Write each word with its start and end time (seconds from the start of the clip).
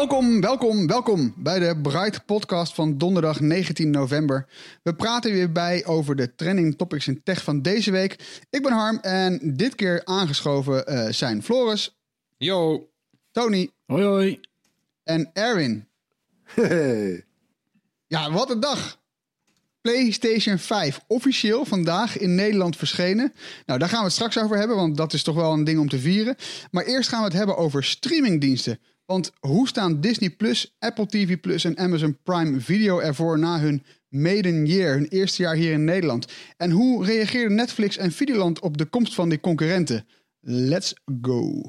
Welkom, 0.00 0.40
welkom, 0.40 0.86
welkom 0.86 1.34
bij 1.36 1.58
de 1.58 1.80
Bright 1.82 2.26
Podcast 2.26 2.74
van 2.74 2.98
donderdag 2.98 3.40
19 3.40 3.90
november. 3.90 4.46
We 4.82 4.94
praten 4.94 5.32
weer 5.32 5.52
bij 5.52 5.86
over 5.86 6.16
de 6.16 6.34
trending 6.34 6.76
topics 6.76 7.08
in 7.08 7.22
tech 7.22 7.44
van 7.44 7.62
deze 7.62 7.90
week. 7.90 8.42
Ik 8.50 8.62
ben 8.62 8.72
Harm 8.72 8.98
en 8.98 9.56
dit 9.56 9.74
keer 9.74 10.04
aangeschoven 10.04 10.86
eh, 10.86 11.12
zijn 11.12 11.42
Floris, 11.42 11.96
Yo. 12.36 12.88
Tony 13.30 13.70
Hoi 13.86 14.04
hoi. 14.04 14.40
en 15.04 15.30
Erwin. 15.32 15.88
Hey. 16.42 17.24
Ja, 18.06 18.32
wat 18.32 18.50
een 18.50 18.60
dag! 18.60 18.98
PlayStation 19.80 20.58
5 20.58 21.00
officieel 21.06 21.64
vandaag 21.64 22.18
in 22.18 22.34
Nederland 22.34 22.76
verschenen. 22.76 23.32
Nou, 23.66 23.78
daar 23.78 23.88
gaan 23.88 23.98
we 23.98 24.04
het 24.04 24.14
straks 24.14 24.38
over 24.38 24.56
hebben, 24.58 24.76
want 24.76 24.96
dat 24.96 25.12
is 25.12 25.22
toch 25.22 25.34
wel 25.34 25.52
een 25.52 25.64
ding 25.64 25.78
om 25.78 25.88
te 25.88 25.98
vieren. 25.98 26.36
Maar 26.70 26.84
eerst 26.84 27.08
gaan 27.08 27.20
we 27.20 27.26
het 27.26 27.36
hebben 27.36 27.56
over 27.56 27.84
streamingdiensten. 27.84 28.78
Want 29.10 29.32
hoe 29.40 29.68
staan 29.68 30.00
Disney 30.00 30.30
Plus, 30.30 30.74
Apple 30.78 31.06
TV 31.06 31.40
Plus 31.40 31.64
en 31.64 31.78
Amazon 31.78 32.18
Prime 32.22 32.60
Video 32.60 32.98
ervoor 32.98 33.38
na 33.38 33.60
hun 33.60 33.84
maiden 34.08 34.66
year, 34.66 34.92
hun 34.92 35.06
eerste 35.08 35.42
jaar 35.42 35.54
hier 35.54 35.72
in 35.72 35.84
Nederland? 35.84 36.26
En 36.56 36.70
hoe 36.70 37.04
reageerden 37.04 37.56
Netflix 37.56 37.96
en 37.96 38.12
Videoland 38.12 38.60
op 38.60 38.76
de 38.76 38.84
komst 38.84 39.14
van 39.14 39.28
die 39.28 39.40
concurrenten? 39.40 40.06
Let's 40.40 40.94
go! 41.22 41.60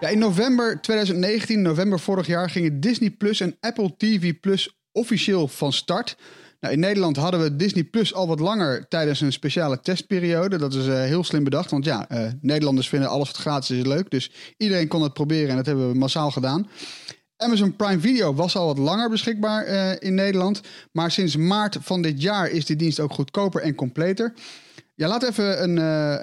Ja, 0.00 0.08
in 0.08 0.18
november 0.18 0.80
2019, 0.80 1.62
november 1.62 2.00
vorig 2.00 2.26
jaar, 2.26 2.50
gingen 2.50 2.80
Disney 2.80 3.10
Plus 3.10 3.40
en 3.40 3.56
Apple 3.60 3.96
TV 3.96 4.40
Plus 4.40 4.80
officieel 4.92 5.48
van 5.48 5.72
start. 5.72 6.16
Nou, 6.62 6.74
in 6.74 6.80
Nederland 6.80 7.16
hadden 7.16 7.40
we 7.40 7.56
Disney 7.56 7.84
Plus 7.84 8.14
al 8.14 8.26
wat 8.26 8.40
langer 8.40 8.88
tijdens 8.88 9.20
een 9.20 9.32
speciale 9.32 9.80
testperiode. 9.80 10.58
Dat 10.58 10.74
is 10.74 10.86
eh, 10.86 10.94
heel 10.94 11.24
slim 11.24 11.44
bedacht, 11.44 11.70
want 11.70 11.84
ja, 11.84 12.08
eh, 12.08 12.26
Nederlanders 12.40 12.88
vinden 12.88 13.08
alles 13.08 13.26
wat 13.26 13.36
gratis 13.36 13.70
is 13.70 13.84
leuk. 13.84 14.10
Dus 14.10 14.30
iedereen 14.56 14.88
kon 14.88 15.02
het 15.02 15.12
proberen 15.12 15.50
en 15.50 15.56
dat 15.56 15.66
hebben 15.66 15.88
we 15.88 15.98
massaal 15.98 16.30
gedaan. 16.30 16.68
Amazon 17.36 17.76
Prime 17.76 18.00
Video 18.00 18.34
was 18.34 18.56
al 18.56 18.66
wat 18.66 18.78
langer 18.78 19.10
beschikbaar 19.10 19.64
eh, 19.64 20.08
in 20.08 20.14
Nederland. 20.14 20.60
Maar 20.92 21.10
sinds 21.10 21.36
maart 21.36 21.76
van 21.80 22.02
dit 22.02 22.22
jaar 22.22 22.50
is 22.50 22.64
die 22.64 22.76
dienst 22.76 23.00
ook 23.00 23.12
goedkoper 23.12 23.62
en 23.62 23.74
completer. 23.74 24.32
Ja, 24.94 25.08
we 25.08 25.24
even 25.24 25.62
een, 25.62 25.76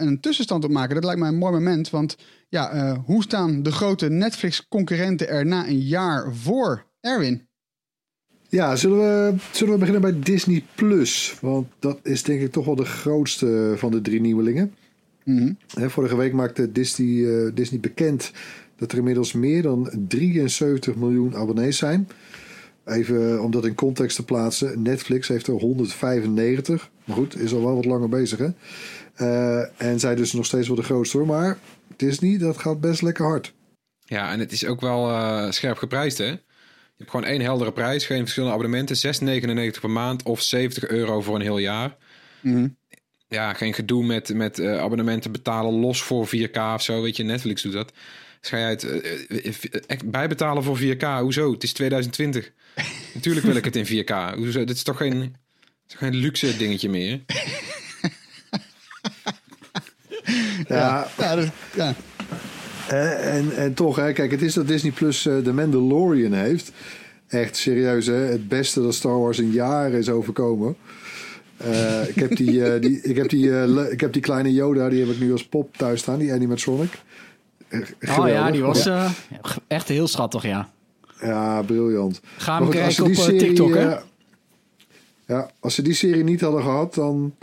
een 0.07 0.19
tussenstand 0.19 0.63
opmaken. 0.63 0.95
Dat 0.95 1.03
lijkt 1.03 1.19
mij 1.19 1.29
een 1.29 1.37
mooi 1.37 1.53
moment. 1.53 1.89
Want 1.89 2.17
ja, 2.49 2.95
hoe 3.05 3.23
staan 3.23 3.63
de 3.63 3.71
grote 3.71 4.09
Netflix-concurrenten 4.09 5.29
er 5.29 5.45
na 5.45 5.67
een 5.67 5.81
jaar 5.81 6.33
voor? 6.35 6.85
Erwin? 7.01 7.48
Ja, 8.51 8.75
zullen 8.75 8.97
we, 8.97 9.35
zullen 9.51 9.73
we 9.73 9.79
beginnen 9.79 10.01
bij 10.01 10.19
Disney 10.19 10.63
Plus? 10.75 11.37
Want 11.41 11.67
dat 11.79 11.99
is 12.03 12.23
denk 12.23 12.41
ik 12.41 12.51
toch 12.51 12.65
wel 12.65 12.75
de 12.75 12.85
grootste 12.85 13.73
van 13.75 13.91
de 13.91 14.01
drie 14.01 14.21
nieuwelingen. 14.21 14.73
Mhm. 15.23 15.51
Hè, 15.73 15.89
vorige 15.89 16.15
week 16.15 16.33
maakte 16.33 16.71
Disney, 16.71 17.45
eh, 17.45 17.51
Disney 17.53 17.79
bekend 17.79 18.31
dat 18.75 18.91
er 18.91 18.97
inmiddels 18.97 19.33
meer 19.33 19.61
dan 19.61 19.91
73 20.07 20.95
miljoen 20.95 21.35
abonnees 21.35 21.77
zijn. 21.77 22.09
Even 22.85 23.43
om 23.43 23.51
dat 23.51 23.65
in 23.65 23.75
context 23.75 24.15
te 24.15 24.25
plaatsen. 24.25 24.81
Netflix 24.81 25.27
heeft 25.27 25.47
er 25.47 25.53
195. 25.53 26.89
Maar 27.03 27.15
goed, 27.15 27.39
is 27.39 27.53
al 27.53 27.65
wel 27.65 27.75
wat 27.75 27.85
langer 27.85 28.09
bezig 28.09 28.39
hè. 28.39 28.49
Eh, 29.13 29.65
en 29.77 29.99
zij 29.99 30.15
dus 30.15 30.33
nog 30.33 30.45
steeds 30.45 30.67
wel 30.67 30.75
de 30.75 30.83
grootste 30.83 31.17
hoor. 31.17 31.25
Maar 31.25 31.57
Disney, 31.95 32.37
dat 32.37 32.57
gaat 32.57 32.81
best 32.81 33.01
lekker 33.01 33.25
hard. 33.25 33.53
Ja, 34.05 34.31
en 34.31 34.39
het 34.39 34.51
is 34.51 34.65
ook 34.65 34.81
wel 34.81 35.09
eh, 35.09 35.51
scherp 35.51 35.77
geprijsd, 35.77 36.17
hè? 36.17 36.33
Je 36.99 37.05
hebt 37.05 37.17
gewoon 37.17 37.33
één 37.33 37.41
heldere 37.41 37.71
prijs, 37.71 38.05
geen 38.05 38.19
verschillende 38.19 38.55
abonnementen. 38.55 38.95
6,99 39.75 39.79
per 39.79 39.89
maand 39.89 40.23
of 40.23 40.41
70 40.41 40.87
euro 40.87 41.21
voor 41.21 41.35
een 41.35 41.41
heel 41.41 41.57
jaar. 41.57 41.95
Mhm. 42.41 42.67
Ja, 43.27 43.53
geen 43.53 43.73
gedoe 43.73 44.05
met, 44.05 44.33
met 44.33 44.59
eh, 44.59 44.79
abonnementen 44.79 45.31
betalen 45.31 45.73
los 45.73 46.01
voor 46.01 46.27
4K 46.27 46.57
of 46.73 46.81
zo. 46.81 47.01
Weet 47.01 47.17
je, 47.17 47.23
Netflix 47.23 47.61
doet 47.61 47.73
dat. 47.73 47.93
Dus 48.41 48.49
ga 48.49 48.57
je 48.57 48.65
uit 48.65 48.83
eh, 48.83 49.53
eh, 49.87 49.99
bijbetalen 50.05 50.63
voor 50.63 50.79
4K? 50.79 51.03
Hoezo? 51.19 51.51
Het 51.51 51.63
is 51.63 51.73
2020. 51.73 52.51
Natuurlijk 53.13 53.45
wil 53.45 53.55
ik 53.55 53.65
het 53.65 53.75
in 53.75 54.03
4K. 54.03 54.35
Hoezo? 54.35 54.63
Dit 54.63 54.75
is 54.75 54.83
toch 54.83 54.97
geen, 54.97 55.21
is 55.87 55.91
toch 55.91 55.99
geen 55.99 56.15
luxe 56.15 56.57
dingetje 56.57 56.89
meer? 56.89 57.21
Ja, 60.67 61.09
Ja, 61.17 61.35
dat, 61.35 61.51
ja. 61.75 61.95
En, 62.93 63.55
en 63.55 63.73
toch, 63.73 63.95
hè, 63.95 64.13
kijk, 64.13 64.31
het 64.31 64.41
is 64.41 64.53
dat 64.53 64.67
Disney 64.67 64.91
Plus 64.91 65.25
eh, 65.25 65.43
de 65.43 65.53
Mandalorian 65.53 66.33
heeft. 66.33 66.71
Echt 67.27 67.55
serieus, 67.57 68.05
hè? 68.05 68.13
Het 68.13 68.47
beste 68.47 68.81
dat 68.81 68.93
Star 68.93 69.19
Wars 69.19 69.39
in 69.39 69.51
jaren 69.51 69.99
is 69.99 70.09
overkomen. 70.09 70.75
Eh, 71.57 72.07
ik, 72.07 72.15
heb 72.15 72.35
die, 72.35 72.65
eh, 72.65 72.81
die, 72.81 73.01
ik, 73.01 73.15
heb 73.15 73.29
die, 73.29 73.49
le- 73.49 73.89
ik 73.91 73.99
heb 74.01 74.13
die 74.13 74.21
kleine 74.21 74.53
Yoda, 74.53 74.89
die 74.89 74.99
heb 75.05 75.09
ik 75.09 75.19
nu 75.19 75.31
als 75.31 75.47
pop 75.47 75.77
thuis 75.77 75.99
staan, 75.99 76.19
die 76.19 76.33
animatronic. 76.33 76.91
Oh 78.17 78.27
ja, 78.27 78.51
die 78.51 78.61
was 78.61 78.83
Ja, 78.83 79.11
echt 79.67 79.87
heel 79.87 80.07
schattig, 80.07 80.43
ja. 80.43 80.69
ja, 81.21 81.61
briljant. 81.61 82.21
Ga 82.37 82.59
hem 82.61 82.69
kijken 82.69 83.03
op 83.05 83.13
serie, 83.13 83.39
TikTok, 83.39 83.73
hè? 83.73 83.95
ja, 85.25 85.49
als 85.59 85.75
ze 85.75 85.81
die 85.81 85.93
serie 85.93 86.23
niet 86.23 86.41
hadden 86.41 86.61
gehad, 86.63 86.93
dan, 86.93 87.35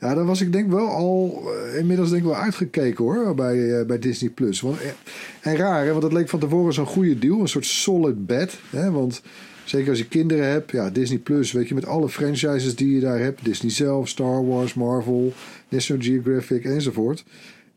ja, 0.00 0.14
dan 0.14 0.26
was 0.26 0.40
ik 0.40 0.52
denk 0.52 0.70
wel 0.70 0.88
al 0.88 1.42
eh, 1.46 1.78
inmiddels 1.78 2.10
denk 2.10 2.22
ik 2.22 2.28
wel 2.28 2.38
uitgekeken 2.38 3.04
hoor 3.04 3.34
bij, 3.34 3.78
eh, 3.78 3.86
bij 3.86 3.98
Disney 3.98 4.30
Plus. 4.30 4.62
Eh, 4.62 4.70
en 5.40 5.56
raar, 5.56 5.84
hè, 5.84 5.90
want 5.90 6.02
het 6.02 6.12
leek 6.12 6.28
van 6.28 6.38
tevoren 6.38 6.72
zo'n 6.72 6.86
goede 6.86 7.18
deal, 7.18 7.40
een 7.40 7.48
soort 7.48 7.66
solid 7.66 8.26
bet. 8.26 8.58
Hè, 8.70 8.90
want 8.90 9.22
zeker 9.64 9.88
als 9.88 9.98
je 9.98 10.08
kinderen 10.08 10.48
hebt, 10.48 10.70
ja, 10.70 10.90
Disney 10.90 11.18
Plus, 11.18 11.52
weet 11.52 11.68
je, 11.68 11.74
met 11.74 11.86
alle 11.86 12.08
franchises 12.08 12.76
die 12.76 12.94
je 12.94 13.00
daar 13.00 13.18
hebt, 13.18 13.44
Disney 13.44 13.70
zelf, 13.70 14.08
Star 14.08 14.46
Wars, 14.46 14.74
Marvel, 14.74 15.32
National 15.68 16.02
Geographic 16.02 16.64
enzovoort. 16.64 17.24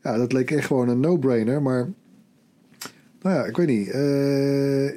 Ja, 0.02 0.16
dat 0.16 0.32
leek 0.32 0.50
echt 0.50 0.66
gewoon 0.66 0.88
een 0.88 1.00
no-brainer, 1.00 1.62
maar 1.62 1.88
nou 3.22 3.36
ja, 3.36 3.44
ik 3.44 3.56
weet 3.56 3.66
niet. 3.66 3.86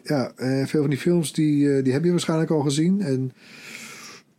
Ja, 0.03 0.31
veel 0.65 0.81
van 0.81 0.89
die 0.89 0.99
films 0.99 1.33
die, 1.33 1.81
die 1.81 1.93
heb 1.93 2.03
je 2.03 2.11
waarschijnlijk 2.11 2.51
al 2.51 2.61
gezien. 2.61 3.01
En 3.01 3.31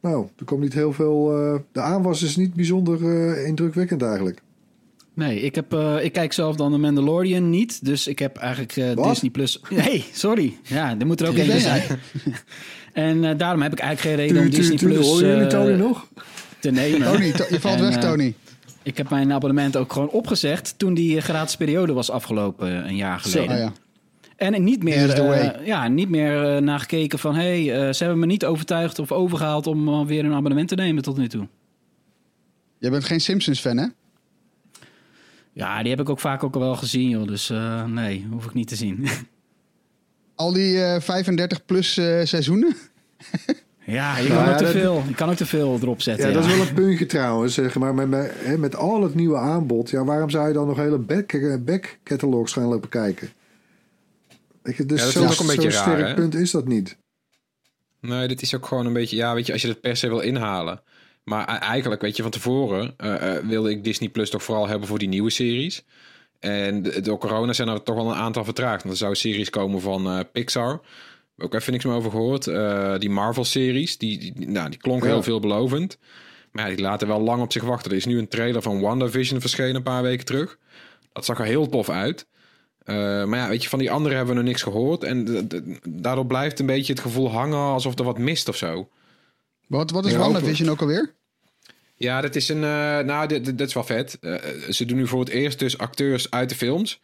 nou, 0.04 0.26
er 0.38 0.44
komt 0.44 0.60
niet 0.60 0.72
heel 0.74 0.92
veel. 0.92 1.36
eh, 1.36 1.60
de 1.72 1.80
aanwas 1.80 2.22
is 2.22 2.36
niet 2.36 2.54
bijzonder 2.54 2.98
eh, 3.38 3.46
indrukwekkend 3.46 4.02
eigenlijk. 4.02 4.42
Nee, 5.14 5.40
ik, 5.40 5.54
heb, 5.54 5.72
eh, 5.72 6.04
ik 6.04 6.12
kijk 6.12 6.32
zelf 6.32 6.56
dan 6.56 6.72
de 6.72 6.78
Mandalorian 6.78 7.50
niet. 7.50 7.84
Dus 7.84 8.06
ik 8.06 8.18
heb 8.18 8.36
eigenlijk 8.36 8.76
eh? 8.76 9.08
Disney 9.08 9.30
Plus... 9.30 9.60
Nee, 9.70 10.04
sorry. 10.12 10.56
Ja, 10.62 10.94
er 10.98 11.06
moet 11.06 11.20
er 11.20 11.28
ook 11.28 11.36
jij? 11.36 11.58
zijn. 11.60 11.82
en 12.92 13.24
eh, 13.24 13.38
daarom 13.38 13.62
heb 13.62 13.72
ik 13.72 13.78
eigenlijk 13.78 14.16
geen 14.18 14.26
reden 14.26 14.42
om 14.44 14.50
Disney 14.50 14.76
tuur, 14.76 14.88
Plus 14.92 15.06
hoor 15.06 15.24
je 15.24 15.34
eh, 15.34 15.46
Tony 15.46 15.72
nog? 15.72 16.06
te 16.58 16.70
nemen. 16.70 17.12
Tony, 17.12 17.32
to- 17.32 17.46
je 17.50 17.60
valt 17.60 17.76
En, 17.76 17.82
weg, 17.82 17.98
Tony. 17.98 18.34
Ik 18.82 18.96
heb 18.96 19.10
mijn 19.10 19.32
abonnement 19.32 19.76
ook 19.76 19.92
gewoon 19.92 20.08
opgezegd 20.10 20.74
toen 20.76 20.94
die 20.94 21.20
gratis 21.20 21.56
periode 21.56 21.92
was 21.92 22.10
afgelopen 22.10 22.88
een 22.88 22.96
jaar 22.96 23.20
Zo, 23.22 23.28
geleden. 23.30 23.54
ah, 23.54 23.58
ja. 23.62 23.72
En 24.36 24.64
niet 24.64 24.82
meer, 24.82 25.10
eh, 25.10 25.66
ja, 25.66 25.88
niet 25.88 26.08
meer 26.08 26.56
eh, 26.56 26.62
naar 26.62 26.80
gekeken 26.80 27.18
van... 27.18 27.34
hé, 27.34 27.64
hey, 27.64 27.86
eh, 27.86 27.92
ze 27.92 28.04
hebben 28.04 28.20
me 28.20 28.26
niet 28.26 28.44
overtuigd 28.44 28.98
of 28.98 29.12
overgehaald 29.12 29.66
om 29.66 30.06
weer 30.06 30.24
een 30.24 30.34
abonnement 30.34 30.68
te 30.68 30.74
nemen 30.74 31.02
tot 31.02 31.16
nu 31.16 31.28
toe. 31.28 31.48
Jij 32.78 32.90
bent 32.90 33.04
geen 33.04 33.20
Simpsons-fan, 33.20 33.76
hè? 33.76 33.86
Ja, 35.54 35.80
die 35.80 35.90
heb 35.90 36.00
ik 36.00 36.08
ook 36.08 36.20
vaak 36.20 36.44
ook 36.44 36.54
al 36.54 36.60
wel 36.60 36.76
gezien, 36.76 37.08
joh. 37.08 37.26
Dus 37.26 37.50
eh, 37.50 37.84
nee, 37.84 38.26
hoef 38.30 38.44
ik 38.44 38.54
niet 38.54 38.68
te 38.68 38.76
zien. 38.76 39.06
Al 40.34 40.52
die 40.52 40.82
eh 40.82 41.00
35 41.00 41.64
plus 41.64 41.96
eh, 41.96 42.24
seizoenen? 42.24 42.76
Ja, 43.86 44.18
je 44.18 44.28
kan 44.28 44.36
ja, 44.36 44.50
ook 44.50 44.56
te 44.56 44.66
veel. 44.66 45.02
Je 45.08 45.14
kan 45.14 45.30
ook 45.30 45.36
te 45.36 45.46
veel 45.46 45.78
erop 45.82 46.02
zetten. 46.02 46.24
Ja, 46.24 46.30
Ja, 46.30 46.36
dat 46.40 46.50
is 46.50 46.56
wel 46.56 46.66
een 46.66 46.74
puntje 46.74 47.06
trouwens. 47.06 47.54
Zeg 47.54 47.78
maar, 47.78 47.94
met, 47.94 48.08
met, 48.08 48.32
hè, 48.34 48.58
met 48.58 48.76
al 48.76 49.02
het 49.02 49.14
nieuwe 49.14 49.36
aanbod, 49.36 49.90
ja, 49.90 50.04
waarom 50.04 50.30
zou 50.30 50.48
je 50.48 50.54
dan 50.54 50.66
nog 50.66 50.76
hele 50.76 50.98
back, 50.98 51.58
back 51.64 51.98
catalogs 52.04 52.52
gaan 52.52 52.64
lopen 52.64 52.88
kijken? 52.88 53.28
Je, 54.76 54.86
dus 54.86 54.98
Ja, 55.00 55.20
dat 55.20 55.24
ik 55.24 55.30
ook 55.30 55.40
een 55.40 55.46
beetje 55.56 55.70
raar, 55.70 55.82
sterk 55.82 56.06
hè? 56.06 56.14
punt 56.14 56.34
is 56.34 56.50
dat 56.50 56.66
niet. 56.66 56.96
Nee, 58.00 58.28
dit 58.28 58.42
is 58.42 58.54
ook 58.54 58.66
gewoon 58.66 58.86
een 58.86 58.92
beetje... 58.92 59.16
Ja, 59.16 59.34
weet 59.34 59.46
je, 59.46 59.52
als 59.52 59.62
je 59.62 59.68
het 59.68 59.80
per 59.80 59.96
se 59.96 60.08
wil 60.08 60.20
inhalen. 60.20 60.82
Maar 61.24 61.48
e- 61.48 61.58
eigenlijk, 61.58 62.00
weet 62.02 62.16
je, 62.16 62.22
van 62.22 62.30
tevoren 62.30 62.94
eh, 62.96 63.36
eh, 63.36 63.44
wilde 63.46 63.70
ik 63.70 63.84
Disney 63.84 64.08
Plus 64.08 64.30
toch 64.30 64.42
vooral 64.42 64.68
hebben 64.68 64.88
voor 64.88 64.98
die 64.98 65.08
nieuwe 65.08 65.30
series. 65.30 65.84
En 66.40 66.82
door 67.02 67.18
corona 67.18 67.52
zijn 67.52 67.68
er 67.68 67.82
toch 67.82 67.94
wel 67.94 68.08
een 68.10 68.16
aantal 68.16 68.44
vertraagd. 68.44 68.82
Want 68.82 68.94
er 68.94 69.00
zou 69.00 69.14
series 69.14 69.50
komen 69.50 69.80
van 69.80 70.06
eh, 70.06 70.20
Pixar. 70.32 70.80
Ook 71.38 71.54
even 71.54 71.72
niks 71.72 71.84
meer 71.84 71.94
over 71.94 72.10
gehoord. 72.10 72.46
Eh, 72.46 72.98
die 72.98 73.10
Marvel-series, 73.10 73.98
die, 73.98 74.18
die, 74.18 74.48
nou, 74.48 74.70
die 74.70 74.78
klonken 74.78 75.06
Ja. 75.08 75.12
heel 75.14 75.22
veelbelovend. 75.22 75.98
Maar 76.52 76.68
ja, 76.68 76.74
die 76.76 76.84
laten 76.84 77.08
wel 77.08 77.20
lang 77.20 77.42
op 77.42 77.52
zich 77.52 77.62
wachten. 77.62 77.90
Er 77.90 77.96
is 77.96 78.06
nu 78.06 78.18
een 78.18 78.28
trailer 78.28 78.62
van 78.62 78.80
WandaVision 78.80 79.40
verschenen 79.40 79.74
een 79.74 79.82
paar 79.82 80.02
weken 80.02 80.24
terug. 80.24 80.58
Dat 81.12 81.24
zag 81.24 81.38
er 81.38 81.44
heel 81.44 81.68
tof 81.68 81.88
uit. 81.88 82.26
Eh, 82.84 83.24
maar 83.24 83.38
ja, 83.38 83.48
weet 83.48 83.62
je, 83.62 83.68
van 83.68 83.78
die 83.78 83.90
anderen 83.90 84.16
hebben 84.16 84.34
we 84.34 84.40
nog 84.40 84.50
niks 84.50 84.62
gehoord. 84.62 85.04
En 85.04 85.48
daardoor 85.88 86.26
blijft 86.26 86.60
een 86.60 86.66
beetje 86.66 86.92
het 86.92 87.02
gevoel 87.02 87.30
hangen 87.30 87.58
alsof 87.58 87.98
er 87.98 88.04
wat 88.04 88.18
mist 88.18 88.48
of 88.48 88.56
zo. 88.56 88.88
Wat, 89.66 89.90
wat 89.90 90.06
is 90.06 90.12
Ja, 90.12 90.18
WandaVision 90.18 90.68
ook 90.68 90.80
alweer? 90.80 91.14
Ja, 91.94 92.20
dat 92.20 92.34
is 92.34 92.48
een. 92.48 92.64
eh, 92.64 92.98
nou, 92.98 93.28
dit, 93.28 93.44
dit 93.44 93.58
dit 93.58 93.68
is 93.68 93.74
wel 93.74 93.84
vet. 93.84 94.18
Eh, 94.20 94.34
ze 94.70 94.84
doen 94.84 94.96
nu 94.96 95.06
voor 95.06 95.20
het 95.20 95.28
eerst 95.28 95.58
dus 95.58 95.78
acteurs 95.78 96.30
uit 96.30 96.48
de 96.48 96.54
films 96.54 97.00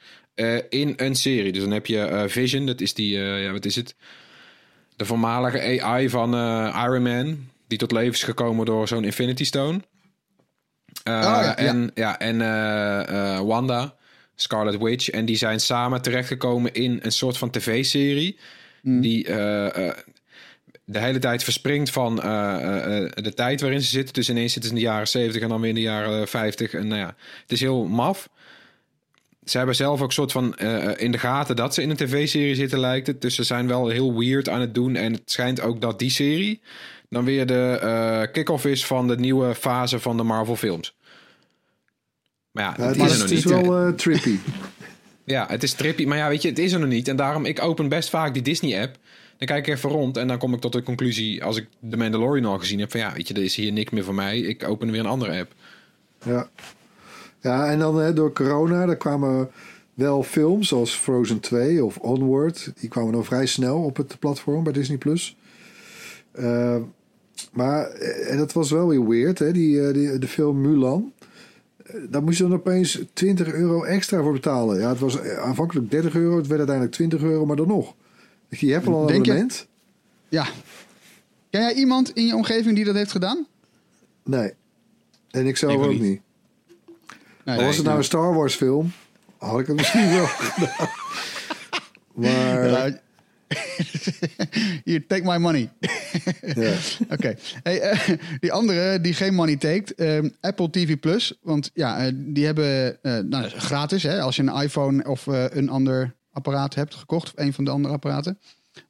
in 0.68 0.92
een 0.96 1.14
serie. 1.14 1.52
Dus 1.52 1.62
dan 1.62 1.70
heb 1.72 1.86
je 1.86 2.24
Vision, 2.28 2.66
dat 2.66 2.80
is 2.80 2.94
die. 2.94 3.18
ja, 3.18 3.52
wat 3.52 3.64
is 3.64 3.76
het? 3.76 3.94
De 4.96 5.04
voormalige 5.04 5.82
AI 5.82 6.10
van 6.10 6.34
Iron 6.84 7.02
Man, 7.02 7.48
die 7.66 7.78
tot 7.78 7.92
leven 7.92 8.12
is 8.12 8.22
gekomen 8.22 8.66
door 8.66 8.88
zo'n 8.88 9.04
Infinity 9.04 9.44
Stone. 9.44 9.80
Oh, 11.04 11.12
ja, 11.14 11.42
ja. 11.42 11.56
en 11.56 11.90
ja, 11.94 12.18
en 12.18 12.40
eh, 12.40 13.36
eh, 13.36 13.40
Wanda, 13.46 13.94
Scarlet 14.42 14.78
Witch, 14.78 15.10
en 15.10 15.24
die 15.24 15.36
zijn 15.36 15.60
samen 15.60 16.02
terechtgekomen 16.02 16.72
in 16.72 16.98
een 17.02 17.12
soort 17.12 17.38
van 17.38 17.50
tv-serie 17.50 18.38
die. 18.82 19.26
eh, 19.26 19.88
eh, 19.88 19.96
de 20.84 20.98
hele 20.98 21.18
tijd 21.18 21.44
verspringt 21.44 21.90
van 21.90 22.22
eh, 22.22 23.04
de 23.14 23.32
tijd 23.34 23.60
waarin 23.60 23.82
ze 23.82 23.88
zitten. 23.88 24.14
Dus 24.14 24.28
ineens 24.28 24.52
zitten 24.52 24.70
ze 24.70 24.76
in 24.76 24.82
de 24.82 24.88
jaren 24.90 25.08
70 25.08 25.42
en 25.42 25.48
dan 25.48 25.60
weer 25.60 25.68
in 25.68 25.74
de 25.74 25.80
jaren 25.80 26.28
50. 26.28 26.72
En 26.74 26.86
nou 26.86 27.00
ja, 27.00 27.16
het 27.42 27.52
is 27.52 27.60
heel 27.60 27.84
maf. 27.84 28.28
Ze 29.44 29.56
hebben 29.56 29.76
zelf 29.76 30.02
ook 30.02 30.12
soort 30.12 30.32
van 30.32 30.58
in 30.96 31.12
de 31.12 31.18
gaten 31.18 31.56
dat 31.56 31.74
ze 31.74 31.82
in 31.82 31.90
een 31.90 31.96
tv-serie 31.96 32.54
zitten, 32.54 32.78
lijkt 32.78 33.06
het. 33.06 33.20
Dus 33.20 33.34
ze 33.34 33.42
zijn 33.42 33.66
wel 33.66 33.88
heel 33.88 34.18
weird 34.18 34.48
aan 34.48 34.60
het 34.60 34.74
doen. 34.74 34.96
En 34.96 35.12
het 35.12 35.30
schijnt 35.30 35.60
ook 35.60 35.80
dat 35.80 35.98
die 35.98 36.10
serie 36.10 36.60
dan 37.08 37.24
weer 37.24 37.46
de 37.46 37.78
eh 37.82 38.32
kick-off 38.32 38.64
is 38.64 38.86
van 38.86 39.08
de 39.08 39.16
nieuwe 39.16 39.54
fase 39.54 40.00
van 40.00 40.16
de 40.16 40.22
Marvel-films. 40.22 40.94
Maar 42.60 42.78
ja, 42.78 42.86
het 42.86 42.96
is 42.96 43.02
is, 43.02 43.12
er 43.12 43.18
nog 43.18 43.28
het 43.28 43.30
is 43.30 43.44
niet. 43.44 43.66
wel 43.66 43.86
eh, 43.86 43.92
trippy. 43.92 44.36
Ja, 45.24 45.46
het 45.48 45.62
is 45.62 45.72
trippy. 45.72 46.04
Maar 46.04 46.16
ja, 46.16 46.28
weet 46.28 46.42
je, 46.42 46.48
het 46.48 46.58
is 46.58 46.72
er 46.72 46.80
nog 46.80 46.88
niet. 46.88 47.08
En 47.08 47.16
daarom, 47.16 47.44
ik 47.44 47.62
open 47.62 47.88
best 47.88 48.10
vaak 48.10 48.34
die 48.34 48.42
Disney-app. 48.42 48.96
Dan 49.38 49.48
kijk 49.48 49.66
ik 49.66 49.74
even 49.74 49.90
rond 49.90 50.16
en 50.16 50.28
dan 50.28 50.38
kom 50.38 50.54
ik 50.54 50.60
tot 50.60 50.72
de 50.72 50.82
conclusie... 50.82 51.44
als 51.44 51.56
ik 51.56 51.66
de 51.78 51.96
Mandalorian 51.96 52.50
al 52.50 52.58
gezien 52.58 52.80
heb... 52.80 52.90
van 52.90 53.00
ja, 53.00 53.12
weet 53.12 53.28
je, 53.28 53.34
er 53.34 53.42
is 53.42 53.56
hier 53.56 53.72
niks 53.72 53.90
meer 53.90 54.04
voor 54.04 54.14
mij. 54.14 54.38
Ik 54.38 54.68
open 54.68 54.90
weer 54.90 55.00
een 55.00 55.06
andere 55.06 55.40
app. 55.40 55.52
Ja, 56.24 56.48
ja 57.40 57.70
en 57.70 57.78
dan 57.78 57.96
hè, 57.96 58.12
door 58.12 58.32
corona, 58.32 58.86
daar 58.86 58.96
kwamen 58.96 59.50
wel 59.94 60.22
films 60.22 60.68
zoals 60.68 60.94
Frozen 60.94 61.40
2 61.40 61.84
of 61.84 61.96
Onward. 61.96 62.72
Die 62.80 62.88
kwamen 62.88 63.12
dan 63.12 63.24
vrij 63.24 63.46
snel 63.46 63.82
op 63.82 63.96
het 63.96 64.16
platform 64.18 64.64
bij 64.64 64.72
Disney+. 64.72 64.98
Plus. 64.98 65.36
Eh, 66.32 66.76
maar 67.52 67.86
eh, 67.86 68.32
en 68.32 68.38
dat 68.38 68.52
was 68.52 68.70
wel 68.70 68.88
weer 68.88 69.08
weird, 69.08 69.38
hè? 69.38 69.52
Die, 69.52 69.92
die, 69.92 70.18
de 70.18 70.28
film 70.28 70.60
Mulan. 70.60 71.12
Eh, 71.94 72.00
Daar 72.10 72.22
moest 72.22 72.36
je 72.38 72.42
dan 72.44 72.52
opeens 72.54 72.98
20 73.12 73.52
euro 73.52 73.82
extra 73.84 74.22
voor 74.22 74.32
betalen. 74.32 74.78
Ja, 74.80 74.88
het 74.88 74.98
was 74.98 75.20
eh, 75.20 75.38
aanvankelijk 75.38 75.90
30 75.90 76.14
euro, 76.14 76.36
het 76.36 76.46
werd 76.46 76.58
uiteindelijk 76.58 76.96
20 76.96 77.22
euro, 77.22 77.46
maar 77.46 77.56
dan 77.56 77.68
nog. 77.68 77.94
Je 78.48 78.72
hebt 78.72 78.86
al 78.86 79.00
een 79.00 79.06
Denk 79.06 79.24
je- 79.24 79.30
abonnement? 79.32 79.66
Ja. 80.28 80.44
Ken 81.50 81.60
jij 81.60 81.74
iemand 81.74 82.10
in 82.14 82.26
je 82.26 82.34
omgeving 82.34 82.74
die 82.76 82.84
dat 82.84 82.94
heeft 82.94 83.10
gedaan? 83.10 83.46
Nee. 84.24 84.52
En 85.30 85.46
ik 85.46 85.56
zelf 85.56 85.72
Ik 85.72 85.78
ook 85.80 85.90
niet. 85.90 86.00
niet. 86.00 86.20
Nee, 87.44 87.58
Al 87.58 87.64
was 87.64 87.76
het 87.76 87.84
nou 87.86 87.98
een 87.98 88.04
Star 88.04 88.34
Wars 88.34 88.54
film, 88.54 88.92
had 89.38 89.60
ik 89.60 89.66
het 89.66 89.76
misschien 89.76 90.10
wel 90.16 90.26
gedaan. 90.26 90.88
Maar 92.14 92.68
Ja, 92.68 93.00
Hier, 94.84 95.06
take 95.06 95.24
my 95.24 95.38
money. 95.38 95.70
Oké. 97.14 97.34
Hey, 97.62 97.80
eh, 97.80 98.16
die 98.40 98.52
andere 98.52 99.00
die 99.00 99.14
geen 99.14 99.34
money 99.34 99.56
takes, 99.56 99.94
ehm, 99.94 100.28
Apple 100.40 100.70
TV 100.70 100.98
Plus. 100.98 101.38
Want 101.42 101.70
ja, 101.74 101.98
eh, 101.98 102.12
die 102.14 102.44
hebben 102.44 103.02
eh, 103.02 103.18
nou, 103.18 103.48
gratis 103.48 104.02
hè, 104.02 104.20
als 104.20 104.36
je 104.36 104.42
een 104.42 104.62
iPhone 104.62 105.04
of 105.04 105.26
een 105.26 105.68
ander 105.68 106.14
apparaat 106.32 106.74
hebt 106.74 106.94
gekocht. 106.94 107.26
Of 107.26 107.44
een 107.44 107.52
van 107.52 107.64
de 107.64 107.70
andere 107.70 107.94
apparaten. 107.94 108.38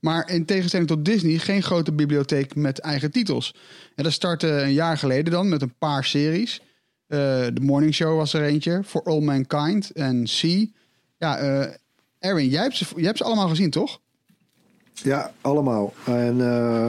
Maar 0.01 0.31
in 0.31 0.45
tegenstelling 0.45 0.89
tot 0.89 1.05
Disney 1.05 1.39
geen 1.39 1.63
grote 1.63 1.93
bibliotheek 1.93 2.55
met 2.55 2.79
eigen 2.79 3.11
titels. 3.11 3.55
En 3.95 4.05
dat 4.05 4.13
startte 4.13 4.49
een 4.49 4.73
jaar 4.73 4.99
geleden 4.99 5.33
dan 5.33 5.49
met 5.49 5.63
een 5.63 5.75
paar 5.79 6.05
series. 6.05 6.61
The 7.09 7.53
Morning 7.61 7.95
Show 7.95 8.17
was 8.17 8.33
er 8.33 8.43
eentje. 8.43 8.83
For 8.85 9.03
All 9.03 9.21
Mankind 9.21 9.91
en 9.91 10.25
C. 10.25 10.67
Ja, 11.19 11.39
Erwin, 12.19 12.49
jij 12.49 12.63
hebt, 12.63 12.77
ze, 12.77 12.87
jij 12.97 13.05
hebt 13.05 13.19
ze 13.19 13.25
allemaal 13.25 13.49
gezien, 13.49 13.71
toch? 13.71 14.01
Ja, 15.03 15.33
allemaal. 15.41 15.95
En 16.05 16.41
eh, 16.41 16.87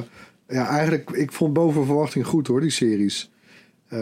ja, 0.48 0.68
eigenlijk, 0.68 1.10
ik 1.10 1.32
vond 1.32 1.54
boven 1.54 1.86
verwachting 1.86 2.26
goed 2.26 2.48
hoor, 2.48 2.62
die 2.62 2.70
series. 2.70 3.32
Eh, 3.88 4.00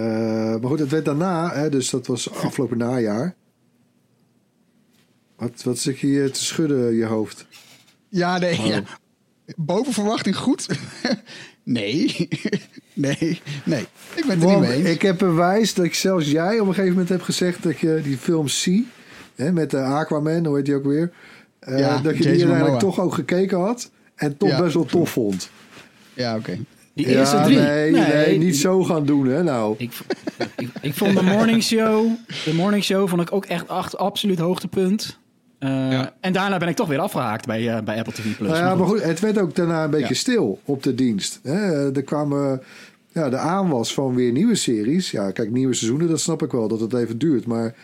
maar 0.60 0.70
goed, 0.70 0.80
het 0.80 0.90
werd 0.90 1.06
daarna, 1.06 1.54
hè, 1.54 1.70
dus 1.70 1.90
dat 1.90 2.08
was 2.08 2.32
afgelopen 2.32 2.78
najaar. 2.88 3.36
Wat, 5.36 5.64
wat 5.64 5.78
zit 5.78 6.00
je 6.00 6.08
hier 6.08 6.32
te 6.32 6.44
schudden, 6.44 6.96
je 6.96 7.06
hoofd? 7.06 7.46
Ja, 8.10 8.38
nee. 8.38 8.58
Oh. 8.60 8.66
Ja. 8.66 8.84
Boven 9.56 9.94
verwachting 9.94 10.38
goed? 10.38 10.68
nee. 11.64 12.28
nee. 12.94 13.42
Nee. 13.66 13.88
Ik 14.16 14.26
ben 14.28 14.40
het 14.40 14.44
er 14.44 14.50
niet 14.50 14.60
mee 14.60 14.72
eens. 14.78 14.90
ik 14.90 15.02
heb 15.02 15.18
bewijs 15.18 15.74
dat 15.74 15.86
ik 15.86 15.94
zelfs 15.94 16.32
jij 16.32 16.60
op 16.60 16.68
een 16.68 16.74
gegeven 16.74 16.92
moment 16.92 17.10
hebt 17.10 17.24
gezegd 17.24 17.64
dat 17.64 17.80
je 17.80 18.00
die 18.04 18.18
film 18.18 18.48
zie, 18.48 18.88
hè, 19.36 19.52
met 19.52 19.72
de 19.72 19.82
Aquaman, 19.82 20.46
hoe 20.46 20.56
heet 20.56 20.66
die 20.66 20.76
ook 20.76 20.86
weer, 20.86 21.12
eh, 21.60 21.80
Ja, 21.80 21.98
dat 21.98 22.18
je 22.18 22.24
Jason 22.24 22.24
die 22.24 22.30
uiteindelijk 22.30 22.66
Momoa. 22.68 22.80
toch 22.80 23.00
ook 23.00 23.14
gekeken 23.14 23.60
had 23.60 23.92
en 24.20 24.38
toch 24.38 24.50
Ja. 24.50 24.62
best 24.62 24.74
wel 24.74 24.86
tof 24.86 25.10
vond. 25.10 25.50
Ja, 26.14 26.36
oké. 26.36 26.58
Die 26.94 27.08
eerste 27.08 27.36
ja, 27.36 27.44
drie. 27.44 27.58
Nee, 27.58 27.92
nee, 27.92 28.38
niet 28.38 28.58
zo 28.58 28.84
gaan 28.84 29.06
doen, 29.06 29.28
hè? 29.28 29.44
Nou, 29.44 29.76
Ik, 29.78 29.92
ik, 30.58 30.70
ik 30.82 30.94
vond 30.94 31.18
de 31.18 31.24
morning 31.24 31.64
show, 31.64 32.08
de 32.46 32.54
morning 32.54 32.84
show 32.84 33.08
vond 33.10 33.22
ik 33.22 33.32
ook 33.34 33.46
echt 33.46 33.68
acht, 33.68 33.98
absoluut 33.98 34.40
hoogtepunt. 34.40 35.18
Eh, 35.60 35.70
Ja. 35.92 36.14
En 36.20 36.34
daarna 36.34 36.58
ben 36.58 36.68
ik 36.68 36.76
toch 36.76 36.88
weer 36.88 37.00
afgehaakt 37.00 37.46
bij, 37.46 37.76
eh, 37.76 37.84
bij 37.84 37.98
Apple 37.98 38.14
TV 38.14 38.36
Plus. 38.38 38.50
nou 38.50 38.64
ja, 38.64 38.76
maar 38.76 38.88
goed, 38.88 39.04
het 39.04 39.20
werd 39.20 39.38
ook 39.40 39.56
daarna 39.56 39.84
een 39.84 39.90
beetje 39.90 40.08
Ja. 40.14 40.20
stil 40.20 40.60
op 40.66 40.84
de 40.84 40.96
dienst. 40.96 41.40
Hè? 41.44 41.92
Er 41.96 42.04
kwamen 42.04 42.62
ja, 43.14 43.30
de 43.30 43.38
aanwas 43.38 43.94
van 43.94 44.16
weer 44.16 44.32
nieuwe 44.32 44.56
series. 44.56 45.12
Ja, 45.12 45.32
kijk, 45.32 45.52
nieuwe 45.52 45.74
seizoenen, 45.74 46.08
dat 46.08 46.20
snap 46.20 46.44
ik 46.44 46.52
wel, 46.52 46.68
dat 46.68 46.80
het 46.80 46.94
even 46.94 47.18
duurt. 47.18 47.46
Maar 47.46 47.76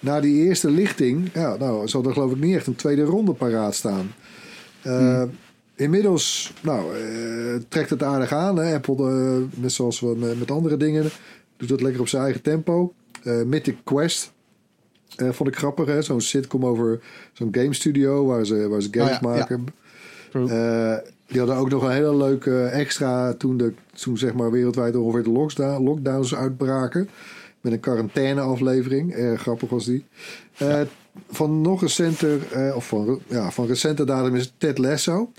na 0.00 0.20
die 0.20 0.44
eerste 0.46 0.70
lichting, 0.70 1.28
ja, 1.34 1.56
nou, 1.56 1.88
zal 1.88 2.04
er 2.04 2.12
geloof 2.12 2.30
ik 2.32 2.40
niet 2.40 2.54
echt 2.56 2.66
een 2.66 2.76
tweede 2.76 3.02
ronde 3.02 3.32
paraat 3.32 3.74
staan. 3.74 4.12
Eh, 4.82 5.22
Inmiddels 5.82 6.52
nou, 6.60 6.96
eh, 6.96 7.54
trekt 7.68 7.90
het 7.90 8.02
aardig 8.02 8.32
aan. 8.32 8.56
Hè? 8.56 8.74
Apple, 8.74 9.10
eh, 9.10 9.60
net 9.60 9.72
zoals 9.72 10.00
we 10.00 10.34
met, 10.38 10.50
andere 10.50 10.76
dingen, 10.76 11.10
doet 11.56 11.68
dat 11.68 11.80
lekker 11.80 12.00
op 12.00 12.08
zijn 12.08 12.22
eigen 12.22 12.42
tempo. 12.42 12.92
Eh 13.22 13.42
Mythic 13.42 13.76
Quest 13.84 14.32
vond 15.16 15.48
ik 15.48 15.56
grappig. 15.56 15.86
hè? 15.86 16.02
Zo'n 16.02 16.20
sitcom 16.20 16.66
over 16.66 17.00
zo'n 17.32 17.48
game 17.52 17.74
studio 17.74 18.26
waar 18.26 18.46
ze, 18.46 18.68
waar 18.68 18.82
ze 18.82 18.88
games 18.90 19.16
Oh 19.16 19.20
ja, 19.22 19.28
maken. 19.28 19.66
Die 21.26 21.40
hadden 21.40 21.56
ook 21.56 21.70
nog 21.70 21.82
een 21.82 21.90
hele 21.90 22.16
leuke 22.16 22.64
extra 22.64 23.32
toen, 23.34 23.56
de, 23.56 23.72
toen 23.94 24.18
zeg 24.18 24.34
maar 24.34 24.50
wereldwijd 24.50 24.96
ongeveer 24.96 25.22
de 25.22 25.30
lockdown, 25.30 25.84
lockdowns 25.84 26.34
uitbraken. 26.34 27.08
Met 27.60 27.72
een 27.72 27.80
quarantaine 27.80 28.40
aflevering. 28.40 29.12
Erg 29.12 29.40
grappig 29.40 29.68
was 29.70 29.84
die. 29.84 30.04
Van 31.30 31.60
nog 31.60 31.80
recenter, 31.80 32.52
eh, 32.52 32.76
of 32.76 32.86
van, 32.86 33.20
ja, 33.26 33.50
van 33.50 33.66
recente 33.66 34.04
datum 34.04 34.34
is 34.34 34.52
Ted 34.58 34.78
Lasso. 34.78 35.32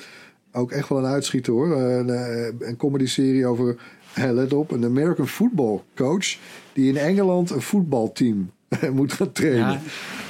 Ook 0.56 0.72
echt 0.72 0.90
wel 0.90 0.98
een 0.98 1.06
uitschieter 1.06 1.54
hoor. 1.54 1.72
Een, 1.72 2.10
eh, 2.10 2.68
een 2.68 2.78
comedy 2.78 3.06
serie 3.06 3.46
over, 3.48 3.76
let 4.14 4.54
op, 4.54 4.72
een 4.72 4.86
American 4.86 5.28
football 5.28 5.82
coach. 5.96 6.36
Die 6.74 6.90
in 6.90 6.98
Engeland 6.98 7.50
een 7.50 7.62
voetbalteam 7.62 8.52
moet 8.94 9.14
gaan 9.14 9.32
trainen. 9.32 9.68
Ja, 9.68 9.80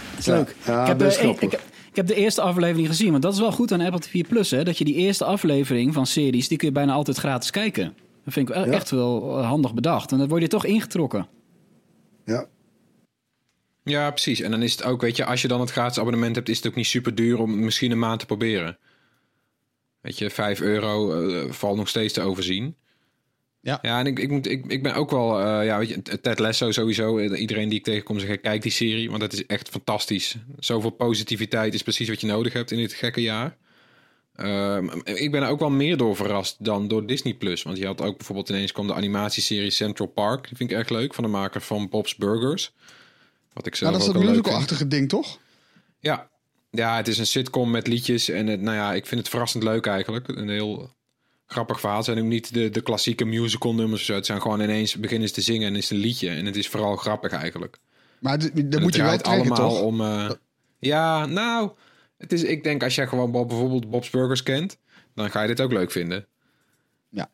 dat 0.09 0.19
is 0.19 0.25
leuk. 0.25 0.55
Ja, 0.65 0.81
ik, 0.81 0.87
heb 0.87 0.97
best 0.97 1.21
de, 1.21 1.27
ik, 1.27 1.37
grappig. 1.37 1.59
ik, 1.59 1.65
ik 1.89 1.95
heb 1.95 2.07
de 2.07 2.15
eerste 2.15 2.41
aflevering 2.41 2.87
gezien, 2.87 3.11
want 3.11 3.23
dat 3.23 3.33
is 3.33 3.39
wel 3.39 3.51
goed 3.51 3.71
aan 3.71 3.81
Apple 3.81 3.99
TV 3.99 4.27
Plus. 4.27 4.51
Hè, 4.51 4.63
dat 4.63 4.77
je 4.77 4.85
die 4.85 4.95
eerste 4.95 5.25
aflevering 5.25 5.93
van 5.93 6.05
series, 6.05 6.47
die 6.47 6.57
kun 6.57 6.67
je 6.67 6.73
bijna 6.73 6.93
altijd 6.93 7.17
gratis 7.17 7.49
kijken. 7.51 7.93
Dat 8.23 8.33
vind 8.33 8.49
ik 8.49 8.55
wel 8.55 8.65
Ja. 8.65 8.71
echt 8.71 8.89
wel 8.89 9.37
eh, 9.39 9.47
handig 9.47 9.73
bedacht. 9.73 10.11
En 10.11 10.17
dan 10.17 10.27
word 10.27 10.41
je 10.41 10.47
toch 10.47 10.65
ingetrokken. 10.65 11.27
Ja. 12.25 12.45
Ja, 13.83 14.09
precies. 14.09 14.41
En 14.41 14.51
dan 14.51 14.61
is 14.61 14.71
het 14.71 14.83
ook, 14.83 15.01
weet 15.01 15.15
je, 15.15 15.25
als 15.25 15.41
je 15.41 15.47
dan 15.47 15.59
het 15.59 15.71
gratis 15.71 15.99
abonnement 15.99 16.35
hebt, 16.35 16.49
is 16.49 16.57
het 16.57 16.67
ook 16.67 16.75
niet 16.75 16.85
super 16.85 17.15
duur 17.15 17.39
om 17.39 17.59
misschien 17.59 17.91
een 17.91 17.99
maand 17.99 18.19
te 18.19 18.25
proberen. 18.25 18.77
Weet 20.03 20.17
je, 20.17 20.29
5 20.29 20.61
euro 20.61 21.11
eh, 21.11 21.51
valt 21.51 21.77
nog 21.77 21.87
steeds 21.87 22.13
te 22.13 22.21
overzien. 22.21 22.75
Ja. 23.59 23.79
Ja, 23.81 23.99
en 23.99 24.05
ik, 24.05 24.19
ik, 24.19 24.29
moet, 24.29 24.49
ik, 24.49 24.65
ik 24.67 24.83
ben 24.83 24.93
ook 24.93 25.11
wel, 25.11 25.39
eh, 25.39 25.65
ja, 25.65 25.77
weet 25.77 25.89
je, 25.89 26.19
Ted 26.21 26.39
Lasso 26.39 26.71
sowieso. 26.71 27.17
Eh, 27.17 27.39
Iedereen 27.39 27.69
die 27.69 27.77
ik 27.77 27.83
tegenkom 27.83 28.19
zegt, 28.19 28.41
kijk 28.41 28.61
die 28.61 28.71
serie, 28.71 29.09
want 29.09 29.21
dat 29.21 29.33
is 29.33 29.45
echt 29.45 29.69
fantastisch. 29.69 30.35
Zoveel 30.59 30.89
positiviteit 30.89 31.73
is 31.73 31.81
precies 31.81 32.09
wat 32.09 32.21
je 32.21 32.27
nodig 32.27 32.53
hebt 32.53 32.71
in 32.71 32.77
dit 32.77 32.93
gekke 32.93 33.21
jaar. 33.21 33.57
Ehm, 34.35 34.89
ik 35.03 35.31
ben 35.31 35.43
er 35.43 35.49
ook 35.49 35.59
wel 35.59 35.69
meer 35.69 35.97
door 35.97 36.15
verrast 36.15 36.55
dan 36.59 36.87
door 36.87 37.05
Disney 37.05 37.33
Plus. 37.33 37.63
Want 37.63 37.77
je 37.77 37.85
had 37.85 38.01
ook 38.01 38.17
bijvoorbeeld 38.17 38.49
ineens 38.49 38.71
kwam 38.71 38.87
de 38.87 38.93
animatieserie 38.93 39.71
Central 39.71 40.07
Park. 40.07 40.47
Die 40.47 40.57
vind 40.57 40.71
ik 40.71 40.77
erg 40.77 40.89
leuk, 40.89 41.13
van 41.13 41.23
de 41.23 41.29
maker 41.29 41.61
van 41.61 41.89
Bob's 41.89 42.15
Burgers. 42.15 42.73
Wat 43.53 43.65
ik 43.65 43.75
zelf 43.75 43.91
Maar 43.91 43.99
dat 43.99 44.09
is 44.09 44.15
ook 44.15 44.21
dat 44.23 44.31
musical-achtige 44.31 44.87
ding, 44.87 45.09
toch? 45.09 45.39
Ja. 45.99 46.31
Ja, 46.75 46.95
het 46.97 47.07
is 47.07 47.17
een 47.17 47.27
sitcom 47.27 47.71
met 47.71 47.87
liedjes. 47.87 48.29
En 48.29 48.47
het, 48.47 48.61
nou 48.61 48.77
ja, 48.77 48.93
ik 48.93 49.05
vind 49.05 49.21
het 49.21 49.29
verrassend 49.29 49.63
leuk 49.63 49.85
eigenlijk. 49.85 50.27
Een 50.27 50.49
heel 50.49 50.89
grappig 51.45 51.79
verhaal. 51.79 51.97
Het 51.97 52.05
zijn 52.05 52.19
ook 52.19 52.23
niet 52.23 52.53
de, 52.53 52.69
de 52.69 52.81
klassieke 52.81 53.25
musical 53.25 53.73
nummers 53.73 54.01
of 54.01 54.05
zo. 54.05 54.13
Het 54.13 54.25
zijn 54.25 54.41
gewoon 54.41 54.61
ineens 54.61 54.95
beginnen 54.95 55.27
ze 55.27 55.33
te 55.33 55.41
zingen 55.41 55.67
en 55.67 55.75
is 55.75 55.89
een 55.89 55.97
liedje. 55.97 56.29
En 56.29 56.45
het 56.45 56.55
is 56.55 56.67
vooral 56.67 56.95
grappig 56.95 57.31
eigenlijk. 57.31 57.77
Maar 58.19 58.37
dat 58.39 58.81
moet 58.81 58.95
je 58.95 59.01
wel 59.01 59.17
trekken, 59.17 59.31
allemaal 59.31 59.69
toch? 59.69 59.81
om... 59.81 60.01
eh, 60.01 60.29
ja, 60.79 61.25
nou... 61.25 61.71
Het 62.17 62.31
is, 62.31 62.43
ik 62.43 62.63
denk 62.63 62.83
als 62.83 62.95
jij 62.95 63.07
gewoon 63.07 63.31
bijvoorbeeld 63.31 63.89
Bob's 63.89 64.09
Burgers 64.09 64.43
kent... 64.43 64.77
dan 65.15 65.31
ga 65.31 65.41
je 65.41 65.47
dit 65.47 65.61
ook 65.61 65.71
leuk 65.71 65.91
vinden. 65.91 66.25
Ja. 67.09 67.29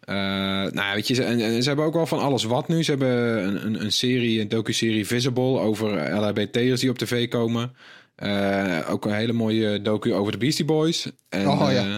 Eh, 0.00 0.72
nou, 0.72 0.94
weet 0.94 1.08
je, 1.08 1.14
ze, 1.14 1.24
en, 1.24 1.40
en 1.40 1.62
ze 1.62 1.68
hebben 1.68 1.86
ook 1.86 1.94
wel 1.94 2.06
van 2.06 2.18
alles 2.18 2.44
wat 2.44 2.68
nu. 2.68 2.82
Ze 2.82 2.90
hebben 2.90 3.44
een, 3.46 3.66
een, 3.66 3.80
een 3.80 3.92
serie, 3.92 4.40
een 4.40 4.48
docu-serie 4.48 5.06
Visible 5.06 5.58
over 5.58 6.14
LHBT'ers 6.14 6.80
die 6.80 6.90
op 6.90 6.98
tv 6.98 7.28
komen. 7.28 7.76
Eh, 8.16 8.78
ook 8.90 9.04
een 9.04 9.14
hele 9.14 9.32
mooie 9.32 9.82
docu 9.82 10.14
over 10.14 10.32
de 10.32 10.38
Beastie 10.38 10.64
Boys. 10.64 11.10
En 11.28 11.48
Oh, 11.48 11.68
ja. 11.72 11.86
eh, 11.94 11.96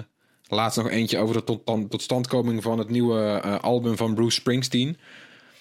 laatst 0.49 0.79
nog 0.79 0.91
eentje 0.91 1.19
over 1.19 1.35
de 1.35 1.45
tot, 1.45 1.67
tot, 1.67 1.91
totstandkoming 1.91 2.63
van 2.63 2.79
het 2.79 2.91
nieuwe 2.91 3.41
eh, 3.45 3.59
album 3.61 3.97
van 3.97 4.15
Bruce 4.15 4.41
Springsteen. 4.41 4.97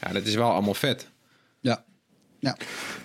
Ja, 0.01 0.11
dat 0.11 0.25
is 0.25 0.35
wel 0.35 0.51
allemaal 0.51 0.73
vet. 0.73 1.09
Ja. 1.59 1.83
Ja. 2.39 2.57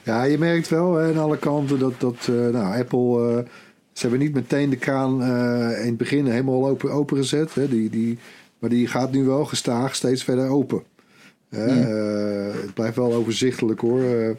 Ja, 0.03 0.23
je 0.23 0.39
merkt 0.39 0.69
wel 0.69 0.95
hè, 0.95 1.09
aan 1.13 1.19
alle 1.19 1.39
kanten 1.39 1.79
dat, 1.79 2.01
dat 2.01 2.17
eh, 2.21 2.35
nou, 2.35 2.79
Apple... 2.79 3.37
eh, 3.39 3.51
ze 3.93 4.01
hebben 4.01 4.19
niet 4.19 4.35
meteen 4.35 4.71
de 4.71 4.77
kraan 4.77 5.23
eh, 5.23 5.81
in 5.81 5.87
het 5.87 5.97
begin 5.97 6.27
helemaal 6.27 6.69
open, 6.69 6.91
opengezet. 6.91 7.55
Hè, 7.55 7.69
die, 7.69 7.91
die, 7.91 8.19
maar 8.59 8.71
die 8.71 8.87
gaat 8.87 9.13
nu 9.13 9.25
wel 9.25 9.45
gestaag 9.45 9.95
steeds 9.95 10.25
verder 10.25 10.49
open. 10.49 10.83
Eh, 11.49 11.77
het 12.63 12.75
blijft 12.75 12.97
wel 12.97 13.13
overzichtelijk 13.15 13.81
hoor. 13.81 14.37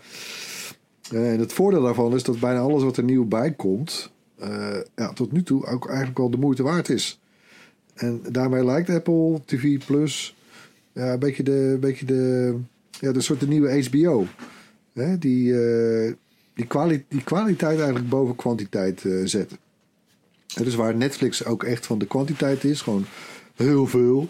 Eh, 1.12 1.32
en 1.32 1.40
het 1.40 1.54
voordeel 1.54 1.82
daarvan 1.82 2.14
is 2.14 2.24
dat 2.24 2.40
bijna 2.40 2.60
alles 2.60 2.84
wat 2.84 2.98
er 2.98 3.04
nieuw 3.04 3.26
bij 3.26 3.52
komt... 3.52 4.12
eh, 4.38 4.78
ja, 4.96 5.14
tot 5.14 5.32
nu 5.32 5.44
toe 5.44 5.66
ook 5.66 5.88
eigenlijk 5.88 6.18
wel 6.18 6.30
de 6.30 6.38
moeite 6.38 6.64
waard 6.64 6.90
is. 6.90 7.20
En 7.94 8.22
daarmee 8.30 8.66
lijkt 8.66 8.90
Apple 8.90 9.42
TV 9.46 9.86
Plus 9.86 10.36
ja, 10.94 11.14
een 11.14 11.20
beetje 11.20 11.44
de, 11.44 11.52
een 11.52 11.80
beetje 11.80 12.06
de, 12.06 12.56
ja, 13.00 13.12
de 13.12 13.22
soort 13.22 13.40
de 13.40 13.48
nieuwe 13.48 13.84
HBO. 13.84 14.26
Hè, 14.94 15.18
die, 15.18 15.62
eh, 15.62 16.14
die, 16.54 16.68
kwali 16.68 17.06
die 17.08 17.24
kwaliteit 17.24 17.78
eigenlijk 17.78 18.10
boven 18.10 18.36
kwantiteit 18.36 19.06
zetten. 19.24 19.58
En 20.56 20.64
dus 20.64 20.76
waar 20.76 20.96
Netflix 20.96 21.46
ook 21.46 21.64
echt 21.64 21.86
van 21.86 22.00
de 22.00 22.08
kwantiteit 22.08 22.64
is, 22.64 22.82
gewoon 22.82 23.06
heel 23.56 23.88
veel. 23.88 24.30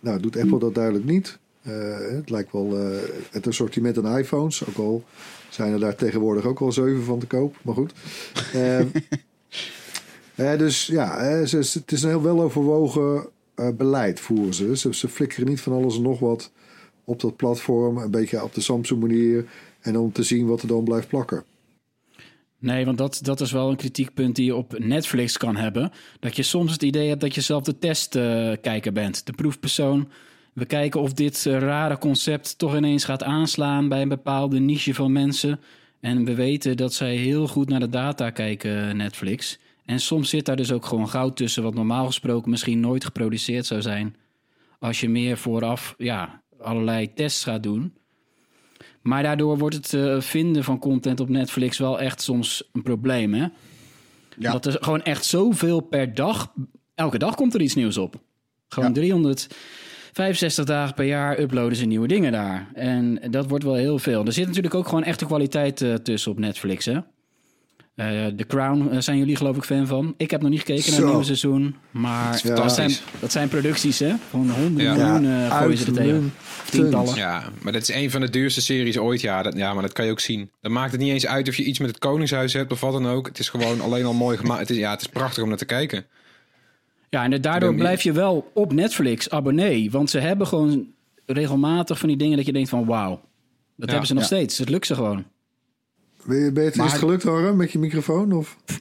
nou, 0.00 0.20
doet 0.20 0.36
Apple 0.36 0.58
dat 0.58 0.74
duidelijk 0.74 1.04
niet. 1.04 1.38
Het 1.62 2.30
lijkt 2.30 2.52
wel 2.52 2.76
het 3.30 3.46
assortiment 3.46 3.98
aan 3.98 4.18
iPhones. 4.18 4.66
Ook 4.66 4.76
al 4.76 5.04
zijn 5.50 5.72
er 5.72 5.80
daar 5.80 5.94
tegenwoordig 5.94 6.44
ook 6.44 6.60
al 6.60 6.72
zeven 6.72 7.02
van 7.02 7.18
te 7.18 7.26
koop. 7.26 7.56
Maar 7.62 7.74
goed. 7.74 7.92
Eh, 8.52 8.80
eh, 10.52 10.58
dus 10.58 10.86
ja, 10.86 11.18
eh, 11.18 11.46
ze, 11.46 11.56
het 11.56 11.92
is 11.92 12.02
een 12.02 12.08
heel 12.08 12.22
weloverwogen 12.22 13.28
eh, 13.54 13.68
beleid 13.76 14.20
voeren 14.20 14.54
ze. 14.54 14.76
ze. 14.76 14.94
Ze 14.94 15.08
flikkeren 15.08 15.48
niet 15.48 15.60
van 15.60 15.72
alles 15.72 15.96
en 15.96 16.02
nog 16.02 16.18
wat 16.18 16.52
op 17.04 17.20
dat 17.20 17.36
platform. 17.36 17.96
Een 17.96 18.10
beetje 18.10 18.42
op 18.42 18.54
de 18.54 18.60
Samsung 18.60 19.00
manier. 19.00 19.44
En 19.80 19.98
om 19.98 20.12
te 20.12 20.22
zien 20.22 20.46
wat 20.46 20.62
er 20.62 20.68
dan 20.68 20.84
blijft 20.84 21.08
plakken. 21.08 21.44
Nee, 22.58 22.84
want 22.84 22.98
dat, 22.98 23.18
dat 23.22 23.40
is 23.40 23.52
wel 23.52 23.70
een 23.70 23.76
kritiekpunt 23.76 24.36
die 24.36 24.44
je 24.44 24.54
op 24.54 24.78
Netflix 24.78 25.36
kan 25.36 25.56
hebben. 25.56 25.92
Dat 26.20 26.36
je 26.36 26.42
soms 26.42 26.72
het 26.72 26.82
idee 26.82 27.08
hebt 27.08 27.20
dat 27.20 27.34
je 27.34 27.40
zelf 27.40 27.62
de 27.62 27.78
testkijker 27.78 28.92
bent. 28.92 29.26
De 29.26 29.32
proefpersoon. 29.32 30.08
We 30.60 30.66
kijken 30.66 31.00
of 31.00 31.12
dit 31.12 31.46
eh, 31.46 31.58
rare 31.58 31.98
concept 31.98 32.58
toch 32.58 32.76
ineens 32.76 33.04
gaat 33.04 33.22
aanslaan 33.22 33.88
bij 33.88 34.02
een 34.02 34.08
bepaalde 34.08 34.58
niche 34.58 34.94
van 34.94 35.12
mensen. 35.12 35.60
En 36.00 36.24
we 36.24 36.34
weten 36.34 36.76
dat 36.76 36.94
zij 36.94 37.14
heel 37.16 37.48
goed 37.48 37.68
naar 37.68 37.80
de 37.80 37.88
data 37.88 38.30
kijken, 38.30 38.96
Netflix. 38.96 39.58
En 39.84 40.00
soms 40.00 40.28
zit 40.28 40.44
daar 40.44 40.56
dus 40.56 40.72
ook 40.72 40.86
gewoon 40.86 41.08
goud 41.08 41.36
tussen, 41.36 41.62
wat 41.62 41.74
normaal 41.74 42.06
gesproken 42.06 42.50
misschien 42.50 42.80
nooit 42.80 43.04
geproduceerd 43.04 43.66
zou 43.66 43.82
zijn. 43.82 44.16
Als 44.78 45.00
je 45.00 45.08
meer 45.08 45.36
vooraf 45.36 45.94
ja, 45.98 46.42
allerlei 46.58 47.12
tests 47.14 47.44
gaat 47.44 47.62
doen. 47.62 47.94
Maar 49.02 49.22
daardoor 49.22 49.58
wordt 49.58 49.76
het 49.76 49.94
eh, 49.94 50.20
vinden 50.20 50.64
van 50.64 50.78
content 50.78 51.20
op 51.20 51.28
Netflix 51.28 51.78
wel 51.78 52.00
echt 52.00 52.22
soms 52.22 52.68
een 52.72 52.82
probleem, 52.82 53.34
hè? 53.34 53.46
Ja. 54.38 54.52
Dat 54.52 54.66
er 54.66 54.76
gewoon 54.80 55.02
echt 55.02 55.24
zoveel 55.24 55.80
per 55.80 56.14
dag... 56.14 56.52
Elke 56.94 57.18
dag 57.18 57.34
komt 57.34 57.54
er 57.54 57.60
iets 57.60 57.74
nieuws 57.74 57.96
op. 57.96 58.14
Gewoon 58.68 58.92
Ja. 58.92 59.48
365 60.12 60.64
dagen 60.64 60.94
per 60.94 61.04
jaar 61.04 61.38
uploaden 61.38 61.76
ze 61.76 61.84
nieuwe 61.84 62.08
dingen 62.08 62.32
daar. 62.32 62.66
En 62.74 63.20
dat 63.30 63.48
wordt 63.48 63.64
wel 63.64 63.74
heel 63.74 63.98
veel. 63.98 64.26
Er 64.26 64.32
zit 64.32 64.46
natuurlijk 64.46 64.74
ook 64.74 64.88
gewoon 64.88 65.04
echte 65.04 65.26
kwaliteit 65.26 65.80
eh, 65.80 65.94
tussen 65.94 66.30
op 66.30 66.38
Netflix, 66.38 66.84
hè? 66.84 66.98
Eh 67.94 68.26
The 68.36 68.44
Crown 68.46 68.88
eh, 68.90 68.98
zijn 69.00 69.18
jullie 69.18 69.36
geloof 69.36 69.56
ik 69.56 69.62
fan 69.62 69.86
van. 69.86 70.14
Ik 70.16 70.30
heb 70.30 70.40
nog 70.40 70.50
niet 70.50 70.58
gekeken 70.58 70.90
naar 70.90 70.98
het 71.00 71.08
nieuwe 71.08 71.24
seizoen. 71.24 71.74
Maar 71.90 72.40
dat, 72.44 72.72
zijn, 72.72 72.92
dat 73.20 73.32
zijn 73.32 73.48
producties, 73.48 73.98
hè? 73.98 74.14
Van 74.30 74.50
honderden 74.50 74.96
Ja. 74.96 75.18
miljoen 75.18 75.40
eh, 75.44 75.58
gooien 75.58 75.78
ze 75.78 75.86
er 75.86 75.92
tegen. 75.92 76.32
Tientallen. 76.70 77.14
Ja, 77.14 77.42
maar 77.62 77.72
dat 77.72 77.82
is 77.82 77.94
een 77.94 78.10
van 78.10 78.20
de 78.20 78.30
duurste 78.30 78.60
series 78.60 78.98
ooit. 78.98 79.20
Ja, 79.20 79.42
dat, 79.42 79.56
ja, 79.56 79.72
maar 79.72 79.82
dat 79.82 79.92
kan 79.92 80.04
je 80.04 80.10
ook 80.10 80.20
zien. 80.20 80.50
Dan 80.60 80.72
maakt 80.72 80.92
het 80.92 81.00
niet 81.00 81.12
eens 81.12 81.26
uit 81.26 81.48
of 81.48 81.56
je 81.56 81.64
iets 81.64 81.78
met 81.78 81.88
het 81.88 81.98
Koningshuis 81.98 82.52
hebt 82.52 82.72
of 82.72 82.80
wat 82.80 82.92
dan 82.92 83.06
ook. 83.08 83.26
Het 83.26 83.38
is 83.38 83.48
gewoon 83.48 83.80
alleen 83.80 84.04
al 84.04 84.14
mooi 84.14 84.36
gemaakt. 84.36 84.60
Het 84.60 84.70
is, 84.70 84.76
ja, 84.76 84.90
het 84.90 85.00
is 85.00 85.08
prachtig 85.08 85.42
om 85.42 85.48
naar 85.48 85.58
te 85.58 85.64
kijken. 85.64 86.06
Ja, 87.10 87.24
en 87.24 87.40
daardoor 87.40 87.74
blijf 87.74 88.02
je 88.02 88.12
wel 88.12 88.50
op 88.54 88.72
Netflix 88.72 89.30
abonnee. 89.30 89.90
Want 89.90 90.10
ze 90.10 90.18
hebben 90.18 90.46
gewoon 90.46 90.86
regelmatig 91.26 91.98
van 91.98 92.08
die 92.08 92.16
dingen 92.16 92.36
dat 92.36 92.46
je 92.46 92.52
denkt 92.52 92.68
van 92.68 92.84
wauw. 92.86 93.10
Dat 93.10 93.20
Ja, 93.76 93.86
hebben 93.86 94.06
ze 94.06 94.12
nog 94.14 94.22
ja. 94.22 94.28
steeds. 94.28 94.58
Het 94.58 94.68
lukt 94.68 94.86
ze 94.86 94.94
gewoon. 94.94 95.24
Ben 96.24 96.36
je, 96.38 96.52
ben 96.52 96.62
je 96.62 96.68
het, 96.68 96.76
Maar- 96.78 96.86
is 96.86 96.92
het 96.92 97.00
gelukt, 97.00 97.22
Harm, 97.22 97.56
met 97.56 97.72
je 97.72 97.78
microfoon? 97.78 98.32
Of? 98.32 98.56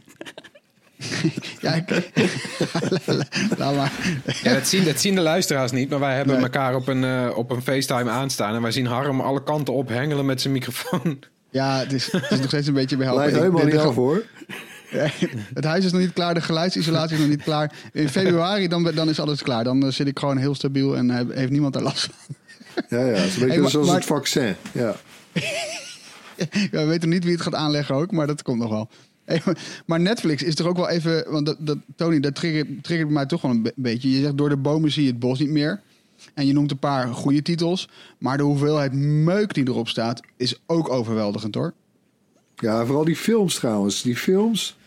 Ja, 1.61 1.73
ik... 1.73 1.89
Laat 3.57 3.75
maar. 3.75 3.91
Ja, 4.43 4.53
dat 4.53 4.67
zien, 4.67 4.83
dat 4.85 4.99
zien 4.99 5.15
de 5.15 5.21
luisteraars 5.21 5.71
niet. 5.71 5.89
Maar 5.89 5.99
wij 5.99 6.15
hebben 6.15 6.33
Nee. 6.35 6.43
elkaar 6.43 6.75
op 6.75 6.87
een, 6.87 7.03
eh, 7.03 7.31
op 7.37 7.51
een 7.51 7.61
FaceTime 7.61 8.09
aanstaan. 8.09 8.55
En 8.55 8.61
wij 8.61 8.71
zien 8.71 8.85
Harm 8.85 9.21
alle 9.21 9.43
kanten 9.43 9.73
op 9.73 9.87
hengelen 9.89 10.25
met 10.25 10.41
zijn 10.41 10.53
microfoon. 10.53 11.19
Ja, 11.49 11.77
het 11.79 11.93
is, 11.93 12.11
het 12.11 12.31
is 12.31 12.37
nog 12.37 12.47
steeds 12.47 12.67
een 12.67 12.73
beetje 12.73 12.97
behelpen. 12.97 13.21
Lijkt 13.23 13.39
helemaal 13.39 13.65
niet 13.65 13.77
af 13.77 13.95
hoor. 13.95 14.23
Het 15.53 15.63
huis 15.63 15.85
is 15.85 15.91
nog 15.91 16.01
niet 16.01 16.13
klaar, 16.13 16.33
de 16.33 16.41
geluidsisolatie 16.41 17.13
is 17.15 17.21
nog 17.21 17.29
niet 17.29 17.43
klaar. 17.43 17.73
In 17.93 18.09
februari 18.09 18.67
dan, 18.67 18.83
dan 18.83 19.09
is 19.09 19.19
alles 19.19 19.43
klaar. 19.43 19.63
Dan 19.63 19.83
eh, 19.85 19.91
zit 19.91 20.07
ik 20.07 20.19
gewoon 20.19 20.37
heel 20.37 20.55
stabiel 20.55 20.95
en 20.97 21.09
heb- 21.09 21.33
heeft 21.35 21.51
niemand 21.51 21.75
er 21.75 21.81
last 21.81 22.09
van. 22.11 22.35
Ja, 22.89 22.99
ja, 23.05 23.11
het 23.13 23.25
is 23.25 23.33
een 23.35 23.39
beetje 23.47 23.61
Hey, 23.61 23.69
zoals 23.69 23.87
maar- 23.87 23.95
het 23.95 24.05
vaccin. 24.05 24.55
Ja. 24.71 24.95
Ja, 26.71 26.79
we 26.79 26.85
weten 26.85 27.09
niet 27.09 27.23
wie 27.23 27.33
het 27.33 27.41
gaat 27.41 27.55
aanleggen 27.55 27.95
ook, 27.95 28.11
maar 28.11 28.27
dat 28.27 28.41
komt 28.41 28.59
nog 28.59 28.69
wel. 28.69 28.89
Hey, 29.25 29.41
maar- 29.85 29.99
Netflix 29.99 30.43
is 30.43 30.55
toch 30.55 30.67
ook 30.67 30.75
wel 30.77 30.89
even... 30.89 31.31
Want 31.31 31.45
dat, 31.45 31.55
dat, 31.59 31.77
Tony, 31.95 32.19
dat 32.19 32.35
triggert, 32.35 32.67
triggert 32.83 33.09
mij 33.09 33.25
toch 33.25 33.41
wel 33.41 33.51
een 33.51 33.61
be- 33.61 33.73
beetje. 33.75 34.11
Je 34.11 34.21
zegt 34.21 34.37
door 34.37 34.49
de 34.49 34.57
bomen 34.57 34.91
zie 34.91 35.03
je 35.03 35.09
het 35.09 35.19
bos 35.19 35.39
niet 35.39 35.49
meer. 35.49 35.81
En 36.33 36.47
je 36.47 36.53
noemt 36.53 36.71
een 36.71 36.77
paar 36.79 37.07
goede 37.13 37.41
titels. 37.41 37.89
Maar 38.17 38.37
de 38.37 38.43
hoeveelheid 38.43 38.93
meuk 38.93 39.53
die 39.53 39.67
erop 39.67 39.87
staat 39.87 40.21
is 40.37 40.59
ook 40.65 40.89
overweldigend 40.89 41.55
hoor. 41.55 41.73
ja, 42.55 42.85
vooral 42.85 43.05
die 43.05 43.15
films 43.15 43.55
trouwens. 43.55 44.01
Die 44.01 44.15
films, 44.17 44.77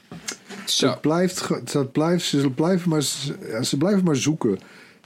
Zo. 0.66 0.86
dat 0.86 1.00
blijft, 1.00 1.48
dat 1.72 1.92
blijft, 1.92 2.24
ze, 2.24 2.50
blijven 2.50 2.88
maar, 2.88 3.02
ze 3.62 3.76
blijven 3.78 4.04
maar 4.04 4.16
zoeken. 4.16 4.58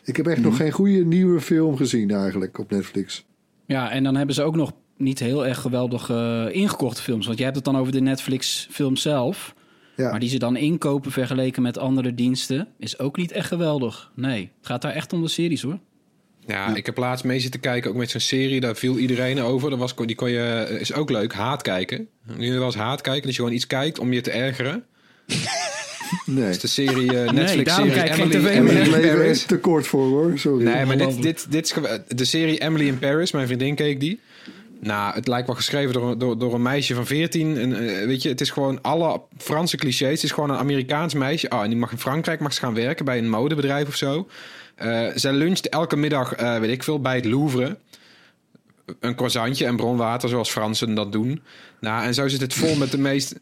Ik 0.05 0.17
heb 0.17 0.27
echt 0.27 0.39
Mhm. 0.39 0.47
nog 0.47 0.57
geen 0.57 0.71
goede 0.71 1.05
nieuwe 1.05 1.41
film 1.41 1.77
gezien 1.77 2.11
eigenlijk 2.11 2.59
op 2.59 2.71
Netflix. 2.71 3.25
Ja, 3.67 3.91
en 3.91 4.05
dan 4.05 4.17
hebben 4.17 4.35
ze 4.35 4.43
ook 4.43 4.57
nog 4.57 4.73
niet 4.97 5.19
heel 5.19 5.47
erg 5.47 5.61
geweldig 5.61 6.11
eh, 6.11 6.47
ingekochte 6.51 7.03
films. 7.03 7.27
Want 7.27 7.37
jij 7.39 7.47
hebt 7.47 7.57
het 7.59 7.67
dan 7.67 7.79
over 7.79 7.93
de 7.93 8.01
Netflix 8.01 8.69
film 8.71 8.97
zelf. 8.97 9.55
Ja. 9.97 10.11
Maar 10.11 10.21
die 10.21 10.29
ze 10.29 10.39
dan 10.39 10.57
inkopen 10.57 11.11
vergeleken 11.13 11.63
met 11.63 11.79
andere 11.79 12.15
diensten... 12.15 12.69
is 12.79 12.99
ook 12.99 13.17
niet 13.17 13.33
echt 13.33 13.49
geweldig. 13.49 14.11
Nee, 14.15 14.51
het 14.59 14.67
gaat 14.67 14.83
daar 14.83 14.93
echt 14.93 15.13
om 15.13 15.23
de 15.23 15.29
series 15.29 15.63
hoor. 15.63 15.79
Ja, 16.47 16.75
ik 16.75 16.87
heb 16.87 16.97
laatst 16.97 17.25
mee 17.25 17.41
zitten 17.41 17.61
kijken, 17.61 17.91
ook 17.91 17.97
met 17.97 18.11
zo'n 18.11 18.21
serie. 18.21 18.61
Daar 18.61 18.77
viel 18.77 18.99
iedereen 18.99 19.41
over. 19.41 19.71
Dat 19.71 19.79
was, 19.79 19.95
die 19.97 20.15
kon 20.17 20.31
je, 20.31 20.77
is 20.81 20.93
ook 20.93 21.11
leuk, 21.11 21.33
haat 21.33 21.63
kijken. 21.63 22.09
Nu 22.37 22.63
eens 22.63 22.75
haat 22.75 23.01
kijken, 23.01 23.23
dat 23.23 23.31
je 23.31 23.37
gewoon 23.37 23.53
iets 23.53 23.67
kijkt 23.67 23.99
om 23.99 24.13
je 24.13 24.21
te 24.21 24.31
ergeren. 24.31 24.85
Nee. 26.27 26.45
Dat 26.45 26.51
is 26.55 26.59
de 26.61 26.67
serie 26.67 27.19
eh, 27.21 27.31
Netflix 27.33 27.65
daarom 27.69 27.89
serie 27.89 28.03
kijk 28.05 28.17
ik 28.17 28.33
geen 28.33 28.43
Emily, 28.51 28.83
tv 28.83 28.95
in 28.95 29.01
Paris. 29.17 29.43
te 29.45 29.59
kort 29.59 29.87
voor 29.87 30.07
hoor, 30.07 30.39
sorry. 30.39 30.65
Nee, 30.65 30.85
maar 30.85 30.97
dit, 30.97 31.23
dit, 31.23 31.47
dit 31.53 31.65
is 31.65 31.75
de 32.17 32.25
serie 32.25 32.59
Emily 32.61 32.87
in 32.87 32.99
Paris. 32.99 33.33
Mijn 33.33 33.47
vriendin 33.47 33.75
keek 33.75 34.01
die. 34.01 34.21
Nou, 34.81 35.15
het 35.15 35.29
lijkt 35.29 35.47
wel 35.47 35.57
geschreven 35.57 35.93
door, 35.93 36.11
een- 36.11 36.19
door, 36.19 36.39
door 36.39 36.55
een 36.55 36.63
meisje 36.63 36.95
van 36.95 37.07
14. 37.07 37.57
En, 37.59 37.73
eh, 37.89 38.07
weet 38.07 38.23
je, 38.23 38.29
het 38.29 38.41
is 38.41 38.51
gewoon 38.51 38.83
alle 38.83 39.21
Franse 39.39 39.77
clichés. 39.77 40.11
Het 40.15 40.23
is 40.23 40.31
gewoon 40.33 40.51
een 40.51 40.57
Amerikaans 40.59 41.15
meisje. 41.15 41.49
Oh, 41.49 41.63
en 41.63 41.69
die 41.69 41.79
mag 41.79 41.93
in 41.93 41.99
Frankrijk 41.99 42.41
mag 42.41 42.53
ze 42.53 42.61
gaan 42.61 42.75
werken 42.75 43.05
bij 43.05 43.19
een 43.19 43.29
modebedrijf 43.31 43.89
of 43.89 43.95
zo. 43.97 44.29
Eh, 44.75 45.07
zij 45.15 45.33
luncht 45.33 45.69
elke 45.69 45.97
middag, 45.97 46.33
eh, 46.35 46.59
weet 46.59 46.71
ik 46.71 46.83
veel, 46.83 47.01
bij 47.01 47.15
het 47.17 47.25
Louvre. 47.25 47.77
Een 49.01 49.15
croissantje 49.15 49.65
en 49.67 49.77
bronwater, 49.77 50.29
zoals 50.29 50.51
Fransen 50.51 50.95
dat 50.95 51.13
doen. 51.13 51.43
Nou, 51.81 52.05
en 52.05 52.15
zo 52.15 52.29
zit 52.29 52.41
het 52.41 52.55
vol 52.55 52.77
met 52.77 52.91
de 52.91 52.99
meest 52.99 53.35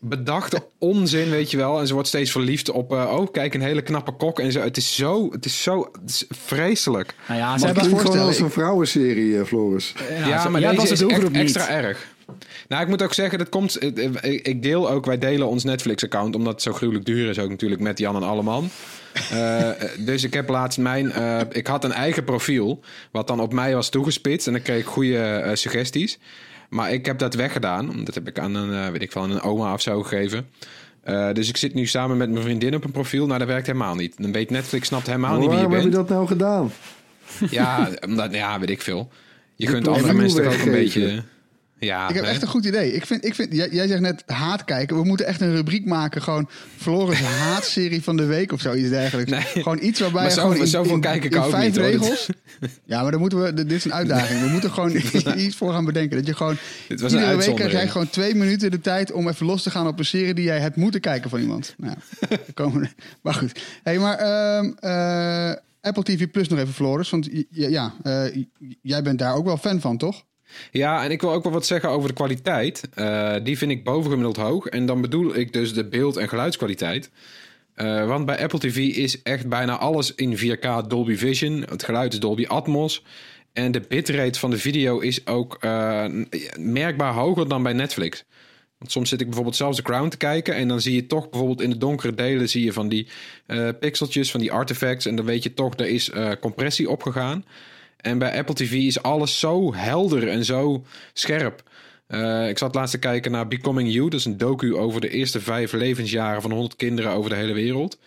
bedachte 0.00 0.62
onzin, 0.78 1.30
weet 1.30 1.50
je 1.50 1.56
wel. 1.56 1.80
En 1.80 1.86
ze 1.86 1.92
wordt 1.92 2.08
steeds 2.08 2.30
verliefd 2.30 2.70
op, 2.70 2.92
eh, 2.92 3.16
oh, 3.18 3.32
kijk, 3.32 3.54
een 3.54 3.60
hele 3.62 3.82
knappe 3.82 4.12
kok 4.12 4.38
en 4.40 4.52
zo. 4.52 4.60
Het 4.60 4.76
is 4.76 4.94
zo, 4.96 5.28
het 5.32 5.44
is 5.44 5.62
zo 5.62 5.88
het 6.02 6.10
is 6.10 6.24
vreselijk. 6.28 7.14
Nou 7.28 7.40
ja, 7.40 7.58
ze 7.58 7.64
hebben... 7.66 7.82
Klinkt 7.82 8.00
gewoon 8.00 8.00
voorstellen, 8.00 8.26
als 8.26 8.38
een 8.38 8.50
vrouwenserie, 8.62 9.38
eh, 9.38 9.44
Floris. 9.44 9.94
Ja, 10.26 10.40
ze- 10.42 10.48
maar 10.48 10.60
jij 10.60 10.70
deze 10.70 10.80
was 10.88 10.90
is 10.90 11.02
echt 11.02 11.30
extra 11.30 11.68
erg. 11.68 12.06
Nou, 12.68 12.82
ik 12.82 12.88
moet 12.88 13.02
ook 13.02 13.14
zeggen, 13.14 13.38
dat 13.38 13.48
komt. 13.48 13.82
Ik 14.22 14.62
deel 14.62 14.90
ook, 14.90 15.06
wij 15.06 15.18
delen 15.18 15.48
ons 15.48 15.64
Netflix-account, 15.64 16.34
omdat 16.34 16.52
het 16.52 16.62
zo 16.62 16.72
gruwelijk 16.72 17.04
duur 17.04 17.28
is, 17.28 17.38
ook 17.38 17.48
natuurlijk 17.50 17.80
met 17.80 17.98
Jan 17.98 18.16
en 18.16 18.22
Alleman. 18.22 18.70
Eh, 19.30 19.68
eh, 19.68 19.74
dus 19.98 20.24
ik 20.24 20.34
heb 20.34 20.48
laatst 20.48 20.78
mijn. 20.78 21.12
eh, 21.12 21.40
ik 21.50 21.66
had 21.66 21.84
een 21.84 21.92
eigen 21.92 22.24
profiel, 22.24 22.80
wat 23.12 23.26
dan 23.26 23.40
op 23.40 23.52
mij 23.52 23.74
was 23.74 23.88
toegespitst. 23.88 24.46
En 24.46 24.52
dan 24.52 24.62
kreeg 24.62 24.78
ik 24.80 24.86
goede 24.86 25.18
eh, 25.18 25.54
suggesties. 25.54 26.18
Maar 26.70 26.92
ik 26.92 27.06
heb 27.06 27.18
dat 27.18 27.34
weggedaan. 27.34 28.04
Dat 28.04 28.14
heb 28.14 28.28
ik 28.28 28.38
aan 28.38 28.54
een, 28.54 28.84
eh, 28.84 28.90
weet 28.90 29.02
ik 29.02 29.12
wel, 29.12 29.24
een 29.24 29.40
oma 29.40 29.72
of 29.72 29.80
zo 29.80 30.02
gegeven. 30.02 30.46
Eh, 31.02 31.32
dus 31.32 31.48
ik 31.48 31.56
zit 31.56 31.74
nu 31.74 31.86
samen 31.86 32.16
met 32.16 32.30
mijn 32.30 32.42
vriendin 32.42 32.74
op 32.74 32.84
een 32.84 32.90
profiel. 32.90 33.26
Nou, 33.26 33.38
dat 33.38 33.48
werkt 33.48 33.66
helemaal 33.66 33.94
niet. 33.94 34.14
Dan 34.22 34.32
weet 34.32 34.50
Netflix, 34.50 34.86
snapt 34.86 35.06
helemaal 35.06 35.38
niet 35.38 35.48
wie 35.48 35.48
je 35.48 35.54
Waarom 35.54 35.72
heb 35.72 35.82
bent. 35.82 35.92
je 35.92 35.98
dat 35.98 36.08
nou 36.08 36.26
gedaan? 36.26 36.72
Ja, 37.50 37.88
omdat, 38.06 38.32
ja, 38.34 38.60
weet 38.60 38.70
ik 38.70 38.82
veel. 38.82 39.08
Je 39.54 39.66
kunt 39.66 39.88
andere 39.88 40.12
mensen 40.12 40.42
toch 40.44 40.54
ook 40.54 40.60
een 40.66 40.72
beetje. 40.72 41.22
Ja, 41.80 42.08
Ik 42.08 42.14
heb 42.14 42.24
nee. 42.24 42.32
echt 42.32 42.42
een 42.42 42.48
goed 42.48 42.64
idee. 42.64 42.92
Ik 42.92 43.06
vind, 43.06 43.24
ik 43.24 43.34
vind, 43.34 43.52
jij, 43.52 43.68
jij 43.70 43.86
zegt 43.86 44.00
net 44.00 44.22
haat 44.26 44.64
kijken. 44.64 44.96
We 44.96 45.04
moeten 45.04 45.26
echt 45.26 45.40
een 45.40 45.54
rubriek 45.54 45.86
maken. 45.86 46.22
Gewoon 46.22 46.48
Floris 46.76 47.20
haatserie 47.42 48.02
van 48.02 48.16
de 48.16 48.24
week 48.24 48.52
of 48.52 48.60
zoiets 48.60 48.88
dergelijks. 48.88 49.30
Nee. 49.30 49.40
Gewoon 49.42 49.78
iets 49.82 50.00
waarbij 50.00 50.22
Maar 50.22 50.30
zo- 50.30 50.40
gewoon 50.40 50.56
in, 50.56 50.66
zoveel 50.66 50.94
in, 50.94 51.00
kijk 51.00 51.24
ik 51.24 51.32
in 51.34 51.40
ook 51.40 51.50
vijf 51.50 51.64
niet, 51.66 51.76
regels... 51.76 52.28
Ja, 52.84 53.02
maar 53.02 53.10
dan 53.10 53.20
moeten 53.20 53.42
we... 53.42 53.54
Dit 53.54 53.72
is 53.72 53.84
een 53.84 53.94
uitdaging. 53.94 54.40
We 54.40 54.48
moeten 54.48 54.70
gewoon 54.70 54.96
iets 55.46 55.56
voor 55.56 55.72
gaan 55.72 55.84
bedenken. 55.84 56.16
Dat 56.16 56.26
je 56.26 56.34
gewoon... 56.34 56.56
Dit 56.88 57.00
was 57.00 57.12
iedere 57.12 57.36
week 57.36 57.54
krijg 57.54 57.72
jij 57.72 57.88
gewoon 57.88 58.10
twee 58.10 58.34
minuten 58.34 58.70
de 58.70 58.80
tijd 58.80 59.12
om 59.12 59.28
even 59.28 59.46
los 59.46 59.62
te 59.62 59.70
gaan 59.70 59.86
op 59.86 59.98
een 59.98 60.04
serie 60.04 60.34
die 60.34 60.44
jij 60.44 60.60
hebt 60.60 60.76
moeten 60.76 61.00
kijken 61.00 61.30
van 61.30 61.40
iemand. 61.40 61.74
Nou, 61.76 61.96
komen 62.54 62.90
maar 63.22 63.34
goed. 63.34 63.60
Hey, 63.82 63.98
maar 63.98 64.18
ehm, 64.18 64.70
eh, 64.80 65.56
Apple 65.80 66.02
TV 66.02 66.30
Plus 66.30 66.48
nog 66.48 66.58
even, 66.58 66.74
Floris. 66.74 67.10
Want 67.10 67.28
ja, 67.50 67.94
eh, 68.02 68.22
jij 68.82 69.02
bent 69.02 69.18
daar 69.18 69.34
ook 69.34 69.44
wel 69.44 69.56
fan 69.56 69.80
van, 69.80 69.96
toch? 69.96 70.24
Ja, 70.70 71.04
en 71.04 71.10
ik 71.10 71.20
wil 71.20 71.32
ook 71.32 71.42
wel 71.42 71.52
wat 71.52 71.66
zeggen 71.66 71.88
over 71.88 72.08
de 72.08 72.14
kwaliteit. 72.14 72.88
Eh, 72.94 73.34
die 73.42 73.58
vind 73.58 73.70
ik 73.70 73.84
bovengemiddeld 73.84 74.36
hoog. 74.36 74.66
En 74.66 74.86
dan 74.86 75.00
bedoel 75.00 75.36
ik 75.36 75.52
dus 75.52 75.74
de 75.74 75.84
beeld- 75.84 76.16
en 76.16 76.28
geluidskwaliteit. 76.28 77.10
Eh, 77.74 78.06
want 78.06 78.26
bij 78.26 78.42
Apple 78.42 78.58
TV 78.58 78.76
is 78.76 79.22
echt 79.22 79.48
bijna 79.48 79.78
alles 79.78 80.14
in 80.14 80.36
4K 80.36 80.88
Dolby 80.88 81.16
Vision. 81.16 81.64
Het 81.68 81.84
geluid 81.84 82.12
is 82.12 82.20
Dolby 82.20 82.46
Atmos. 82.46 83.04
En 83.52 83.72
de 83.72 83.80
bitrate 83.88 84.38
van 84.38 84.50
de 84.50 84.58
video 84.58 84.98
is 84.98 85.26
ook 85.26 85.56
eh, 85.60 86.04
merkbaar 86.58 87.12
hoger 87.12 87.48
dan 87.48 87.62
bij 87.62 87.72
Netflix. 87.72 88.24
Want 88.78 88.92
soms 88.92 89.08
zit 89.08 89.20
ik 89.20 89.26
bijvoorbeeld 89.26 89.56
zelfs 89.56 89.76
The 89.76 89.82
Crown 89.82 90.08
te 90.08 90.16
kijken... 90.16 90.54
en 90.54 90.68
dan 90.68 90.80
zie 90.80 90.94
je 90.94 91.06
toch 91.06 91.30
bijvoorbeeld 91.30 91.60
in 91.60 91.70
de 91.70 91.78
donkere 91.78 92.14
delen... 92.14 92.48
zie 92.48 92.64
je 92.64 92.72
van 92.72 92.88
die 92.88 93.08
pixeltjes, 93.80 94.30
van 94.30 94.40
die 94.40 94.52
artifacts... 94.52 95.06
en 95.06 95.16
dan 95.16 95.24
weet 95.24 95.42
je 95.42 95.54
toch, 95.54 95.78
er 95.78 95.86
is 95.86 96.10
compressie 96.40 96.90
opgegaan. 96.90 97.44
En 98.00 98.18
bij 98.18 98.38
Apple 98.38 98.54
TV 98.54 98.72
is 98.72 99.02
alles 99.02 99.38
zo 99.38 99.74
helder 99.74 100.28
en 100.28 100.44
zo 100.44 100.84
scherp. 101.12 101.62
Eh, 102.06 102.48
ik 102.48 102.58
zat 102.58 102.74
laatst 102.74 102.92
te 102.92 102.98
kijken 102.98 103.30
naar 103.30 103.48
Becoming 103.48 103.92
You. 103.92 104.08
Dat 104.08 104.18
is 104.18 104.24
een 104.24 104.36
docu 104.36 104.76
over 104.76 105.00
de 105.00 105.08
eerste 105.08 105.40
vijf 105.40 105.72
levensjaren 105.72 106.42
van 106.42 106.50
100 106.50 106.76
kinderen 106.76 107.10
over 107.10 107.30
de 107.30 107.36
hele 107.36 107.52
wereld. 107.52 107.98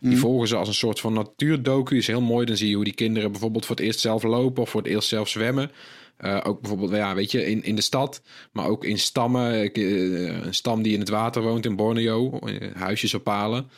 Die 0.00 0.18
volgen 0.18 0.48
ze 0.48 0.56
als 0.56 0.68
een 0.68 0.74
soort 0.74 1.00
van 1.00 1.12
natuurdocu. 1.12 1.96
Is 1.96 2.06
heel 2.06 2.20
mooi. 2.20 2.46
Dan 2.46 2.56
zie 2.56 2.68
je 2.68 2.74
hoe 2.74 2.84
die 2.84 2.94
kinderen 2.94 3.30
bijvoorbeeld 3.30 3.66
voor 3.66 3.76
het 3.76 3.84
eerst 3.84 4.00
zelf 4.00 4.22
lopen 4.22 4.62
of 4.62 4.70
voor 4.70 4.82
het 4.82 4.90
eerst 4.90 5.08
zelf 5.08 5.28
zwemmen. 5.28 5.70
Eh, 6.16 6.40
ook 6.42 6.60
bijvoorbeeld, 6.60 6.90
ja, 6.90 7.14
weet 7.14 7.30
je, 7.30 7.46
in, 7.46 7.62
in 7.62 7.76
de 7.76 7.82
stad, 7.82 8.22
maar 8.52 8.66
ook 8.66 8.84
in 8.84 8.98
stammen. 8.98 9.72
Eh, 9.72 10.44
een 10.44 10.54
stam 10.54 10.82
die 10.82 10.92
in 10.92 11.00
het 11.00 11.08
water 11.08 11.42
woont 11.42 11.64
in 11.66 11.76
Borneo, 11.76 12.38
huisjes 12.74 13.14
ophalen. 13.14 13.70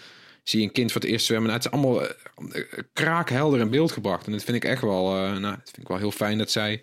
Zie 0.48 0.60
je 0.60 0.66
een 0.66 0.72
kind 0.72 0.92
voor 0.92 1.00
het 1.00 1.10
eerst 1.10 1.26
zwemmen. 1.26 1.50
Nou, 1.50 1.62
het 1.62 1.72
is 1.72 1.78
allemaal 1.78 2.02
eh, 2.02 2.62
kraakhelder 2.92 3.60
in 3.60 3.70
beeld 3.70 3.92
gebracht. 3.92 4.26
En 4.26 4.32
dat 4.32 4.42
vind 4.42 4.56
ik 4.56 4.64
echt 4.64 4.82
wel, 4.82 5.14
eh, 5.14 5.30
nou, 5.30 5.40
dat 5.40 5.64
vind 5.64 5.78
ik 5.78 5.88
wel 5.88 5.96
heel 5.96 6.10
fijn 6.10 6.38
dat 6.38 6.50
zij 6.50 6.82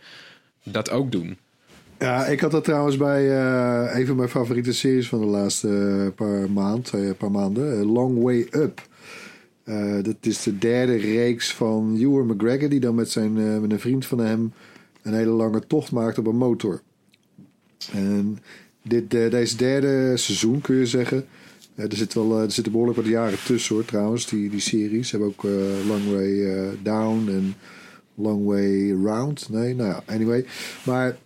dat 0.63 0.89
ook 0.89 1.11
doen. 1.11 1.37
Ja, 1.99 2.25
ik 2.25 2.39
had 2.39 2.51
dat 2.51 2.63
trouwens 2.63 2.97
bij 2.97 3.29
eh, 3.29 3.99
een 3.99 4.05
van 4.05 4.15
mijn 4.15 4.29
favoriete 4.29 4.73
series 4.73 5.07
van 5.07 5.19
de 5.19 5.25
laatste 5.25 6.11
paar, 6.15 6.51
maand, 6.51 6.91
paar 7.17 7.31
maanden. 7.31 7.85
Long 7.85 8.23
Way 8.23 8.47
Up. 8.51 8.87
Dat 10.03 10.15
is 10.21 10.43
de 10.43 10.57
derde 10.57 10.95
reeks 10.95 11.53
van 11.53 11.97
Ewan 11.99 12.25
McGregor... 12.25 12.69
die 12.69 12.79
dan 12.79 12.95
met, 12.95 13.09
zijn, 13.09 13.61
met 13.61 13.71
een 13.71 13.79
vriend 13.79 14.05
van 14.05 14.19
hem... 14.19 14.53
een 15.01 15.13
hele 15.13 15.31
lange 15.31 15.67
tocht 15.67 15.91
maakt 15.91 16.17
op 16.17 16.27
een 16.27 16.37
motor. 16.37 16.81
En 17.93 18.39
dit, 18.81 19.11
deze 19.11 19.57
derde 19.57 20.17
seizoen 20.17 20.61
kun 20.61 20.75
je 20.75 20.85
zeggen... 20.85 21.25
er, 21.75 21.95
zit 21.95 22.13
wel, 22.13 22.37
eh, 22.37 22.43
er 22.43 22.51
zitten 22.51 22.71
behoorlijk 22.71 22.99
wat 22.99 23.07
jaren 23.07 23.43
tussen 23.45 23.75
hoor, 23.75 23.85
trouwens, 23.85 24.27
die, 24.27 24.49
die 24.49 24.59
series. 24.59 25.09
Ze 25.09 25.17
hebben 25.17 25.33
ook 25.37 25.45
eh, 25.45 25.87
Long 25.87 26.11
Way 26.11 26.45
eh, 26.45 26.67
Down 26.83 27.29
en 27.29 27.53
Long 28.15 28.45
Way 28.45 28.91
Round. 28.91 29.49
Nee, 29.49 29.75
nou 29.75 29.89
ja, 29.89 30.03
anyway. 30.05 30.45
Maar 30.85 31.17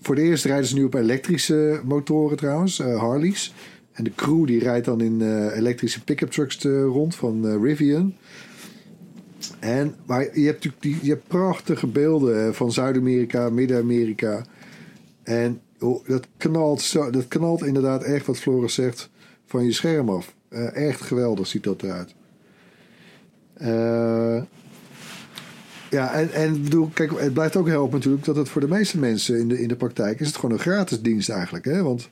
voor 0.00 0.14
de 0.14 0.22
eerst 0.22 0.44
rijden 0.44 0.66
ze 0.66 0.74
nu 0.74 0.84
op 0.84 0.94
elektrische 0.94 1.80
motoren 1.84 2.36
trouwens, 2.36 2.78
Harleys. 2.78 3.54
En 3.92 4.04
de 4.04 4.14
crew 4.14 4.46
die 4.46 4.58
rijdt 4.58 4.84
dan 4.84 5.00
in 5.00 5.48
elektrische 5.50 6.04
pick-up 6.04 6.30
trucks 6.30 6.62
rond 6.64 7.14
van 7.14 7.62
Rivian. 7.62 8.14
En, 9.58 9.94
maar 10.06 10.20
je 10.20 10.46
hebt 10.46 10.64
natuurlijk 10.64 10.82
die, 10.82 10.98
je 11.02 11.10
hebt 11.10 11.28
prachtige 11.28 11.86
beelden 11.86 12.54
van 12.54 12.72
Zuid-Amerika, 12.72 13.50
Midden-Amerika. 13.50 14.44
En 15.22 15.60
oh, 15.80 16.08
dat, 16.08 16.26
knalt 16.36 16.80
zo, 16.80 17.10
dat 17.10 17.28
knalt 17.28 17.64
inderdaad 17.64 18.02
echt, 18.02 18.26
wat 18.26 18.38
Floris 18.38 18.74
zegt, 18.74 19.10
van 19.46 19.64
je 19.64 19.72
scherm 19.72 20.08
af. 20.08 20.34
Eh, 20.48 20.88
echt 20.88 21.00
geweldig 21.00 21.46
ziet 21.46 21.64
dat 21.64 21.82
eruit. 21.82 22.14
Eh, 23.54 24.42
ja, 25.90 26.12
en, 26.12 26.32
en 26.32 26.62
bedoel, 26.62 26.90
kijk, 26.94 27.20
het 27.20 27.32
blijft 27.32 27.56
ook 27.56 27.68
helpen 27.68 27.96
natuurlijk 27.96 28.24
dat 28.24 28.36
het 28.36 28.48
voor 28.48 28.60
de 28.60 28.68
meeste 28.68 28.98
mensen 28.98 29.38
in 29.38 29.48
de, 29.48 29.60
in 29.60 29.68
de 29.68 29.76
praktijk 29.76 30.20
is 30.20 30.26
het 30.26 30.36
gewoon 30.36 30.54
een 30.54 30.60
gratis 30.60 31.00
dienst 31.00 31.28
eigenlijk. 31.28 31.64
Hè? 31.64 31.82
Want 31.82 32.08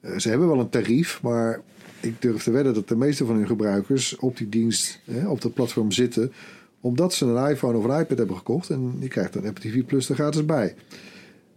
eh, 0.00 0.18
ze 0.18 0.28
hebben 0.28 0.48
wel 0.48 0.58
een 0.58 0.68
tarief, 0.68 1.22
maar 1.22 1.60
ik 2.00 2.22
durf 2.22 2.42
te 2.42 2.50
wedden 2.50 2.74
dat 2.74 2.88
de 2.88 2.96
meeste 2.96 3.24
van 3.24 3.36
hun 3.36 3.46
gebruikers 3.46 4.16
op 4.16 4.36
die 4.36 4.48
dienst, 4.48 5.00
hè, 5.04 5.28
op 5.28 5.40
dat 5.40 5.54
platform 5.54 5.92
zitten, 5.92 6.32
omdat 6.80 7.14
ze 7.14 7.26
een 7.26 7.50
iPhone 7.50 7.78
of 7.78 7.84
een 7.84 8.00
iPad 8.00 8.18
hebben 8.18 8.36
gekocht. 8.36 8.70
En 8.70 8.96
je 9.00 9.08
krijgt 9.08 9.32
dan 9.32 9.46
Apple 9.46 9.70
TV 9.70 9.84
Plus 9.84 10.08
er 10.08 10.14
gratis 10.14 10.44
bij. 10.44 10.74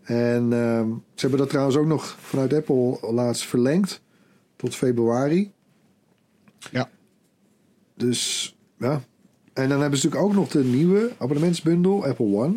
En 0.07 0.53
ehm, 0.53 0.87
ze 0.89 1.21
hebben 1.21 1.39
dat 1.39 1.49
trouwens 1.49 1.77
ook 1.77 1.85
nog 1.85 2.17
vanuit 2.19 2.53
Apple 2.53 2.97
laatst 3.11 3.45
verlengd 3.45 4.01
tot 4.55 4.75
februari. 4.75 5.51
Ja. 6.71 6.89
Dus 7.95 8.55
ja. 8.77 9.01
En 9.53 9.69
dan 9.69 9.81
hebben 9.81 9.99
ze 9.99 10.05
natuurlijk 10.05 10.31
ook 10.31 10.39
nog 10.39 10.49
de 10.49 10.63
nieuwe 10.63 11.11
abonnementsbundel, 11.17 12.05
Apple 12.05 12.25
One. 12.25 12.55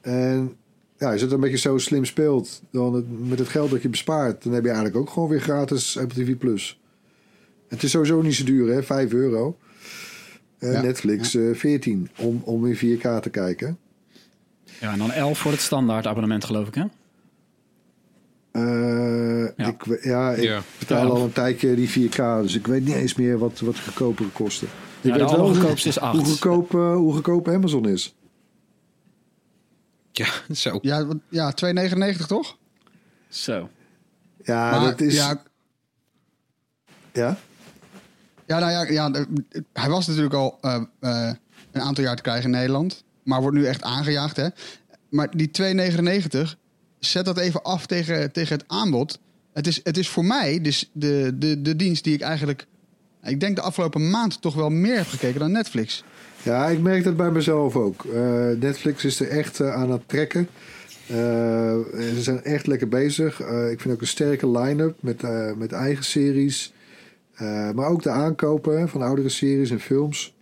En 0.00 0.56
ja, 0.96 1.10
als 1.10 1.18
je 1.18 1.24
het 1.24 1.34
een 1.34 1.40
beetje 1.40 1.56
zo 1.56 1.78
slim 1.78 2.04
speelt, 2.04 2.62
dan 2.70 2.94
het, 2.94 3.28
met 3.28 3.38
het 3.38 3.48
geld 3.48 3.70
dat 3.70 3.82
je 3.82 3.88
bespaart, 3.88 4.42
dan 4.42 4.52
heb 4.52 4.62
je 4.62 4.68
eigenlijk 4.68 4.98
ook 4.98 5.10
gewoon 5.10 5.28
weer 5.28 5.40
gratis 5.40 5.98
Apple 5.98 6.24
TV 6.24 6.36
Plus. 6.36 6.80
Het 7.68 7.82
is 7.82 7.90
sowieso 7.90 8.22
niet 8.22 8.34
zo 8.34 8.44
duur, 8.44 8.74
hè? 8.74 8.82
5 8.82 9.12
euro. 9.12 9.56
En 10.58 10.72
Ja, 10.72 10.82
Netflix 10.82 11.34
eh 11.34 11.54
14 11.54 12.10
om, 12.18 12.42
om 12.44 12.66
in 12.66 12.76
4K 12.76 13.20
te 13.20 13.30
kijken. 13.30 13.78
Ja, 14.82 14.92
en 14.92 14.98
dan 14.98 15.12
11 15.12 15.38
voor 15.38 15.50
het 15.52 15.60
standaard 15.60 16.06
abonnement, 16.06 16.44
geloof 16.44 16.68
ik, 16.68 16.74
hè? 16.74 16.84
Eh, 18.52 19.52
Ja. 19.56 19.66
Ik, 19.66 20.04
ja, 20.04 20.30
ik 20.32 20.42
Ja. 20.42 20.62
betaal 20.78 21.06
Ja. 21.06 21.10
al 21.12 21.22
een 21.24 21.32
tijdje 21.32 21.74
die 21.74 21.88
4K, 21.90 22.16
dus 22.42 22.54
ik 22.54 22.66
weet 22.66 22.84
niet 22.84 22.94
eens 22.94 23.14
meer 23.14 23.38
wat, 23.38 23.60
wat 23.60 23.78
goedkopere 23.80 24.28
kosten. 24.28 24.66
Ik 24.66 24.72
Ja, 25.14 25.18
weet 25.18 25.30
wel 25.30 25.74
is 25.74 25.98
8. 25.98 26.16
Hoe 26.16 26.24
goedkoop, 26.26 26.74
eh, 26.74 26.94
hoe 26.94 27.12
goedkoop 27.12 27.48
Amazon 27.48 27.88
is. 27.88 28.14
Ja, 30.12 30.26
zo. 30.54 30.78
Ja, 30.82 31.06
ja 31.28 31.52
2,99 31.52 32.26
toch? 32.26 32.56
Zo. 33.28 33.68
Ja, 34.44 34.70
Maar, 34.70 34.80
dat 34.80 35.00
is. 35.00 35.14
Ja. 35.14 35.42
Ja, 37.12 37.36
ja, 38.46 38.58
nou 38.58 38.72
ja, 38.72 38.82
ja, 38.82 39.26
hij 39.72 39.88
was 39.88 40.06
natuurlijk 40.06 40.34
al 40.34 40.58
eh, 40.60 40.82
eh, 41.00 41.34
een 41.72 41.80
aantal 41.80 42.04
jaar 42.04 42.16
te 42.16 42.22
krijgen 42.22 42.44
in 42.44 42.50
Nederland. 42.50 43.04
Maar 43.22 43.40
wordt 43.40 43.56
nu 43.56 43.66
echt 43.66 43.82
aangejaagd, 43.82 44.36
hè? 44.36 44.48
Maar 45.08 45.36
die 45.36 45.50
2,99, 45.62 46.38
zet 46.98 47.24
dat 47.24 47.38
even 47.38 47.62
af 47.62 47.86
tegen, 47.86 48.32
tegen 48.32 48.56
het 48.56 48.64
aanbod. 48.66 49.18
Het 49.52 49.66
is, 49.66 49.80
het 49.82 49.96
is 49.96 50.08
voor 50.08 50.24
mij 50.24 50.60
dus 50.60 50.90
de, 50.92 51.32
de, 51.34 51.62
de 51.62 51.76
dienst 51.76 52.04
die 52.04 52.14
ik 52.14 52.20
eigenlijk... 52.20 52.66
Ik 53.22 53.40
denk 53.40 53.56
de 53.56 53.62
afgelopen 53.62 54.10
maand 54.10 54.40
toch 54.40 54.54
wel 54.54 54.70
meer 54.70 54.96
heb 54.96 55.06
gekeken 55.06 55.40
dan 55.40 55.52
Netflix. 55.52 56.04
Ja, 56.42 56.68
ik 56.68 56.80
merk 56.80 57.04
dat 57.04 57.16
bij 57.16 57.30
mezelf 57.30 57.76
ook. 57.76 58.04
Eh, 58.04 58.48
Netflix 58.58 59.04
is 59.04 59.20
er 59.20 59.28
echt 59.28 59.60
eh, 59.60 59.74
aan 59.74 59.90
het 59.90 60.08
trekken. 60.08 60.48
Eh, 61.06 61.16
ze 61.94 62.18
zijn 62.18 62.42
echt 62.42 62.66
lekker 62.66 62.88
bezig. 62.88 63.40
Ik 63.70 63.80
vind 63.80 63.94
ook 63.94 64.00
een 64.00 64.06
sterke 64.06 64.50
line-up 64.50 64.96
met, 65.00 65.22
met 65.58 65.72
eigen 65.72 66.04
series. 66.04 66.72
Maar 67.74 67.86
ook 67.86 68.02
de 68.02 68.10
aankopen 68.10 68.88
van 68.88 69.02
oudere 69.02 69.28
series 69.28 69.70
en 69.70 69.80
films. 69.80 70.34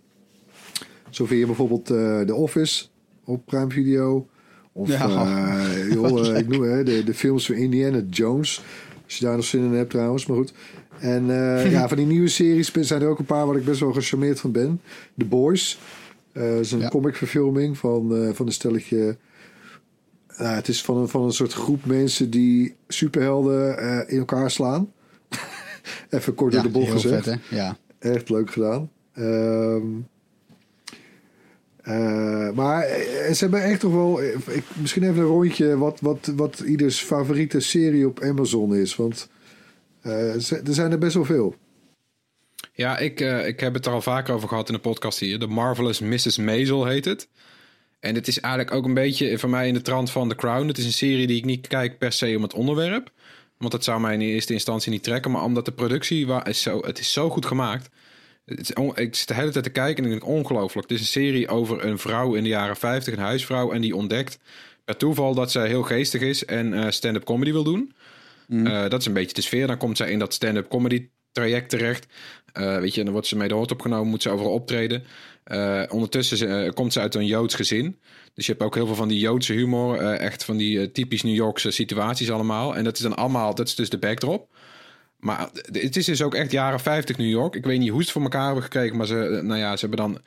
Zo 1.11 1.25
vind 1.25 1.39
je 1.39 1.45
bijvoorbeeld 1.45 1.89
eh, 1.89 2.19
The 2.21 2.33
Office 2.35 2.85
op 3.25 3.45
Prime 3.45 3.69
Video. 3.69 4.27
Of 4.71 4.87
Ja. 4.89 5.07
eh, 5.09 5.91
joh, 5.93 6.27
eh, 6.29 6.37
ik 6.37 6.47
noem 6.47 6.61
hè, 6.61 6.83
de, 6.83 7.03
de 7.03 7.13
films 7.13 7.45
van 7.45 7.55
Indiana 7.55 8.01
Jones. 8.09 8.63
Als 9.05 9.17
je 9.17 9.25
daar 9.25 9.35
nog 9.35 9.45
zin 9.45 9.63
in 9.63 9.73
hebt 9.73 9.89
trouwens, 9.89 10.25
maar 10.25 10.37
goed. 10.37 10.53
En 10.99 11.25
ja, 11.71 11.87
van 11.87 11.97
die 11.97 12.05
nieuwe 12.05 12.27
series 12.27 12.71
zijn 12.73 13.01
er 13.01 13.07
ook 13.07 13.19
een 13.19 13.25
paar 13.25 13.45
waar 13.47 13.55
ik 13.55 13.65
best 13.65 13.79
wel 13.79 13.93
gecharmeerd 13.93 14.39
van 14.39 14.51
ben. 14.51 14.81
The 15.17 15.25
Boys. 15.25 15.79
Dat 16.33 16.43
is 16.59 16.71
een 16.71 16.79
Ja. 16.79 16.89
comicverfilming 16.89 17.77
van, 17.77 18.29
van 18.33 18.45
een 18.45 18.51
stelletje... 18.53 19.17
Nou, 20.37 20.55
het 20.55 20.67
is 20.67 20.81
van 20.83 20.97
een, 20.97 21.07
van 21.07 21.23
een 21.23 21.31
soort 21.31 21.53
groep 21.53 21.85
mensen 21.85 22.29
die 22.29 22.75
superhelden 22.87 23.77
in 24.09 24.17
elkaar 24.19 24.51
slaan. 24.51 24.91
Even 26.09 26.33
kort 26.35 26.53
door 26.53 26.61
de 26.63 26.69
bocht 26.69 26.91
gezegd. 26.91 27.23
vet? 27.23 27.39
Ja. 27.49 27.77
Echt 27.99 28.29
leuk 28.29 28.51
gedaan. 28.51 28.89
Ehm, 29.13 29.83
eh, 31.81 32.49
maar 32.51 32.83
eh, 32.83 33.33
ze 33.33 33.37
hebben 33.39 33.63
echt 33.63 33.79
toch 33.79 33.93
wel... 33.93 34.21
eh, 34.21 34.55
Ik, 34.55 34.63
misschien 34.75 35.03
even 35.03 35.17
een 35.17 35.23
rondje 35.23 35.77
wat, 35.77 35.99
wat, 35.99 36.31
wat 36.35 36.59
ieders 36.59 36.99
favoriete 36.99 37.59
serie 37.59 38.07
op 38.07 38.21
Amazon 38.21 38.75
is. 38.75 38.95
Want 38.95 39.29
er 40.01 40.41
zijn 40.73 40.91
er 40.91 40.97
best 40.97 41.13
wel 41.13 41.25
veel. 41.25 41.55
Ja, 42.73 42.97
ik, 42.97 43.19
ik 43.45 43.59
heb 43.59 43.73
het 43.73 43.85
er 43.85 43.91
al 43.91 44.01
vaker 44.01 44.33
over 44.33 44.47
gehad 44.47 44.67
in 44.67 44.73
de 44.73 44.79
podcast 44.81 45.19
hier. 45.19 45.39
The 45.39 45.47
Marvelous 45.47 45.99
Mrs. 45.99 46.37
Maisel 46.37 46.85
heet 46.85 47.05
het. 47.05 47.27
En 47.99 48.15
het 48.15 48.27
is 48.27 48.39
eigenlijk 48.39 48.73
ook 48.73 48.85
een 48.85 48.93
beetje 48.93 49.37
voor 49.37 49.49
mij 49.49 49.67
in 49.67 49.73
de 49.73 49.81
trant 49.81 50.11
van 50.11 50.29
The 50.29 50.35
Crown. 50.35 50.67
Het 50.67 50.77
is 50.77 50.85
een 50.85 50.91
serie 50.93 51.27
die 51.27 51.37
ik 51.37 51.45
niet 51.45 51.67
kijk 51.67 51.97
per 51.97 52.11
se 52.11 52.33
om 52.35 52.41
het 52.41 52.53
onderwerp. 52.53 53.11
Want 53.57 53.71
dat 53.71 53.83
zou 53.83 54.01
mij 54.01 54.13
in 54.13 54.21
eerste 54.21 54.53
instantie 54.53 54.91
niet 54.91 55.03
trekken. 55.03 55.31
Maar 55.31 55.43
omdat 55.43 55.65
de 55.65 55.71
productie 55.71 56.27
is 56.43 56.61
zo, 56.61 56.79
het 56.85 56.99
is 56.99 57.13
zo 57.13 57.29
goed 57.29 57.45
gemaakt. 57.45 57.89
Ik 58.45 59.15
zit 59.15 59.27
de 59.27 59.33
hele 59.33 59.51
tijd 59.51 59.63
te 59.63 59.69
kijken 59.69 60.03
en 60.03 60.11
ik 60.11 60.19
denk 60.19 60.31
ongelooflijk. 60.31 60.89
Het 60.89 60.99
is 60.99 61.05
een 61.05 61.11
serie 61.11 61.47
over 61.47 61.85
een 61.85 61.97
vrouw 61.97 62.33
in 62.33 62.43
de 62.43 62.49
jaren 62.49 62.75
50, 62.75 63.13
een 63.13 63.19
huisvrouw. 63.19 63.71
En 63.71 63.81
die 63.81 63.95
ontdekt 63.95 64.39
per 64.85 64.97
toeval 64.97 65.33
dat 65.33 65.51
zij 65.51 65.67
heel 65.67 65.83
geestig 65.83 66.21
is 66.21 66.45
en 66.45 66.73
eh, 66.73 66.89
stand-up 66.89 67.23
comedy 67.23 67.51
wil 67.51 67.63
doen. 67.63 67.93
Eh, 68.47 68.89
dat 68.89 68.99
is 68.99 69.05
een 69.05 69.13
beetje 69.13 69.33
de 69.33 69.41
sfeer. 69.41 69.67
Dan 69.67 69.77
komt 69.77 69.97
zij 69.97 70.11
in 70.11 70.19
dat 70.19 70.33
stand-up 70.33 70.69
comedy 70.69 71.07
traject 71.31 71.69
terecht. 71.69 72.05
Eh, 72.53 72.77
weet 72.77 72.93
je, 72.93 72.99
en 72.99 73.03
dan 73.03 73.13
wordt 73.13 73.27
ze 73.27 73.37
mee 73.37 73.47
de 73.47 73.53
hoort 73.53 73.71
opgenomen, 73.71 74.07
moet 74.07 74.21
ze 74.21 74.29
overal 74.29 74.51
optreden. 74.51 75.03
Ondertussen 75.89 76.73
komt 76.73 76.93
ze 76.93 76.99
uit 76.99 77.15
een 77.15 77.25
Joods 77.25 77.55
gezin. 77.55 77.99
Dus 78.33 78.45
je 78.45 78.51
hebt 78.51 78.63
ook 78.63 78.75
heel 78.75 78.85
veel 78.85 78.95
van 78.95 79.07
die 79.07 79.19
Joodse 79.19 79.53
humor. 79.53 79.97
echt 79.97 80.43
van 80.43 80.57
die 80.57 80.91
typisch 80.91 81.23
New 81.23 81.35
Yorkse 81.35 81.71
situaties 81.71 82.31
allemaal. 82.31 82.75
En 82.75 82.83
dat 82.83 82.95
is 82.95 83.01
dan 83.01 83.15
allemaal, 83.15 83.55
dat 83.55 83.67
is 83.67 83.75
dus 83.75 83.89
de 83.89 83.97
backdrop. 83.97 84.49
Maar 85.21 85.39
eh, 85.39 85.81
het 85.83 85.95
is 85.95 86.05
dus 86.05 86.21
ook 86.21 86.35
echt 86.35 86.51
jaren 86.51 86.79
50 86.79 87.17
New 87.17 87.29
York. 87.29 87.55
Ik 87.55 87.65
weet 87.65 87.79
niet 87.79 87.89
hoe 87.89 87.97
ze 87.99 88.03
het 88.03 88.11
voor 88.11 88.21
elkaar 88.21 88.45
hebben 88.45 88.63
gekregen, 88.63 88.97
maar 88.97 89.05
ze, 89.05 89.25
eh, 89.25 89.41
nou 89.41 89.59
ja, 89.59 89.75
ze 89.77 89.87
hebben 89.87 90.05
dan 90.05 90.21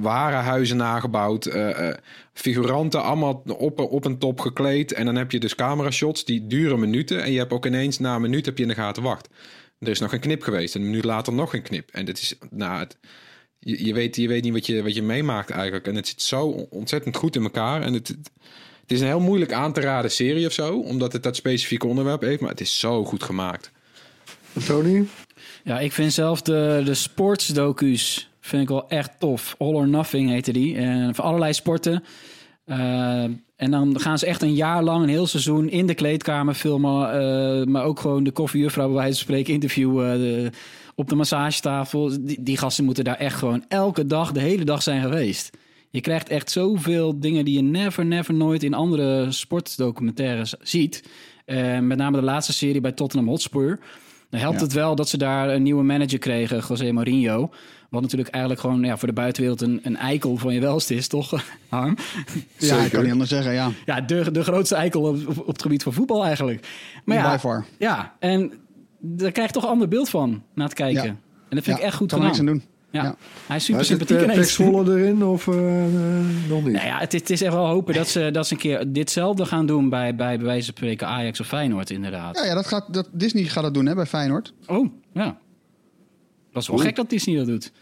ware 0.00 0.36
huizen 0.36 0.76
nagebouwd. 0.76 1.46
eh, 1.46 1.94
figuranten 2.32 3.02
allemaal 3.02 3.42
op, 3.58 3.80
op 3.80 4.04
een 4.04 4.18
top 4.18 4.40
gekleed. 4.40 4.92
En 4.92 5.04
dan 5.04 5.16
heb 5.16 5.30
je 5.30 5.40
dus 5.40 5.54
camera 5.54 5.90
shots 5.90 6.24
die 6.24 6.46
duren 6.46 6.80
minuten. 6.80 7.22
En 7.22 7.32
je 7.32 7.38
hebt 7.38 7.52
ook 7.52 7.66
ineens 7.66 7.98
na 7.98 8.14
een 8.14 8.20
minuut 8.20 8.46
heb 8.46 8.56
je 8.56 8.62
in 8.62 8.68
de 8.68 8.74
gaten 8.74 9.02
wacht. 9.02 9.28
Er 9.78 9.88
is 9.88 10.00
nog 10.00 10.12
een 10.12 10.20
knip 10.20 10.42
geweest. 10.42 10.74
En 10.74 10.80
een 10.80 10.86
minuut 10.86 11.04
later 11.04 11.32
nog 11.32 11.54
een 11.54 11.62
knip. 11.62 11.90
En 11.90 12.04
dit 12.04 12.18
is, 12.18 12.34
nou, 12.50 12.78
het, 12.78 12.96
je, 13.58 13.94
weet, 13.94 14.16
je 14.16 14.28
weet 14.28 14.42
niet 14.42 14.52
wat 14.52 14.66
je, 14.66 14.82
wat 14.82 14.94
je 14.94 15.02
meemaakt 15.02 15.50
eigenlijk. 15.50 15.86
En 15.86 15.94
het 15.94 16.08
zit 16.08 16.22
zo 16.22 16.46
ontzettend 16.70 17.16
goed 17.16 17.36
in 17.36 17.42
elkaar. 17.42 17.82
En 17.82 17.92
het, 17.92 18.08
het 18.80 18.92
is 18.92 19.00
een 19.00 19.06
heel 19.06 19.20
moeilijk 19.20 19.52
aan 19.52 19.72
te 19.72 19.80
raden 19.80 20.10
serie 20.10 20.46
of 20.46 20.52
zo. 20.52 20.78
Omdat 20.78 21.12
het 21.12 21.22
dat 21.22 21.36
specifieke 21.36 21.86
onderwerp 21.86 22.20
heeft. 22.20 22.40
Maar 22.40 22.50
het 22.50 22.60
is 22.60 22.78
zo 22.78 23.04
goed 23.04 23.22
gemaakt. 23.22 23.70
Tony? 24.66 25.04
Ja, 25.64 25.80
ik 25.80 25.92
vind 25.92 26.12
zelf 26.12 26.42
de, 26.42 26.82
de 26.84 26.94
sportsdocu's 26.94 28.30
vind 28.40 28.62
ik 28.62 28.68
wel 28.68 28.88
echt 28.88 29.10
tof. 29.18 29.54
All 29.58 29.74
or 29.74 29.88
Nothing 29.88 30.30
heette 30.30 30.52
die. 30.52 30.76
En 30.76 31.14
voor 31.14 31.24
allerlei 31.24 31.52
sporten. 31.52 32.04
Eh, 32.64 33.22
en 33.56 33.70
dan 33.70 34.00
gaan 34.00 34.18
ze 34.18 34.26
echt 34.26 34.42
een 34.42 34.54
jaar 34.54 34.82
lang, 34.82 35.02
een 35.02 35.08
heel 35.08 35.26
seizoen 35.26 35.68
in 35.68 35.86
de 35.86 35.94
kleedkamer 35.94 36.54
filmen. 36.54 37.12
eh, 37.12 37.66
maar 37.66 37.84
ook 37.84 38.00
gewoon 38.00 38.24
de 38.24 38.30
koffiejuffrouw 38.30 38.86
bij 38.86 38.94
wijze 38.96 39.12
van 39.14 39.22
spreken 39.22 39.52
interviewen. 39.54 40.18
de- 40.18 40.50
op 40.94 41.08
de 41.08 41.14
massagetafel. 41.14 42.12
Die, 42.20 42.42
die 42.42 42.56
gasten 42.56 42.84
moeten 42.84 43.04
daar 43.04 43.16
echt 43.16 43.38
gewoon 43.38 43.64
elke 43.68 44.06
dag, 44.06 44.32
de 44.32 44.40
hele 44.40 44.64
dag 44.64 44.82
zijn 44.82 45.02
geweest. 45.02 45.50
Je 45.90 46.00
krijgt 46.00 46.28
echt 46.28 46.50
zoveel 46.50 47.20
dingen 47.20 47.44
die 47.44 47.54
je 47.54 47.62
never, 47.62 48.04
never 48.06 48.34
nooit 48.34 48.62
in 48.62 48.74
andere 48.74 49.26
sportdocumentaires 49.30 50.54
ziet. 50.60 51.04
Eh, 51.44 51.78
met 51.78 51.98
name 51.98 52.16
de 52.18 52.24
laatste 52.24 52.52
serie 52.52 52.80
bij 52.80 52.92
Tottenham 52.92 53.28
Hotspur. 53.28 53.78
Dan 54.32 54.40
helpt 54.40 54.58
Ja. 54.58 54.64
het 54.64 54.72
wel 54.72 54.94
dat 54.94 55.08
ze 55.08 55.18
daar 55.18 55.48
een 55.48 55.62
nieuwe 55.62 55.82
manager 55.82 56.18
kregen, 56.18 56.62
José 56.68 56.92
Mourinho. 56.92 57.50
Wat 57.90 58.02
natuurlijk 58.02 58.30
eigenlijk 58.30 58.62
gewoon 58.62 58.82
ja, 58.82 58.96
voor 58.96 59.08
de 59.08 59.14
buitenwereld 59.14 59.60
een, 59.60 59.80
een 59.82 59.96
eikel 59.96 60.36
van 60.36 60.54
je 60.54 60.60
welst 60.60 60.90
is, 60.90 61.08
toch, 61.08 61.42
Harm? 61.68 61.96
Ja, 62.58 62.76
ik 62.76 62.90
kan 62.90 63.02
niet 63.02 63.12
anders 63.12 63.30
zeggen, 63.30 63.52
ja. 63.52 63.70
Ja, 63.84 64.00
de, 64.00 64.30
de 64.30 64.42
grootste 64.44 64.74
eikel 64.74 65.02
op, 65.02 65.28
op, 65.28 65.38
op 65.38 65.46
het 65.46 65.62
gebied 65.62 65.82
van 65.82 65.92
voetbal 65.92 66.24
eigenlijk. 66.24 66.66
Maar 67.04 67.16
ja, 67.16 67.32
By 67.32 67.38
far. 67.38 67.64
ja, 67.78 68.14
en 68.18 68.52
daar 69.00 69.32
krijg 69.32 69.48
je 69.48 69.54
toch 69.54 69.62
een 69.62 69.68
ander 69.68 69.88
beeld 69.88 70.08
van 70.08 70.42
na 70.54 70.64
het 70.64 70.74
kijken. 70.74 71.02
Ja. 71.04 71.08
En 71.48 71.56
dat 71.56 71.64
vind 71.64 71.78
ik 71.78 71.82
echt 71.84 71.96
goed 71.96 72.08
kan 72.10 72.18
er 72.18 72.24
niks 72.24 72.38
gedaan. 72.38 72.54
aan 72.54 72.60
doen. 72.60 72.70
Ja. 72.92 73.02
Ja. 73.02 73.16
Hij 73.46 73.56
is 73.56 73.64
super 73.64 73.84
sympathiek 73.84 74.16
uh, 74.16 74.22
ineens. 74.22 74.38
Pek 74.38 74.48
Zwolle 74.48 74.98
erin 75.00 75.24
of 75.24 75.48
eh, 75.48 75.84
eh, 75.84 76.24
nog 76.48 76.64
niet? 76.64 76.72
Nou 76.72 76.86
ja, 76.86 76.98
het, 76.98 77.14
is- 77.14 77.20
het 77.20 77.30
is 77.30 77.42
echt 77.42 77.52
wel 77.52 77.66
hopen 77.66 77.94
dat 77.94 78.08
ze, 78.08 78.30
dat 78.32 78.46
ze 78.46 78.52
een 78.54 78.58
keer 78.60 78.92
ditzelfde 78.92 79.44
gaan 79.46 79.66
doen 79.66 79.88
bij, 79.88 80.14
bij, 80.14 80.36
bij 80.36 80.46
wijze 80.46 80.64
van 80.66 80.74
spreken 80.76 81.06
Ajax 81.06 81.40
of 81.40 81.46
Feyenoord 81.46 81.90
inderdaad. 81.90 82.36
Ja, 82.36 82.44
ja 82.44 82.54
dat 82.54 82.66
gaat, 82.66 82.94
dat, 82.94 83.08
Disney 83.12 83.44
gaat 83.44 83.62
dat 83.62 83.74
doen 83.74 83.86
hè, 83.86 83.94
bij 83.94 84.06
Feyenoord. 84.06 84.54
Oh, 84.66 84.88
ja. 85.12 85.38
Dat 86.52 86.62
is 86.62 86.68
wel 86.68 86.78
gek 86.78 86.96
dat 86.96 87.10
Disney 87.10 87.36
dat 87.36 87.46
doet. 87.46 87.72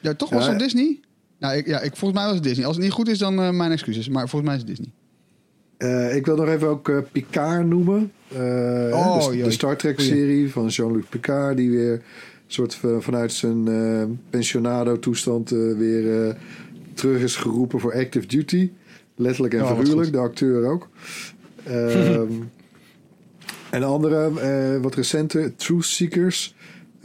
Ja, 0.00 0.14
toch 0.14 0.30
was 0.30 0.44
Ja. 0.44 0.50
het 0.50 0.58
Disney? 0.58 1.00
Nou, 1.38 1.56
ik, 1.56 1.66
ja, 1.66 1.80
ik, 1.80 1.96
volgens 1.96 2.20
mij 2.20 2.24
was 2.28 2.34
het 2.34 2.44
Disney. 2.44 2.66
Als 2.66 2.76
het 2.76 2.84
niet 2.84 2.94
goed 2.94 3.08
is, 3.08 3.18
dan 3.18 3.40
eh, 3.42 3.50
mijn 3.50 3.72
excuses. 3.72 4.08
Maar 4.08 4.28
volgens 4.28 4.50
mij 4.50 4.54
is 4.60 4.66
het 4.68 4.76
Disney. 4.76 4.92
Eh, 5.76 6.16
ik 6.16 6.26
wil 6.26 6.36
nog 6.36 6.48
even 6.48 6.68
ook 6.68 6.88
eh, 6.88 6.96
Picard 7.12 7.66
noemen. 7.66 8.12
Eh, 8.28 8.38
Oh, 8.92 9.30
de. 9.30 9.50
Star 9.50 9.76
Trek-serie 9.76 10.50
van 10.52 10.66
Jean-Luc 10.66 11.04
Picard... 11.08 11.56
die 11.56 11.70
weer 11.70 12.02
soort 12.48 12.74
van, 12.74 13.02
vanuit 13.02 13.32
zijn 13.32 13.68
eh, 13.68 14.02
pensionado-toestand 14.30 15.52
eh, 15.52 15.58
weer 15.76 16.26
eh, 16.28 16.34
terug 16.94 17.22
is 17.22 17.36
geroepen 17.36 17.80
voor 17.80 17.94
active 17.94 18.26
duty. 18.26 18.70
Letterlijk 19.16 19.54
en 19.54 19.62
Oh, 19.62 19.78
figuurlijk, 19.78 20.12
de 20.12 20.18
acteur 20.18 20.66
ook. 20.66 20.88
Ehm, 21.64 22.32
en 23.70 23.82
andere, 23.82 24.40
eh, 24.40 24.82
wat 24.82 24.94
recente, 24.94 25.52
Truth 25.56 25.84
Seekers. 25.84 26.54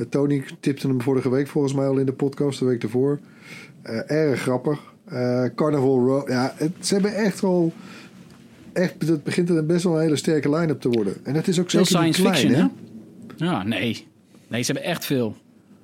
Tony 0.09 0.43
tipte 0.59 0.87
hem 0.87 1.01
vorige 1.01 1.29
week 1.29 1.47
volgens 1.47 1.73
mij 1.73 1.87
al 1.87 1.97
in 1.97 2.05
de 2.05 2.13
podcast, 2.13 2.59
de 2.59 2.65
week 2.65 2.83
ervoor. 2.83 3.19
Eh, 3.81 4.11
erg 4.11 4.41
grappig. 4.41 4.93
Eh, 5.05 5.45
Carnival 5.55 6.07
Row. 6.07 6.29
Ja, 6.29 6.53
het, 6.55 6.71
ze 6.79 6.93
hebben 6.93 7.15
echt 7.15 7.39
wel... 7.39 7.73
Echt, 8.73 9.07
het 9.07 9.23
begint 9.23 9.49
een 9.49 9.67
best 9.67 9.83
wel 9.83 9.95
een 9.95 10.01
hele 10.01 10.15
sterke 10.15 10.49
line-up 10.49 10.81
te 10.81 10.89
worden. 10.89 11.15
En 11.23 11.35
het 11.35 11.47
is 11.47 11.59
ook 11.59 11.73
niet 11.73 11.85
science 11.85 12.21
klein, 12.21 12.35
fiction, 12.35 12.53
hè? 12.53 12.67
hè? 13.37 13.45
Ja, 13.45 13.63
nee. 13.63 14.07
Nee, 14.53 14.61
ze 14.63 14.71
hebben 14.71 14.91
echt 14.91 15.05
veel. 15.05 15.37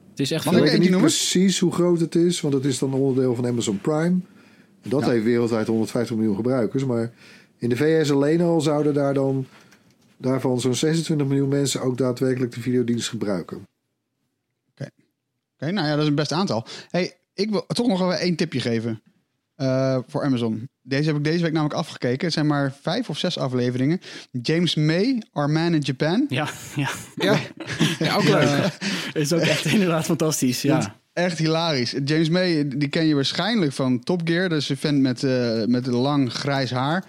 Het 0.09 0.19
is 0.19 0.31
echt 0.31 0.45
Mag 0.45 0.53
Ik 0.53 0.59
veel. 0.59 0.67
ik 0.67 0.71
weet 0.73 0.81
niet 0.81 0.89
noemen? 0.91 1.09
precies 1.09 1.59
hoe 1.59 1.71
groot 1.71 1.99
het 1.99 2.15
is, 2.15 2.41
want 2.41 2.53
het 2.53 2.65
is 2.65 2.79
dan 2.79 2.93
onderdeel 2.93 3.35
van 3.35 3.47
Amazon 3.47 3.79
Prime. 3.81 4.19
Dat 4.83 5.01
Ja. 5.05 5.09
heeft 5.09 5.23
wereldwijd 5.23 5.67
150 5.67 6.15
miljoen 6.15 6.35
gebruikers. 6.35 6.85
Maar 6.85 7.11
in 7.57 7.69
de 7.69 7.75
VS 7.75 8.11
alleen 8.11 8.41
al 8.41 8.61
zouden 8.61 8.93
daar 8.93 9.13
dan 9.13 9.45
daarvan 10.17 10.59
zo'n 10.61 10.75
26 10.75 11.27
miljoen 11.27 11.49
mensen 11.49 11.81
ook 11.81 11.97
daadwerkelijk 11.97 12.53
de 12.53 12.61
videodienst 12.61 13.09
gebruiken. 13.09 13.67
Oké, 14.73 15.71
nou 15.71 15.87
ja, 15.87 15.93
dat 15.93 16.01
is 16.03 16.07
een 16.09 16.15
best 16.15 16.31
aantal. 16.31 16.65
Hey, 16.89 17.17
ik 17.33 17.49
wil 17.49 17.65
toch 17.67 17.87
nog 17.87 18.01
even 18.01 18.19
één 18.19 18.35
tipje 18.35 18.59
geven 18.59 19.01
eh, 19.59 19.97
voor 20.07 20.23
Amazon. 20.23 20.69
Deze 20.81 21.07
heb 21.07 21.17
ik 21.17 21.23
deze 21.23 21.43
week 21.43 21.51
namelijk 21.51 21.79
afgekeken. 21.79 22.25
Het 22.25 22.33
zijn 22.33 22.47
maar 22.47 22.73
vijf 22.81 23.09
of 23.09 23.17
zes 23.17 23.37
afleveringen. 23.37 24.01
James 24.41 24.75
May, 24.75 25.23
Our 25.31 25.49
Man 25.49 25.73
in 25.73 25.81
Japan. 25.81 26.25
Ja, 26.29 26.49
ja. 26.75 26.89
Ja, 27.15 27.39
ja 28.05 28.15
ook 28.15 28.23
leuk. 28.23 28.77
is 29.13 29.33
ook 29.33 29.41
echt 29.41 29.65
inderdaad 29.65 30.05
fantastisch. 30.05 30.61
Ja. 30.61 30.95
Echt 31.13 31.37
hilarisch. 31.37 31.95
James 32.05 32.29
May, 32.29 32.67
die 32.67 32.89
ken 32.89 33.05
je 33.05 33.15
waarschijnlijk 33.15 33.71
van 33.71 34.03
Top 34.03 34.21
Gear. 34.23 34.49
Dat 34.49 34.57
is 34.61 34.69
een 34.69 34.77
vent 34.77 35.01
met, 35.01 35.23
eh, 35.23 35.65
met 35.65 35.85
lang 35.85 36.33
grijs 36.33 36.71
haar. 36.71 37.05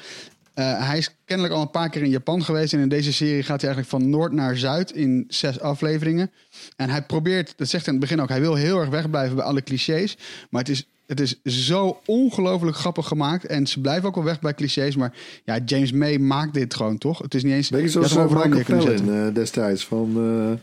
Eh, 0.55 0.89
hij 0.89 0.99
is 0.99 1.17
kennelijk 1.25 1.55
al 1.55 1.63
een 1.63 1.71
paar 1.71 1.91
keer 1.91 2.03
in 2.03 2.11
Japan 2.11 2.45
geweest. 2.45 2.73
En 2.73 2.81
in 2.81 2.89
deze 2.89 3.13
serie 3.13 3.43
gaat 3.43 3.61
hij 3.61 3.71
eigenlijk 3.71 3.89
van 3.89 4.11
noord 4.11 4.33
naar 4.33 4.57
zuid 4.57 4.91
in 4.91 5.25
zes 5.29 5.61
afleveringen. 5.61 6.31
En 6.77 6.91
hij 6.91 7.03
probeert, 7.03 7.53
dat 7.57 7.69
zegt 7.69 7.85
hij 7.85 7.95
in 7.95 8.01
het 8.01 8.09
begin 8.09 8.23
ook, 8.23 8.29
hij 8.29 8.41
wil 8.41 8.55
heel 8.55 8.81
erg 8.81 8.89
wegblijven 8.89 9.37
bij 9.37 9.45
alle 9.45 9.63
clichés. 9.63 10.17
Maar 10.51 10.61
het 10.61 10.71
is, 10.71 10.87
het 11.11 11.21
is 11.21 11.41
zo 11.67 12.01
ongelooflijk 12.07 12.77
grappig 12.77 13.07
gemaakt. 13.09 13.47
En 13.47 13.67
ze 13.67 13.81
blijven 13.81 14.09
ook 14.09 14.15
wel 14.15 14.25
weg 14.25 14.41
bij 14.41 14.55
clichés. 14.55 14.97
Maar 14.97 15.13
ja, 15.45 15.59
James 15.65 15.93
May 15.93 16.19
maakt 16.19 16.55
dit 16.55 16.75
gewoon 16.75 16.99
toch? 16.99 17.19
Het 17.19 17.35
is 17.35 17.43
niet 17.43 17.53
eens. 17.53 17.69
Beetje 17.71 17.85
je 17.85 17.91
zoals 17.91 18.17
uh, 18.17 18.25
overal 18.25 18.49
neer 18.49 18.65
kunnen 18.65 18.83
zetten. 18.85 19.27
eh, 19.27 19.35
destijds 19.35 19.87
van 19.87 20.13
eh, 20.17 20.59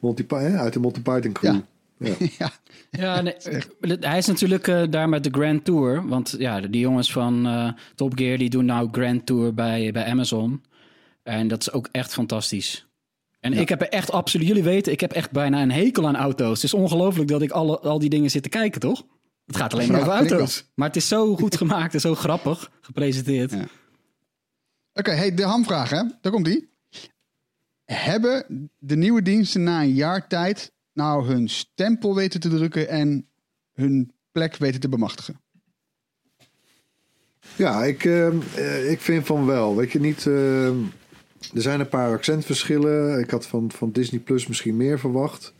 Monty 0.00 0.24
Py- 0.24 0.34
hè, 0.34 0.56
uit 0.58 0.72
de 0.72 0.80
Monty 0.80 1.00
Python 1.00 1.32
crew. 1.32 1.54
Ja. 1.98 2.14
ja. 2.38 2.50
Ja, 2.90 3.20
nee, 3.22 3.34
hij 4.00 4.18
is 4.18 4.26
natuurlijk 4.26 4.68
eh, 4.68 4.82
daar 4.90 5.08
met 5.08 5.24
de 5.24 5.30
Grand 5.32 5.64
Tour. 5.64 6.08
Want 6.08 6.34
ja, 6.38 6.60
die 6.60 6.80
jongens 6.80 7.12
van 7.12 7.46
eh, 7.46 7.68
Top 7.94 8.12
Gear 8.18 8.38
die 8.38 8.50
doen 8.50 8.64
nou 8.64 8.88
Grand 8.92 9.26
Tour 9.26 9.54
bij, 9.54 9.92
bij 9.92 10.04
Amazon. 10.04 10.62
En 11.22 11.48
dat 11.48 11.60
is 11.60 11.72
ook 11.72 11.88
echt 11.92 12.12
fantastisch. 12.12 12.86
En 13.40 13.52
ik 13.52 13.68
heb 13.68 13.80
er 13.80 13.88
echt 13.88 14.12
absoluut, 14.12 14.46
jullie 14.46 14.62
weten, 14.62 14.92
ik 14.92 15.00
heb 15.00 15.12
echt 15.12 15.30
bijna 15.30 15.62
een 15.62 15.70
hekel 15.72 16.06
aan 16.06 16.16
auto's. 16.16 16.54
Het 16.54 16.62
is 16.64 16.74
ongelooflijk 16.74 17.28
dat 17.28 17.42
ik 17.42 17.50
alle, 17.50 17.78
al 17.78 17.98
die 17.98 18.10
dingen 18.10 18.30
zit 18.30 18.42
te 18.42 18.48
kijken, 18.48 18.80
toch? 18.80 19.02
Het 19.50 19.58
gaat 19.58 19.72
alleen 19.72 19.92
maar 19.92 20.00
over 20.00 20.12
auto's. 20.12 20.70
Maar 20.74 20.86
het 20.86 20.96
is 20.96 21.08
zo 21.08 21.36
goed 21.36 21.56
gemaakt 21.62 21.94
en 21.94 22.00
zo 22.00 22.14
grappig 22.14 22.70
gepresenteerd. 22.80 23.50
Ja. 23.50 23.66
Oké, 24.92 25.10
hey, 25.10 25.34
de 25.34 25.42
hamvraag, 25.42 25.90
hè? 25.90 26.02
Daar 26.20 26.32
komt 26.32 26.44
die. 26.44 26.68
Hebben 27.84 28.70
de 28.78 28.96
nieuwe 28.96 29.22
diensten 29.22 29.62
na 29.62 29.82
een 29.82 29.94
jaar 29.94 30.26
tijd 30.28 30.72
nou 30.92 31.26
hun 31.26 31.48
stempel 31.48 32.14
weten 32.14 32.40
te 32.40 32.48
drukken 32.48 32.88
en 32.88 33.28
hun 33.72 34.12
plek 34.32 34.56
weten 34.56 34.80
te 34.80 34.88
bemachtigen? 34.88 35.40
Ja, 37.56 37.84
ik, 37.84 38.04
ehm, 38.04 38.36
eh, 38.56 38.90
ik 38.90 39.00
vind 39.00 39.26
van 39.26 39.46
wel. 39.46 39.76
Weet 39.76 39.92
je 39.92 40.00
niet. 40.00 40.26
ehm, 40.26 40.76
er 41.54 41.62
zijn 41.62 41.80
een 41.80 41.88
paar 41.88 42.12
accentverschillen. 42.12 43.18
Ik 43.18 43.30
had 43.30 43.46
van, 43.46 43.72
van 43.72 43.90
Disney 43.92 44.20
Plus 44.20 44.46
misschien 44.46 44.76
meer 44.76 44.98
verwacht. 44.98 45.52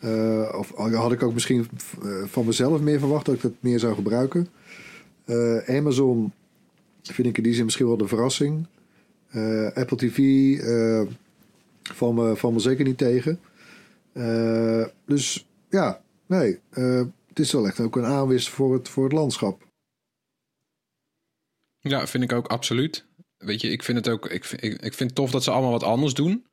Eh, 0.00 0.54
of 0.58 0.74
had 0.76 1.12
ik 1.12 1.22
ook 1.22 1.32
misschien 1.32 1.68
eh, 2.02 2.22
van 2.24 2.46
mezelf 2.46 2.80
meer 2.80 2.98
verwacht 2.98 3.26
dat 3.26 3.34
ik 3.34 3.40
dat 3.40 3.52
meer 3.60 3.78
zou 3.78 3.94
gebruiken. 3.94 4.48
Eh, 5.24 5.76
Amazon 5.76 6.32
vind 7.02 7.28
ik 7.28 7.36
in 7.36 7.42
die 7.42 7.54
zin 7.54 7.64
misschien 7.64 7.86
wel 7.86 7.96
de 7.96 8.08
verrassing. 8.08 8.66
Apple 9.74 9.96
TV 9.96 10.18
van 11.82 12.14
me, 12.14 12.36
van 12.36 12.52
me 12.52 12.58
zeker 12.58 12.84
niet 12.84 12.98
tegen. 12.98 13.40
Dus 15.04 15.46
ja, 15.68 16.02
nee. 16.26 16.58
het 17.26 17.38
is 17.38 17.52
wel 17.52 17.66
echt 17.66 17.80
ook 17.80 17.96
een 17.96 18.04
aanwist 18.04 18.48
voor 18.48 18.74
het, 18.74 18.88
voor 18.88 19.04
het 19.04 19.12
landschap. 19.12 19.62
Ja, 21.78 22.06
vind 22.06 22.24
ik 22.24 22.32
ook 22.32 22.46
absoluut. 22.46 23.04
Weet 23.36 23.60
je, 23.60 23.68
ik 23.68 23.82
vind 23.82 23.98
het 23.98 24.08
ook. 24.08 24.28
Ik, 24.28 24.44
vind- 24.44 24.62
ik, 24.62 24.72
ik 24.72 24.94
vind 24.94 25.10
het 25.10 25.14
tof 25.14 25.30
dat 25.30 25.44
ze 25.44 25.50
allemaal 25.50 25.70
wat 25.70 25.82
anders 25.82 26.14
doen. 26.14 26.44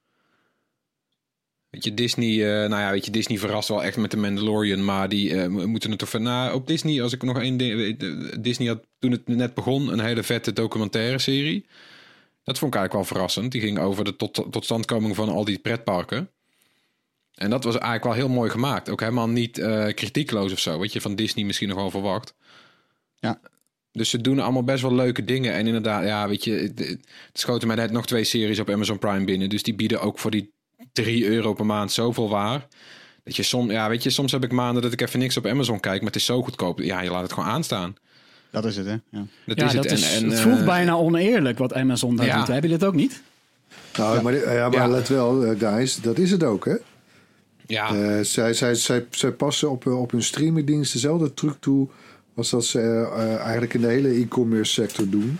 Weet 1.78 1.86
je, 1.86 1.94
Disney, 1.94 2.30
eh, 2.64 2.70
nou 2.70 2.82
ja, 2.82 2.92
weet 2.92 3.06
je, 3.06 3.12
Disney 3.12 3.38
verrast 3.38 3.70
wel 3.70 3.84
echt 3.84 3.98
met 3.98 4.12
de 4.12 4.18
Mandalorian, 4.18 4.86
maar 4.86 5.10
die 5.10 5.42
eh, 5.42 5.48
mo- 5.48 5.68
moeten 5.68 5.92
het 5.92 6.10
van. 6.10 6.22
Nou, 6.22 6.54
op 6.54 6.68
Disney, 6.68 7.02
als 7.02 7.14
ik 7.14 7.24
nog 7.24 7.40
één 7.40 7.58
ding. 7.58 7.76
weet, 7.76 8.04
eh, 8.04 8.10
Disney 8.40 8.68
had 8.68 8.86
toen 9.00 9.12
het 9.12 9.28
net 9.28 9.54
begon 9.54 9.92
een 9.92 10.00
hele 10.00 10.24
vette 10.24 10.54
documentaire 10.54 11.20
serie. 11.20 11.66
Dat 12.44 12.58
vond 12.58 12.74
ik 12.74 12.80
eigenlijk 12.80 12.94
wel 12.94 13.04
verrassend. 13.04 13.52
Die 13.52 13.62
ging 13.62 13.80
over 13.80 14.04
de 14.04 14.16
tot, 14.16 14.46
totstandkoming 14.52 15.16
van 15.16 15.30
al 15.30 15.46
die 15.46 15.60
pretparken. 15.60 16.30
En 17.34 17.50
dat 17.50 17.64
was 17.64 17.74
eigenlijk 17.74 18.04
wel 18.04 18.14
heel 18.14 18.30
mooi 18.36 18.50
gemaakt. 18.50 18.90
Ook 18.90 19.00
helemaal 19.00 19.30
niet 19.30 19.54
kritiekloos 19.94 20.52
of 20.52 20.60
zo. 20.60 20.78
Wat 20.78 20.94
je 20.94 21.02
van 21.02 21.16
Disney 21.16 21.46
misschien 21.46 21.68
nog 21.68 21.78
wel 21.78 21.92
verwacht. 21.92 22.34
Ja. 23.16 23.40
Dus 23.92 24.10
ze 24.10 24.22
doen 24.22 24.40
allemaal 24.40 24.64
best 24.64 24.82
wel 24.82 24.94
leuke 24.94 25.24
dingen. 25.24 25.54
En 25.54 25.68
inderdaad, 25.68 26.04
ja, 26.04 26.28
weet 26.28 26.44
je, 26.44 26.52
het, 26.52 26.80
het 26.80 27.00
schoten 27.34 27.68
mij 27.68 27.76
net 27.76 27.92
nog 27.92 28.06
twee 28.06 28.24
series 28.24 28.60
op 28.60 28.70
Amazon 28.70 29.00
Prime 29.00 29.26
binnen. 29.26 29.50
Dus 29.50 29.64
die 29.64 29.76
bieden 29.76 30.02
ook 30.02 30.20
voor 30.20 30.32
die 30.32 30.56
3 30.94 31.26
euro 31.28 31.54
per 31.54 31.66
maand 31.66 31.92
zoveel 31.92 32.30
waar. 32.30 32.68
Dat 33.24 33.36
je 33.36 33.44
soms, 33.44 33.72
ja, 33.72 33.90
weet 33.90 34.04
je, 34.04 34.10
soms 34.10 34.32
heb 34.32 34.44
ik 34.44 34.52
maanden 34.52 34.82
dat 34.84 34.92
ik 34.94 35.02
even 35.02 35.20
niks 35.20 35.38
op 35.38 35.46
Amazon 35.46 35.80
kijk, 35.80 35.98
maar 35.98 36.06
het 36.12 36.16
is 36.16 36.26
zo 36.26 36.44
goedkoop. 36.44 36.80
Ja, 36.80 37.02
je 37.02 37.10
laat 37.12 37.22
het 37.24 37.34
gewoon 37.34 37.50
aanstaan. 37.50 37.96
Dat 38.50 38.66
is 38.66 38.78
het, 38.78 38.86
hè? 38.86 38.92
Ja. 38.92 39.26
Dat 39.46 39.58
Ja, 39.60 39.66
is 39.66 39.74
dat 39.74 39.84
het. 39.84 39.94
is, 39.94 40.16
en, 40.16 40.24
en, 40.24 40.30
het 40.30 40.40
voelt 40.40 40.60
eh, 40.60 40.66
bijna 40.66 40.94
oneerlijk 40.94 41.58
wat 41.58 41.74
Amazon 41.74 42.16
daar 42.16 42.26
ja. 42.26 42.38
doet. 42.38 42.48
Heb 42.48 42.64
je 42.64 42.70
dit 42.70 42.84
ook 42.84 42.96
niet? 42.96 43.22
Nou, 43.98 44.22
maar, 44.22 44.34
ja, 44.54 44.70
maar 44.70 44.78
Ja. 44.80 44.88
let 44.88 45.08
wel, 45.08 45.46
eh, 45.46 45.60
guys, 45.60 45.96
dat 45.96 46.18
is 46.18 46.32
het 46.32 46.44
ook, 46.44 46.66
hè? 46.66 46.76
Ja, 47.68 47.96
Eh, 47.96 48.20
zij, 48.24 48.54
zij, 48.54 48.76
zij, 48.76 49.06
zij 49.12 49.32
passen 49.32 49.70
op, 49.72 49.86
op 49.88 50.12
hun 50.12 50.24
streamingdienst 50.24 50.94
dezelfde 50.94 51.34
truc 51.34 51.56
toe 51.60 51.88
als 52.36 52.50
dat 52.50 52.66
ze 52.66 53.10
eigenlijk 53.42 53.74
in 53.74 53.82
de 53.82 53.88
hele 53.88 54.10
e-commerce 54.10 54.74
sector 54.74 55.10
doen. 55.10 55.38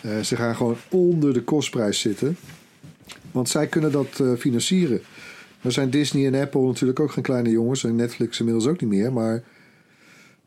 Eh, 0.00 0.20
ze 0.20 0.36
gaan 0.36 0.56
gewoon 0.56 0.76
onder 0.88 1.32
de 1.34 1.42
kostprijs 1.42 2.00
zitten, 2.00 2.36
want 3.36 3.48
zij 3.48 3.66
kunnen 3.66 3.92
dat 3.92 4.20
eh, 4.20 4.32
financieren. 4.38 5.00
Dan 5.62 5.72
zijn 5.72 5.90
Disney 5.90 6.26
en 6.26 6.40
Apple 6.40 6.66
natuurlijk 6.66 7.00
ook 7.00 7.10
geen 7.12 7.22
kleine 7.22 7.50
jongens 7.50 7.84
en 7.84 7.96
Netflix 7.96 8.38
inmiddels 8.38 8.66
ook 8.66 8.80
niet 8.80 8.90
meer, 8.90 9.12
maar 9.12 9.42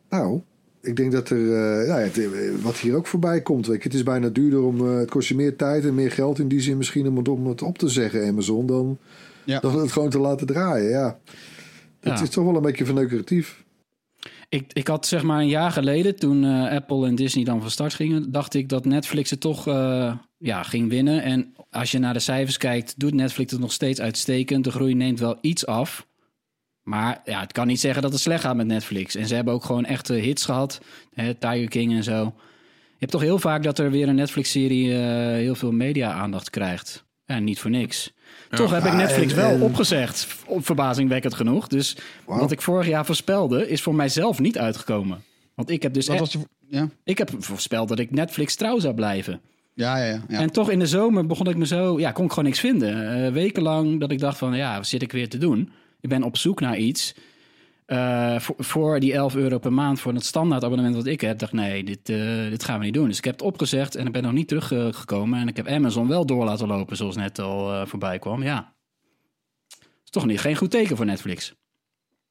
nou, 0.10 0.42
ik 0.82 0.96
denk 0.96 1.12
dat 1.12 1.30
er, 1.30 1.38
eh, 1.38 1.88
nou 1.88 2.00
ja, 2.02 2.06
eh, 2.06 2.30
wat 2.62 2.78
hier 2.78 2.96
ook 2.96 3.08
voorbij 3.08 3.42
komt, 3.42 3.68
weet 3.68 3.78
je, 3.78 3.84
het 3.84 3.94
is 3.94 4.04
bijna 4.04 4.30
duurder 4.30 4.64
om, 4.64 4.82
het 4.82 5.10
kost 5.10 5.28
je 5.28 5.36
meer 5.36 5.56
tijd 5.56 5.86
en 5.86 5.96
meer 5.96 6.12
geld 6.12 6.40
in 6.40 6.48
die 6.48 6.62
zin 6.62 6.78
misschien 6.78 7.08
om 7.08 7.18
het, 7.18 7.28
om 7.28 7.48
het 7.48 7.62
op 7.62 7.78
te 7.78 7.88
zeggen, 7.90 8.28
Amazon, 8.28 8.66
dan, 8.66 8.98
Ja. 9.44 9.60
dan 9.60 9.80
het 9.80 9.92
gewoon 9.92 10.10
te 10.10 10.20
laten 10.20 10.48
draaien, 10.48 10.90
ja. 10.90 11.20
Het 12.00 12.22
is 12.22 12.30
toch 12.30 12.46
wel 12.46 12.56
een 12.56 12.62
beetje 12.62 12.86
verneukeratief. 12.86 13.64
Ik, 14.50 14.74
ik 14.74 14.88
had 14.88 15.06
zeg 15.06 15.24
maar 15.24 15.40
een 15.40 15.48
jaar 15.48 15.72
geleden, 15.72 16.16
toen 16.16 16.44
eh, 16.44 16.72
Apple 16.72 17.08
en 17.08 17.16
Disney 17.16 17.44
dan 17.44 17.62
van 17.62 17.72
start 17.72 17.94
gingen, 17.94 18.32
dacht 18.32 18.54
ik 18.54 18.70
dat 18.70 18.86
Netflix 18.86 19.30
het 19.30 19.40
toch 19.40 19.68
eh, 19.68 20.14
ja, 20.38 20.64
ging 20.64 20.90
winnen. 20.90 21.24
En 21.24 21.54
als 21.70 21.92
je 21.92 22.00
naar 22.00 22.14
de 22.14 22.20
cijfers 22.20 22.58
kijkt, 22.58 23.00
doet 23.00 23.14
Netflix 23.14 23.52
het 23.52 23.62
nog 23.62 23.72
steeds 23.72 24.02
uitstekend. 24.02 24.64
De 24.64 24.72
groei 24.72 24.94
neemt 24.94 25.20
wel 25.20 25.38
iets 25.42 25.66
af. 25.66 26.08
Maar 26.84 27.22
ja, 27.26 27.40
het 27.40 27.52
kan 27.52 27.68
niet 27.68 27.80
zeggen 27.80 28.02
dat 28.02 28.12
het 28.12 28.22
slecht 28.22 28.44
gaat 28.44 28.56
met 28.56 28.68
Netflix. 28.68 29.16
En 29.16 29.28
ze 29.28 29.36
hebben 29.36 29.54
ook 29.54 29.64
gewoon 29.64 29.86
echte 29.86 30.14
hits 30.14 30.46
gehad. 30.46 30.82
Hè, 31.14 31.34
Tiger 31.34 31.68
King 31.68 31.94
en 31.94 32.04
zo. 32.04 32.34
Je 32.90 33.06
hebt 33.06 33.12
toch 33.12 33.22
heel 33.22 33.40
vaak 33.40 33.64
dat 33.64 33.80
er 33.80 33.92
weer 33.92 34.08
een 34.08 34.16
Netflix-serie 34.16 34.94
eh, 34.94 35.00
heel 35.34 35.56
veel 35.56 35.72
media-aandacht 35.72 36.50
krijgt. 36.50 37.06
En 37.26 37.44
niet 37.44 37.60
voor 37.60 37.72
niks. 37.72 38.14
Toch 38.50 38.72
heb 38.72 38.84
ik 38.86 38.94
Netflix 38.94 39.32
en- 39.32 39.38
wel 39.38 39.50
en- 39.50 39.62
opgezegd. 39.62 40.28
Op 40.46 40.66
verbazingwekkend 40.66 41.34
genoeg. 41.34 41.68
Dus 41.68 41.98
wat 42.26 42.52
ik 42.52 42.62
vorig 42.62 42.88
jaar 42.88 43.06
voorspelde, 43.06 43.70
is 43.70 43.82
voor 43.82 43.96
mijzelf 43.96 44.40
niet 44.40 44.58
uitgekomen. 44.58 45.24
Want 45.56 45.70
ik 45.70 45.84
heb 45.84 45.94
dus 45.94 46.08
echt, 46.08 46.20
was 46.20 46.32
je... 46.32 46.40
Ja, 46.68 46.90
ik 47.04 47.18
heb 47.18 47.32
voorspeld 47.40 47.88
dat 47.90 48.00
ik 48.00 48.12
Netflix 48.12 48.56
trouw 48.56 48.80
zou 48.80 48.94
blijven. 48.94 49.42
ja, 49.74 49.98
ja. 49.98 50.06
ja, 50.06 50.22
ja. 50.28 50.40
En 50.40 50.52
toch 50.52 50.70
in 50.70 50.80
de 50.80 50.88
zomer 50.88 51.26
begon 51.26 51.48
ik 51.48 51.56
me 51.58 51.66
zo, 51.66 52.00
ja, 52.00 52.12
kon 52.12 52.24
ik 52.26 52.30
gewoon 52.30 52.46
niks 52.46 52.60
vinden. 52.60 53.26
Eh, 53.26 53.32
wekenlang 53.32 54.00
dat 54.00 54.12
ik 54.12 54.20
dacht 54.20 54.38
van, 54.38 54.56
ja, 54.56 54.76
wat 54.78 54.88
zit 54.88 55.02
ik 55.02 55.12
weer 55.12 55.30
te 55.30 55.38
doen? 55.38 55.72
Ik 56.02 56.10
ben 56.10 56.24
op 56.24 56.38
zoek 56.38 56.60
naar 56.60 56.78
iets. 56.78 57.14
Eh, 57.90 58.40
voor, 58.40 59.00
die 59.00 59.14
11 59.14 59.36
euro 59.36 59.58
per 59.58 59.74
maand 59.74 60.00
voor 60.00 60.14
het 60.14 60.26
standaard 60.26 60.64
abonnement 60.64 60.96
wat 60.96 61.06
ik 61.06 61.22
heb, 61.22 61.40
dacht 61.40 61.52
nee, 61.52 61.84
dit, 61.84 62.10
eh, 62.10 62.50
dit 62.50 62.64
gaan 62.64 62.80
we 62.80 62.86
niet 62.86 62.94
doen. 62.94 63.08
Dus 63.08 63.18
ik 63.18 63.24
heb 63.24 63.34
het 63.34 63.42
opgezegd 63.42 63.96
en 63.96 64.06
ik 64.06 64.12
ben 64.12 64.24
nog 64.24 64.32
niet 64.32 64.48
teruggekomen. 64.48 65.40
en 65.40 65.48
ik 65.48 65.56
heb 65.56 65.68
Amazon 65.68 66.08
wel 66.08 66.26
door 66.26 66.46
laten 66.46 66.68
lopen, 66.68 66.98
zoals 66.98 67.16
net 67.16 67.40
al 67.40 67.74
eh, 67.74 67.86
voorbij 67.86 68.20
kwam. 68.20 68.44
Ja, 68.44 68.74
is 70.04 70.10
toch 70.10 70.26
niet, 70.26 70.40
geen 70.40 70.56
goed 70.56 70.72
teken 70.72 70.98
voor 70.98 71.06
Netflix. 71.06 71.54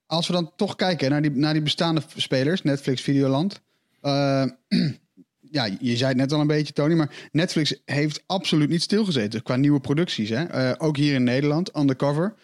Als 0.06 0.26
we 0.26 0.32
dan 0.32 0.52
toch 0.56 0.76
kijken 0.76 1.10
naar 1.10 1.22
die, 1.22 1.30
naar 1.30 1.52
die 1.52 1.62
bestaande 1.62 2.02
spelers, 2.16 2.62
Netflix, 2.62 3.02
Videoland. 3.02 3.60
Ja, 5.50 5.68
je 5.80 5.96
zei 5.96 6.08
het 6.08 6.16
net 6.16 6.32
al 6.32 6.40
een 6.40 6.46
beetje, 6.46 6.72
Tony, 6.72 6.94
maar 6.94 7.28
Netflix 7.32 7.80
heeft 7.84 8.22
absoluut 8.26 8.68
niet 8.68 8.82
stilgezeten 8.82 9.42
qua 9.42 9.56
nieuwe 9.56 9.80
producties. 9.80 10.28
Hè? 10.28 10.80
Ook 10.80 10.96
hier 10.96 11.14
in 11.14 11.24
Nederland, 11.24 11.76
Undercover. 11.76 12.34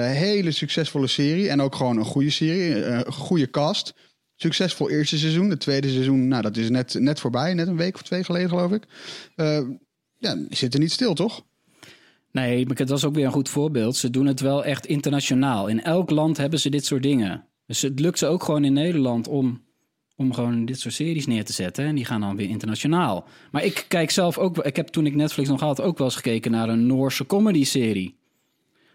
Eh, 0.00 0.10
hele 0.10 0.50
succesvolle 0.50 1.06
serie 1.06 1.48
en 1.48 1.60
ook 1.60 1.74
gewoon 1.74 1.96
een 1.96 2.04
goede 2.04 2.30
serie, 2.30 2.84
eh, 2.84 3.00
een 3.04 3.12
goede 3.12 3.50
cast. 3.50 3.94
Succesvol 4.36 4.90
eerste 4.90 5.18
seizoen. 5.18 5.50
Het 5.50 5.60
tweede 5.60 5.88
seizoen, 5.88 6.28
nou, 6.28 6.42
dat 6.42 6.56
is 6.56 6.70
net, 6.70 6.94
net 6.98 7.20
voorbij, 7.20 7.54
net 7.54 7.68
een 7.68 7.76
week 7.76 7.94
of 7.94 8.02
twee 8.02 8.24
geleden, 8.24 8.48
geloof 8.48 8.72
ik. 8.72 8.84
Eh 9.34 9.60
ja, 10.18 10.38
zitten 10.48 10.80
niet 10.80 10.92
stil, 10.92 11.14
toch? 11.14 11.44
Nee, 12.32 12.66
maar 12.66 12.76
dat 12.76 12.88
was 12.88 13.04
ook 13.04 13.14
weer 13.14 13.24
een 13.24 13.32
goed 13.32 13.48
voorbeeld. 13.48 13.96
Ze 13.96 14.10
doen 14.10 14.26
het 14.26 14.40
wel 14.40 14.64
echt 14.64 14.86
internationaal. 14.86 15.66
In 15.66 15.82
elk 15.82 16.10
land 16.10 16.36
hebben 16.36 16.60
ze 16.60 16.68
dit 16.68 16.84
soort 16.84 17.02
dingen. 17.02 17.44
Dus 17.66 17.82
het 17.82 18.00
lukt 18.00 18.18
ze 18.18 18.26
ook 18.26 18.42
gewoon 18.42 18.64
in 18.64 18.72
Nederland 18.72 19.28
om, 19.28 19.62
om 20.16 20.34
gewoon 20.34 20.64
dit 20.64 20.80
soort 20.80 20.94
series 20.94 21.26
neer 21.26 21.44
te 21.44 21.52
zetten. 21.52 21.84
En 21.84 21.94
die 21.94 22.04
gaan 22.04 22.20
dan 22.20 22.36
weer 22.36 22.48
internationaal. 22.48 23.26
Maar 23.50 23.64
ik 23.64 23.84
kijk 23.88 24.10
zelf 24.10 24.38
ook... 24.38 24.58
Ik 24.58 24.76
heb 24.76 24.88
toen 24.88 25.06
ik 25.06 25.14
Netflix 25.14 25.48
nog 25.48 25.60
had 25.60 25.80
ook 25.80 25.98
wel 25.98 26.06
eens 26.06 26.16
gekeken 26.16 26.50
naar 26.50 26.68
een 26.68 26.86
Noorse 26.86 27.26
comedy-serie. 27.26 28.16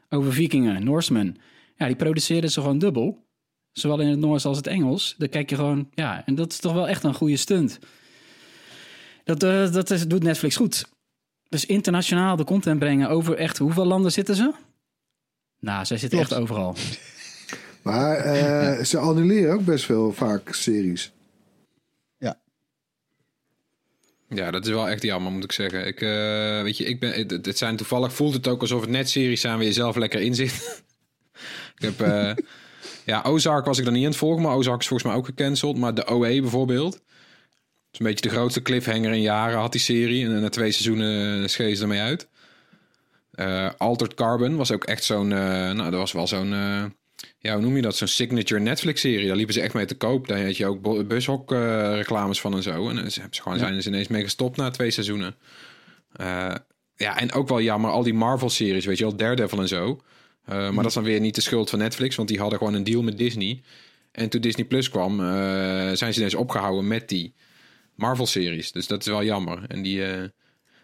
Over 0.10 0.34
vikingen, 0.34 0.84
Norsemen. 0.84 1.38
Ja, 1.76 1.88
die 1.88 1.96
produceerden 1.96 2.52
ze 2.52 2.62
gewoon 2.62 2.80
dubbel. 2.80 3.28
Zowel 3.72 4.00
in 4.00 4.08
het 4.08 4.20
Noors 4.20 4.46
als 4.46 4.58
het 4.58 4.68
Engels. 4.68 5.16
Dan 5.18 5.30
kijk 5.30 5.50
je 5.50 5.56
gewoon... 5.56 5.90
Ja, 5.94 6.26
en 6.26 6.36
dat 6.36 6.52
is 6.52 6.60
toch 6.60 6.74
wel 6.74 6.88
echt 6.88 7.04
een 7.04 7.14
goede 7.14 7.38
stunt. 7.38 7.80
Dat, 9.24 9.44
eh, 9.44 9.72
dat 9.72 9.90
is, 9.90 10.08
doet 10.08 10.24
Netflix 10.24 10.56
goed. 10.56 10.90
Dus 11.50 11.66
internationaal 11.66 12.36
de 12.36 12.44
content 12.44 12.80
brengen 12.80 13.10
over 13.10 13.36
echt... 13.36 13.58
Hoeveel 13.58 13.86
landen 13.86 14.12
zitten 14.12 14.36
ze? 14.36 14.54
Nou, 15.60 15.86
zij 15.86 15.98
zitten 15.98 16.18
Klopt. 16.18 16.32
echt 16.32 16.42
overal. 16.42 16.76
Maar 17.82 18.16
eh, 18.18 18.84
ze 18.84 18.98
annuleren 18.98 19.54
ook 19.54 19.66
best 19.66 19.86
veel 19.86 20.14
vaak 20.14 20.54
series. 20.54 21.12
Ja, 24.30 24.52
dat 24.52 24.66
is 24.66 24.72
wel 24.72 24.90
echt 24.90 25.04
jammer, 25.04 25.32
moet 25.32 25.44
ik 25.44 25.52
zeggen. 25.52 25.88
Ik, 25.88 26.02
eh, 26.02 26.62
weet 26.62 26.78
je, 26.78 26.86
ik 26.86 27.00
ben, 27.00 27.28
het, 27.42 27.58
zijn 27.58 27.76
toevallig 27.76 28.14
voelt 28.14 28.34
het 28.34 28.48
ook 28.48 28.62
alsof 28.62 28.82
het 28.82 28.90
net 28.90 29.10
series 29.10 29.42
zijn 29.42 29.56
waar 29.56 29.66
je 29.66 29.74
zelf 29.74 29.96
lekker 29.96 30.22
in 30.22 30.36
zit. 30.36 30.84
ik 31.78 31.82
heb, 31.82 32.02
eh, 32.02 32.32
ja, 33.06 33.22
Ozark 33.22 33.66
was 33.66 33.78
ik 33.78 33.86
dan 33.86 33.94
niet 33.94 34.04
aan 34.04 34.10
het 34.10 34.20
volgen, 34.20 34.42
maar 34.42 34.56
Ozark 34.56 34.80
is 34.80 34.88
volgens 34.88 35.10
mij 35.10 35.20
ook 35.20 35.26
gecanceld. 35.26 35.78
Maar 35.78 35.94
de 35.94 36.12
OE 36.12 36.42
bijvoorbeeld, 36.42 36.92
dat 36.92 37.02
is 37.92 38.00
een 38.00 38.06
beetje 38.06 38.30
de 38.30 38.36
grootste 38.36 38.62
cliffhanger 38.62 39.12
in 39.12 39.22
jaren 39.22 39.60
had 39.60 39.72
die 39.72 39.82
serie. 39.82 40.26
En 40.26 40.42
na 40.42 40.50
twee 40.50 40.72
seizoenen 40.72 41.42
uh, 41.42 41.48
schees 41.48 41.78
ze 41.78 41.84
ermee 41.84 42.02
uit. 42.02 42.28
Eh, 43.40 43.70
Altered 43.78 44.14
Carbon 44.14 44.56
was 44.56 44.72
ook 44.72 44.84
echt 44.84 45.04
zo'n, 45.04 45.32
eh, 45.32 45.72
nou, 45.72 45.90
dat 45.90 46.00
was 46.00 46.12
wel 46.12 46.28
zo'n, 46.28 46.54
eh, 46.54 46.86
ja, 47.42 47.54
hoe 47.54 47.62
noem 47.62 47.76
je 47.76 47.82
dat? 47.82 47.96
Zo'n 47.96 48.08
signature 48.08 48.60
Netflix-serie. 48.60 49.28
Daar 49.28 49.36
liepen 49.36 49.54
ze 49.54 49.62
echt 49.62 49.74
mee 49.74 49.86
te 49.86 49.98
koop. 49.98 50.28
Daar 50.28 50.46
had 50.46 50.58
je 50.58 50.66
ook 50.66 51.08
bushok-reclames 51.08 52.42
van 52.42 52.54
en 52.54 52.64
zo. 52.64 52.90
En 52.90 52.96
dan 52.96 53.12
ze 53.12 53.22
gewoon, 53.32 53.60
zijn 53.60 53.74
er 53.74 53.88
ineens 53.88 54.08
mee 54.08 54.24
gestopt 54.24 54.58
na 54.58 54.70
twee 54.70 54.92
seizoenen. 54.92 55.36
Eh, 56.12 56.56
ja, 56.96 57.20
en 57.20 57.32
ook 57.32 57.48
wel 57.48 57.62
jammer, 57.62 57.92
al 57.92 58.04
die 58.04 58.14
Marvel-series, 58.14 58.86
weet 58.86 58.98
je 58.98 59.04
wel, 59.04 59.16
Daredevil 59.16 59.60
en 59.60 59.68
zo. 59.68 60.02
Eh, 60.46 60.56
maar 60.56 60.76
dat 60.76 60.86
is 60.86 60.94
dan 60.94 61.04
weer 61.04 61.20
niet 61.20 61.36
de 61.36 61.42
schuld 61.42 61.70
van 61.70 61.80
Netflix, 61.80 62.16
want 62.16 62.28
die 62.28 62.40
hadden 62.40 62.58
gewoon 62.58 62.74
een 62.74 62.84
deal 62.84 63.02
met 63.02 63.18
Disney. 63.18 63.62
En 64.12 64.30
toen 64.30 64.42
Disney 64.42 64.66
Plus 64.66 64.90
kwam, 64.90 65.20
eh, 65.20 65.26
zijn 65.94 66.14
ze 66.14 66.20
ineens 66.20 66.36
opgehouden 66.36 66.88
met 66.88 67.10
die 67.10 67.34
Marvel-series. 67.96 68.72
Dus 68.72 68.88
dat 68.88 69.00
is 69.00 69.08
wel 69.08 69.24
jammer. 69.24 69.64
En 69.68 69.82
die, 69.82 70.02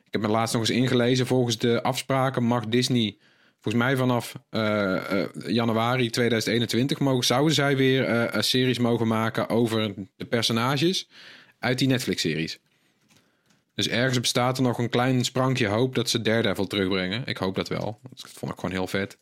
ik 0.03 0.11
heb 0.11 0.21
me 0.21 0.27
laatst 0.27 0.53
nog 0.53 0.67
eens 0.67 0.77
ingelezen. 0.77 1.27
Volgens 1.27 1.57
de 1.57 1.83
afspraken 1.83 2.43
mag 2.43 2.65
Disney, 2.65 3.17
volgens 3.65 3.83
mij 3.83 3.95
vanaf 3.95 4.33
eh, 4.49 5.21
eh, 5.21 5.29
januari 5.47 6.09
2021, 6.09 6.99
mogen, 6.99 7.25
zouden 7.25 7.53
zij 7.53 7.77
weer 7.77 8.03
eh, 8.03 8.23
een 8.31 8.43
series 8.43 8.79
mogen 8.79 9.07
maken 9.07 9.49
over 9.49 9.93
de 10.15 10.25
personages 10.25 11.09
uit 11.59 11.77
die 11.77 11.87
Netflix-series. 11.87 12.59
Dus 13.73 13.87
ergens 13.87 14.19
bestaat 14.19 14.57
er 14.57 14.63
nog 14.63 14.77
een 14.77 14.89
klein 14.89 15.25
sprankje 15.25 15.67
hoop 15.67 15.95
dat 15.95 16.09
ze 16.09 16.21
Daredevil 16.21 16.67
terugbrengen. 16.67 17.21
Ik 17.25 17.37
hoop 17.37 17.55
dat 17.55 17.67
wel. 17.67 17.99
Dat 18.09 18.29
vond 18.33 18.51
ik 18.51 18.59
gewoon 18.59 18.75
heel 18.75 18.87
vet. 18.87 19.17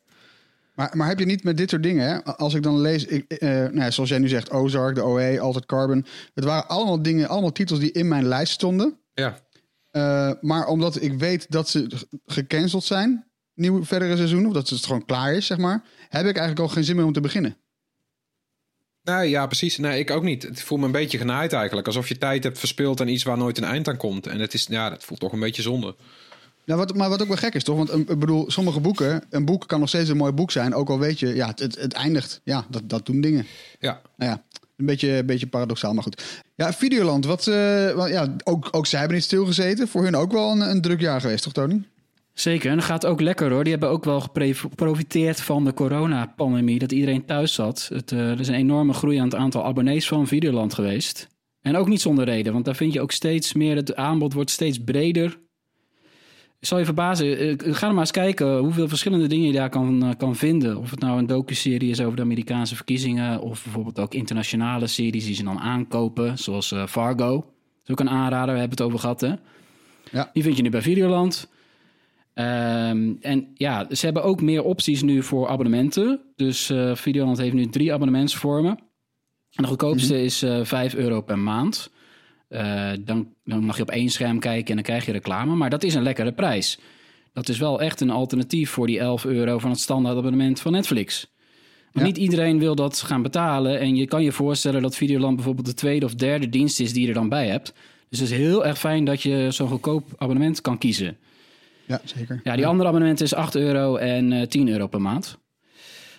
Maar, 0.75 0.91
maar 0.93 1.07
heb 1.07 1.19
je 1.19 1.25
niet 1.25 1.43
met 1.43 1.57
dit 1.57 1.69
soort 1.69 1.83
dingen, 1.83 2.07
hè? 2.07 2.23
als 2.23 2.53
ik 2.53 2.63
dan 2.63 2.79
lees, 2.79 3.05
ik, 3.05 3.31
eh, 3.31 3.49
nou 3.49 3.79
ja, 3.79 3.91
zoals 3.91 4.09
jij 4.09 4.19
nu 4.19 4.27
zegt, 4.27 4.51
Ozark, 4.51 4.95
de 4.95 5.05
OE, 5.05 5.39
Altered 5.39 5.67
Carbon. 5.67 6.05
Het 6.33 6.43
waren 6.43 6.67
allemaal 6.67 7.01
dingen, 7.01 7.27
allemaal 7.27 7.51
titels 7.51 7.79
die 7.79 7.91
in 7.91 8.07
mijn 8.07 8.25
lijst 8.25 8.53
stonden. 8.53 8.99
Ja, 9.13 9.41
Eh, 9.91 10.31
maar 10.41 10.67
omdat 10.67 11.01
ik 11.01 11.13
weet 11.13 11.51
dat 11.51 11.69
ze 11.69 12.07
gecanceld 12.25 12.83
zijn, 12.83 13.32
nieuwe 13.55 13.85
verdere 13.85 14.15
seizoen, 14.15 14.45
of 14.45 14.53
dat 14.53 14.69
het 14.69 14.85
gewoon 14.85 15.05
klaar 15.05 15.33
is, 15.33 15.45
zeg 15.45 15.57
maar, 15.57 15.83
heb 16.09 16.25
ik 16.25 16.37
eigenlijk 16.37 16.59
al 16.59 16.67
geen 16.67 16.83
zin 16.83 16.95
meer 16.95 17.05
om 17.05 17.13
te 17.13 17.21
beginnen. 17.21 17.57
Nee, 19.03 19.29
ja, 19.29 19.45
precies. 19.45 19.77
Nee, 19.77 19.99
ik 19.99 20.11
ook 20.11 20.23
niet. 20.23 20.43
Het 20.43 20.61
voelt 20.63 20.79
me 20.79 20.85
een 20.85 20.91
beetje 20.91 21.17
genaaid 21.17 21.53
eigenlijk. 21.53 21.87
Alsof 21.87 22.07
je 22.07 22.17
tijd 22.17 22.43
hebt 22.43 22.59
verspild 22.59 23.01
aan 23.01 23.07
iets 23.07 23.23
waar 23.23 23.37
nooit 23.37 23.57
een 23.57 23.63
eind 23.63 23.87
aan 23.87 23.97
komt. 23.97 24.27
En 24.27 24.39
het 24.39 24.53
is, 24.53 24.65
ja, 24.69 24.89
dat 24.89 25.03
voelt 25.03 25.19
toch 25.19 25.31
een 25.31 25.39
beetje 25.39 25.61
zonde. 25.61 25.95
Nou, 26.65 26.79
wat, 26.79 26.95
maar 26.95 27.09
wat 27.09 27.21
ook 27.21 27.27
wel 27.27 27.37
gek 27.37 27.53
is, 27.55 27.63
toch? 27.63 27.77
Want 27.77 27.89
een- 27.89 28.07
ik 28.09 28.19
bedoel, 28.19 28.51
sommige 28.51 28.79
boeken, 28.79 29.23
een 29.29 29.45
boek 29.45 29.67
kan 29.67 29.79
nog 29.79 29.89
steeds 29.89 30.09
een 30.09 30.17
mooi 30.17 30.31
boek 30.31 30.51
zijn, 30.51 30.73
ook 30.73 30.89
al 30.89 30.99
weet 30.99 31.19
je, 31.19 31.35
ja, 31.35 31.47
het, 31.47 31.59
het, 31.59 31.75
het 31.75 31.93
eindigt. 31.93 32.41
Ja, 32.43 32.65
dat, 32.69 32.81
dat 32.89 33.05
doen 33.05 33.21
dingen. 33.21 33.45
Ja, 33.79 34.01
Nou 34.17 34.31
ja, 34.31 34.43
een 34.77 34.85
beetje, 34.85 35.09
een 35.09 35.25
beetje 35.25 35.47
paradoxaal, 35.47 35.93
maar 35.93 36.03
goed. 36.03 36.23
Ja, 36.55 36.73
Videoland, 36.73 37.25
wat, 37.25 37.47
eh, 37.47 37.91
wat- 37.91 38.09
ja, 38.09 38.35
ook, 38.43 38.67
ook 38.71 38.85
zij 38.85 38.99
hebben 38.99 39.17
niet 39.17 39.25
stilgezeten. 39.25 39.87
Voor 39.87 40.03
hun 40.03 40.15
ook 40.15 40.31
wel 40.31 40.51
een, 40.51 40.61
een 40.61 40.81
druk 40.81 40.99
jaar 40.99 41.21
geweest, 41.21 41.43
toch 41.43 41.53
Tony? 41.53 41.83
Zeker, 42.33 42.69
en 42.69 42.75
dat 42.75 42.85
gaat 42.85 43.05
ook 43.05 43.21
lekker 43.21 43.51
hoor. 43.51 43.63
Die 43.63 43.71
hebben 43.71 43.89
ook 43.89 44.03
wel 44.03 44.21
geprofiteerd 44.21 45.41
van 45.41 45.63
de 45.63 45.73
coronapandemie, 45.73 46.79
dat 46.79 46.91
iedereen 46.91 47.25
thuis 47.25 47.53
zat. 47.53 47.89
Het, 47.93 48.11
eh, 48.11 48.29
er 48.29 48.39
is 48.39 48.47
een 48.47 48.53
enorme 48.53 48.93
groei 48.93 49.17
aan 49.17 49.25
het 49.25 49.35
aantal 49.35 49.65
abonnees 49.65 50.07
van 50.07 50.27
Videoland 50.27 50.73
geweest. 50.73 51.27
En 51.61 51.75
ook 51.75 51.87
niet 51.87 52.01
zonder 52.01 52.25
reden, 52.25 52.53
want 52.53 52.65
daar 52.65 52.75
vind 52.75 52.93
je 52.93 53.01
ook 53.01 53.11
steeds 53.11 53.53
meer, 53.53 53.75
het 53.75 53.95
aanbod 53.95 54.33
wordt 54.33 54.49
steeds 54.49 54.83
breder. 54.83 55.39
Ik 56.59 56.69
zal 56.69 56.77
je 56.77 56.85
verbazen, 56.85 57.37
eh, 57.37 57.73
ga 57.73 57.89
maar 57.89 57.99
eens 57.99 58.11
kijken 58.11 58.57
hoeveel 58.57 58.87
verschillende 58.87 59.27
dingen 59.27 59.47
je 59.47 59.53
daar 59.53 59.69
kan, 59.69 60.03
eh, 60.03 60.09
kan 60.17 60.35
vinden. 60.35 60.77
Of 60.77 60.91
het 60.91 60.99
nou 60.99 61.17
een 61.17 61.27
docu-serie 61.27 61.89
is 61.89 62.01
over 62.01 62.15
de 62.15 62.21
Amerikaanse 62.21 62.75
verkiezingen, 62.75 63.41
of 63.41 63.63
bijvoorbeeld 63.63 63.99
ook 63.99 64.13
internationale 64.13 64.87
series 64.87 65.25
die 65.25 65.35
ze 65.35 65.43
dan 65.43 65.59
aankopen, 65.59 66.37
zoals 66.37 66.73
Fargo. 66.87 67.35
Dat 67.35 67.45
is 67.85 67.91
ook 67.91 67.99
een 67.99 68.09
aanrader, 68.09 68.53
we 68.53 68.59
hebben 68.59 68.77
het 68.77 68.87
over 68.87 68.99
gehad 68.99 69.21
hè. 69.21 69.33
Ja. 70.11 70.29
Die 70.33 70.43
vind 70.43 70.57
je 70.57 70.63
nu 70.63 70.69
bij 70.69 70.81
Videoland. 70.81 71.51
Ehm, 72.33 73.13
en 73.21 73.47
ja, 73.53 73.85
ze 73.91 74.05
hebben 74.05 74.23
ook 74.23 74.41
meer 74.41 74.63
opties 74.63 75.01
nu 75.01 75.23
voor 75.23 75.47
abonnementen. 75.47 76.19
Dus 76.35 76.69
eh 76.69 76.95
Videoland 76.95 77.37
heeft 77.37 77.53
nu 77.53 77.65
drie 77.67 77.93
abonnementsvormen. 77.93 78.71
En 79.51 79.63
de 79.63 79.67
goedkoopste 79.67 80.23
is 80.23 80.41
eh 80.43 80.59
5 80.63 80.95
euro 80.95 81.21
per 81.21 81.39
maand. 81.39 81.91
Eh, 82.47 82.91
dan, 82.99 83.27
dan 83.43 83.63
mag 83.63 83.75
je 83.75 83.81
op 83.81 83.89
één 83.91 84.09
scherm 84.09 84.39
kijken 84.39 84.67
en 84.69 84.75
dan 84.75 84.83
krijg 84.83 85.05
je 85.05 85.11
reclame. 85.11 85.55
Maar 85.55 85.69
dat 85.69 85.83
is 85.83 85.93
een 85.93 86.03
lekkere 86.03 86.31
prijs. 86.31 86.79
Dat 87.33 87.49
is 87.49 87.57
wel 87.57 87.81
echt 87.81 88.01
een 88.01 88.09
alternatief 88.09 88.69
voor 88.69 88.87
die 88.87 88.99
11 88.99 89.25
euro 89.25 89.57
van 89.59 89.69
het 89.69 89.79
standaard 89.79 90.17
abonnement 90.17 90.59
van 90.59 90.71
Netflix. 90.71 91.31
Maar 91.91 92.03
Ja. 92.03 92.09
niet 92.09 92.17
iedereen 92.17 92.59
wil 92.59 92.75
dat 92.75 93.01
gaan 93.01 93.21
betalen. 93.21 93.79
En 93.79 93.95
je 93.95 94.05
kan 94.05 94.23
je 94.23 94.31
voorstellen 94.31 94.81
dat 94.81 94.95
Videoland 94.95 95.35
bijvoorbeeld 95.35 95.65
de 95.65 95.73
tweede 95.73 96.05
of 96.05 96.15
derde 96.15 96.49
dienst 96.49 96.79
is 96.79 96.93
die 96.93 97.01
je 97.01 97.07
er 97.07 97.13
dan 97.13 97.29
bij 97.29 97.47
hebt. 97.47 97.73
Dus 98.09 98.19
het 98.19 98.29
is 98.29 98.37
heel 98.37 98.65
erg 98.65 98.79
fijn 98.79 99.05
dat 99.05 99.21
je 99.21 99.47
zo'n 99.49 99.67
goedkoop 99.67 100.03
abonnement 100.17 100.61
kan 100.61 100.77
kiezen. 100.77 101.17
Ja, 101.85 102.01
zeker. 102.03 102.39
Ja, 102.43 102.55
die 102.55 102.67
andere 102.67 102.87
abonnement 102.89 103.21
is 103.21 103.33
8 103.33 103.55
euro 103.55 103.95
en 103.95 104.31
eh 104.31 104.47
10 104.47 104.67
euro 104.69 104.87
per 104.87 105.01
maand. 105.01 105.37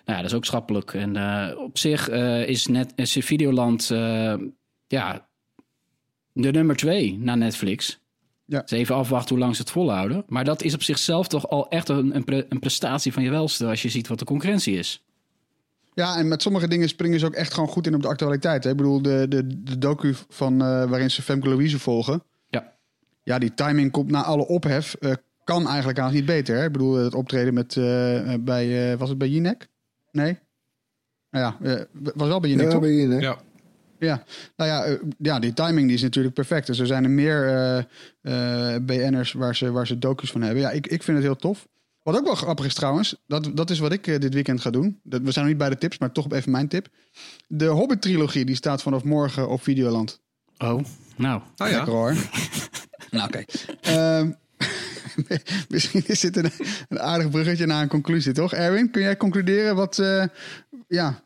Nou 0.05 0.16
ja, 0.16 0.22
dat 0.22 0.31
is 0.31 0.37
ook 0.37 0.44
schappelijk. 0.44 0.94
En 0.94 1.16
eh, 1.16 1.59
op 1.59 1.79
zich 1.79 2.09
eh, 2.09 2.48
is, 2.48 2.66
net, 2.66 2.92
is 2.94 3.12
Videoland 3.12 3.90
eh, 3.90 4.35
ja, 4.87 5.29
de 6.33 6.50
nummer 6.50 6.77
twee 6.77 7.18
na 7.18 7.35
Netflix. 7.35 8.00
Ja. 8.46 8.61
Dus 8.61 8.70
even 8.70 8.94
afwachten 8.94 9.35
hoe 9.35 9.44
lang 9.44 9.57
ze 9.57 9.62
het 9.62 9.70
volhouden. 9.70 10.24
Maar 10.27 10.44
dat 10.44 10.62
is 10.62 10.74
op 10.74 10.83
zichzelf 10.83 11.29
toch 11.29 11.48
al 11.48 11.68
echt 11.68 11.88
een, 11.88 12.14
een, 12.16 12.24
pre- 12.24 12.46
een 12.48 12.59
prestatie 12.59 13.12
van 13.12 13.22
je 13.22 13.31
welste... 13.31 13.66
als 13.66 13.83
je 13.83 13.88
ziet 13.88 14.09
wat 14.09 14.18
de 14.18 14.24
concurrentie 14.24 14.79
is. 14.79 15.03
Ja, 15.94 16.16
en 16.16 16.29
met 16.29 16.42
sommige 16.42 16.68
dingen 16.68 16.88
springen 16.88 17.18
ze 17.18 17.27
ook 17.27 17.35
echt 17.35 17.55
gewoon 17.55 17.68
goed 17.68 17.87
in 17.87 17.94
op 17.94 18.03
de 18.03 18.09
actualiteit. 18.09 18.64
Hè? 18.64 18.70
Ik 18.70 18.77
bedoel, 18.77 19.03
de, 19.03 19.27
de, 19.29 19.62
de 19.62 19.79
docu 19.79 20.14
van, 20.29 20.53
eh, 20.53 20.85
waarin 20.85 21.11
ze 21.11 21.22
Femke 21.22 21.48
Louise 21.48 21.79
volgen. 21.79 22.22
Ja. 22.48 22.72
Ja, 23.22 23.38
die 23.38 23.55
timing 23.55 23.90
komt 23.90 24.11
na 24.11 24.22
alle 24.22 24.46
ophef. 24.46 24.96
Kan 25.45 25.67
eigenlijk 25.69 25.99
haast 25.99 26.15
niet 26.15 26.25
beter. 26.27 26.57
Hè? 26.57 26.65
Ik 26.65 26.73
bedoel, 26.73 26.95
het 26.95 27.15
optreden 27.15 27.55
met, 27.55 27.77
eh, 27.77 28.35
bij, 28.41 28.93
eh, 28.93 28.99
was 28.99 29.09
het 29.09 29.19
bij 29.19 29.29
Jinek? 29.29 29.69
Nee? 30.11 30.39
Nou 31.31 31.45
ja, 31.45 31.75
eh, 31.75 31.83
was 32.15 32.29
wel 32.29 32.41
bij 32.41 32.51
Jinek, 32.51 32.67
Ja, 32.73 32.79
toch? 32.79 33.21
ja. 33.21 33.39
Ja, 33.99 34.25
nou 34.57 34.71
ja, 34.71 34.99
ja, 35.19 35.39
die 35.39 35.53
timing 35.53 35.87
die 35.87 35.97
is 35.97 36.03
natuurlijk 36.03 36.35
perfect. 36.35 36.67
Dus 36.67 36.79
er 36.79 36.87
zijn 36.87 37.05
er 37.05 37.11
meer 37.11 37.49
eh, 37.49 38.75
eh, 38.75 38.83
BN'ers 38.83 39.33
waar 39.33 39.57
ze, 39.57 39.71
waar 39.71 39.87
ze 39.87 39.99
docu's 39.99 40.31
van 40.31 40.43
hebben. 40.43 40.63
Ja, 40.63 40.71
ik, 40.71 40.87
ik 40.87 41.03
vind 41.03 41.17
het 41.17 41.27
heel 41.27 41.37
tof. 41.37 41.69
Wat 42.03 42.17
ook 42.19 42.25
wel 42.25 42.35
grappig 42.35 42.65
is 42.67 42.75
trouwens, 42.75 43.23
dat, 43.27 43.51
dat 43.55 43.71
is 43.71 43.79
wat 43.79 43.93
ik 43.93 44.07
eh, 44.07 44.19
dit 44.19 44.35
weekend 44.35 44.61
ga 44.61 44.71
doen. 44.71 45.01
Dat, 45.03 45.21
we 45.23 45.31
zijn 45.33 45.45
nog 45.45 45.55
niet 45.55 45.63
bij 45.63 45.71
de 45.71 45.79
tips, 45.79 45.99
maar 45.99 46.13
toch 46.13 46.33
even 46.33 46.51
mijn 46.51 46.69
tip. 46.69 46.89
De 47.47 47.67
Hobbit-trilogie 47.67 48.45
die 48.45 48.55
staat 48.57 48.83
vanaf 48.83 49.05
morgen 49.05 49.49
op 49.49 49.63
Videoland. 49.63 50.21
Oh, 50.59 50.81
nou. 51.17 51.41
Nou 51.57 51.71
ja, 51.71 51.77
Lekker 51.77 51.93
hoor. 51.93 52.15
nou 53.11 53.27
oké. 53.29 53.45
Ehm, 53.81 54.33
misschien 55.68 56.03
is 56.07 56.20
dit 56.20 56.37
een, 56.37 56.50
aardig 57.00 57.31
bruggetje 57.31 57.66
naar 57.66 57.83
een 57.83 57.88
conclusie, 57.88 58.33
toch? 58.33 58.53
Erwin, 58.53 58.90
kun 58.90 59.03
jij 59.03 59.16
concluderen 59.16 59.77
wat... 59.77 59.98
eh, 59.98 60.24
ja, 60.88 61.22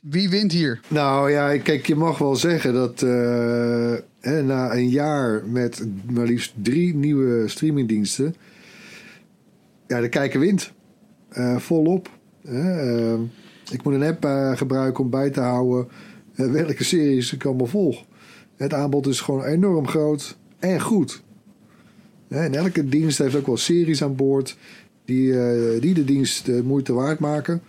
wie 0.00 0.28
wint 0.28 0.52
hier? 0.52 0.80
Nou 0.88 1.30
ja, 1.30 1.58
kijk, 1.58 1.86
je 1.86 1.94
mag 1.94 2.18
wel 2.18 2.36
zeggen 2.36 2.72
dat 2.74 3.02
eh, 3.02 3.94
hè, 4.20 4.42
na 4.42 4.74
een 4.74 4.88
jaar 4.88 5.42
met 5.46 5.86
maar 6.10 6.26
liefst 6.26 6.52
drie 6.62 6.94
nieuwe 6.94 7.48
streamingdiensten, 7.48 8.34
ja, 9.86 10.00
de 10.00 10.08
kijker 10.08 10.40
wint. 10.40 10.72
Eh, 11.28 11.56
volop. 11.56 12.08
Ik 13.70 13.82
moet 13.82 13.94
een 13.94 14.02
app 14.02 14.24
gebruiken 14.58 15.04
om 15.04 15.10
bij 15.10 15.30
te 15.30 15.40
houden 15.40 15.88
welke 16.34 16.84
series 16.84 17.32
ik 17.32 17.44
allemaal 17.44 17.66
volg. 17.66 18.04
Het 18.56 18.74
aanbod 18.74 19.06
is 19.06 19.20
gewoon 19.20 19.44
enorm 19.44 19.88
groot 19.88 20.36
en 20.58 20.80
goed. 20.80 21.22
En 22.28 22.54
elke 22.54 22.88
dienst 22.88 23.18
heeft 23.18 23.34
ook 23.34 23.46
wel 23.46 23.56
series 23.56 24.02
aan 24.02 24.16
boord 24.16 24.56
die, 25.06 25.40
eh, 25.40 25.80
die 25.80 25.94
de 25.94 26.04
dienst 26.04 26.46
de 26.46 26.62
moeite 26.64 26.92
waard 26.92 27.18
maken. 27.18 27.62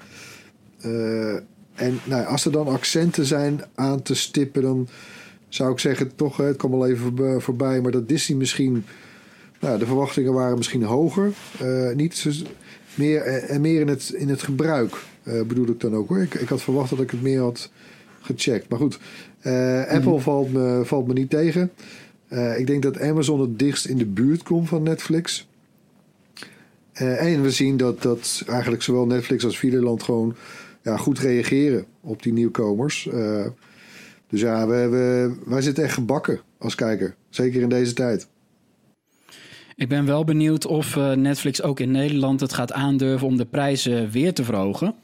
Eh, 0.82 1.34
en 1.76 2.00
nou, 2.04 2.26
als 2.26 2.46
er 2.46 2.52
dan 2.52 2.68
accenten 2.68 3.26
zijn 3.26 3.62
aan 3.76 4.02
te 4.02 4.16
stippen, 4.16 4.62
dan 4.62 4.88
zou 5.50 5.72
ik 5.72 5.80
zeggen, 5.80 6.16
toch, 6.16 6.38
het 6.38 6.58
kwam 6.58 6.74
al 6.74 6.88
even 6.88 7.14
voorb- 7.18 7.42
voorbij, 7.42 7.82
maar 7.82 7.92
dat 7.92 8.08
Disney 8.08 8.38
misschien, 8.38 8.86
nou, 9.60 9.80
de 9.80 9.86
verwachtingen 9.86 10.34
waren 10.34 10.58
misschien 10.58 10.84
hoger. 10.84 11.32
Eh, 11.60 11.96
niet 11.96 12.16
zo, 12.16 12.30
meer, 12.96 13.22
en 13.22 13.62
meer 13.62 13.82
in 13.82 13.88
het, 13.88 14.10
in 14.16 14.30
het 14.30 14.42
gebruik, 14.42 14.96
bedoel 15.24 15.68
ik 15.68 15.80
dan 15.80 15.96
ook 15.96 16.10
hoor. 16.10 16.22
Ik, 16.22 16.34
ik 16.34 16.50
had 16.50 16.62
verwacht 16.62 16.90
dat 16.90 17.00
ik 17.00 17.12
het 17.12 17.22
meer 17.22 17.40
had 17.42 17.70
gecheckt. 18.22 18.70
Maar 18.70 18.80
goed, 18.80 19.00
Apple 19.90 20.20
valt, 20.20 20.54
me, 20.54 20.82
valt 20.84 21.08
me 21.08 21.14
niet 21.14 21.30
tegen. 21.30 21.72
Eh, 22.28 22.60
ik 22.60 22.68
denk 22.68 22.84
dat 22.84 23.00
Amazon 23.00 23.42
het 23.42 23.60
dichtst 23.60 23.86
in 23.86 23.98
de 23.98 24.06
buurt 24.06 24.44
komt 24.44 24.68
van 24.68 24.84
Netflix. 24.84 25.48
Eh, 26.92 27.34
en 27.34 27.42
we 27.42 27.52
zien 27.52 27.78
dat, 27.78 28.02
dat 28.02 28.44
eigenlijk 28.48 28.84
zowel 28.84 29.06
Netflix 29.06 29.46
als 29.46 29.58
Videoland 29.58 30.04
gewoon 30.04 30.36
ja, 30.84 30.98
goed 30.98 31.20
reageren 31.20 31.86
op 32.02 32.24
die 32.24 32.34
nieuwkomers. 32.34 33.08
Eh, 33.08 33.46
dus 34.30 34.42
ja, 34.42 34.68
we, 34.68 34.88
we, 34.88 35.36
wij 35.46 35.62
zitten 35.62 35.84
echt 35.84 35.94
gebakken 35.94 36.40
als 36.58 36.76
kijker. 36.76 37.16
Zeker 37.30 37.62
in 37.62 37.70
deze 37.70 37.94
tijd. 37.94 38.28
Ik 39.76 39.90
ben 39.90 40.06
wel 40.06 40.24
benieuwd 40.24 40.66
of 40.66 40.96
Netflix 41.16 41.62
ook 41.62 41.80
in 41.80 41.92
Nederland 41.92 42.40
het 42.40 42.54
gaat 42.54 42.74
aandurven 42.74 43.28
om 43.28 43.38
de 43.38 43.46
prijzen 43.46 44.10
weer 44.10 44.34
te 44.34 44.44
verhogen. 44.44 44.96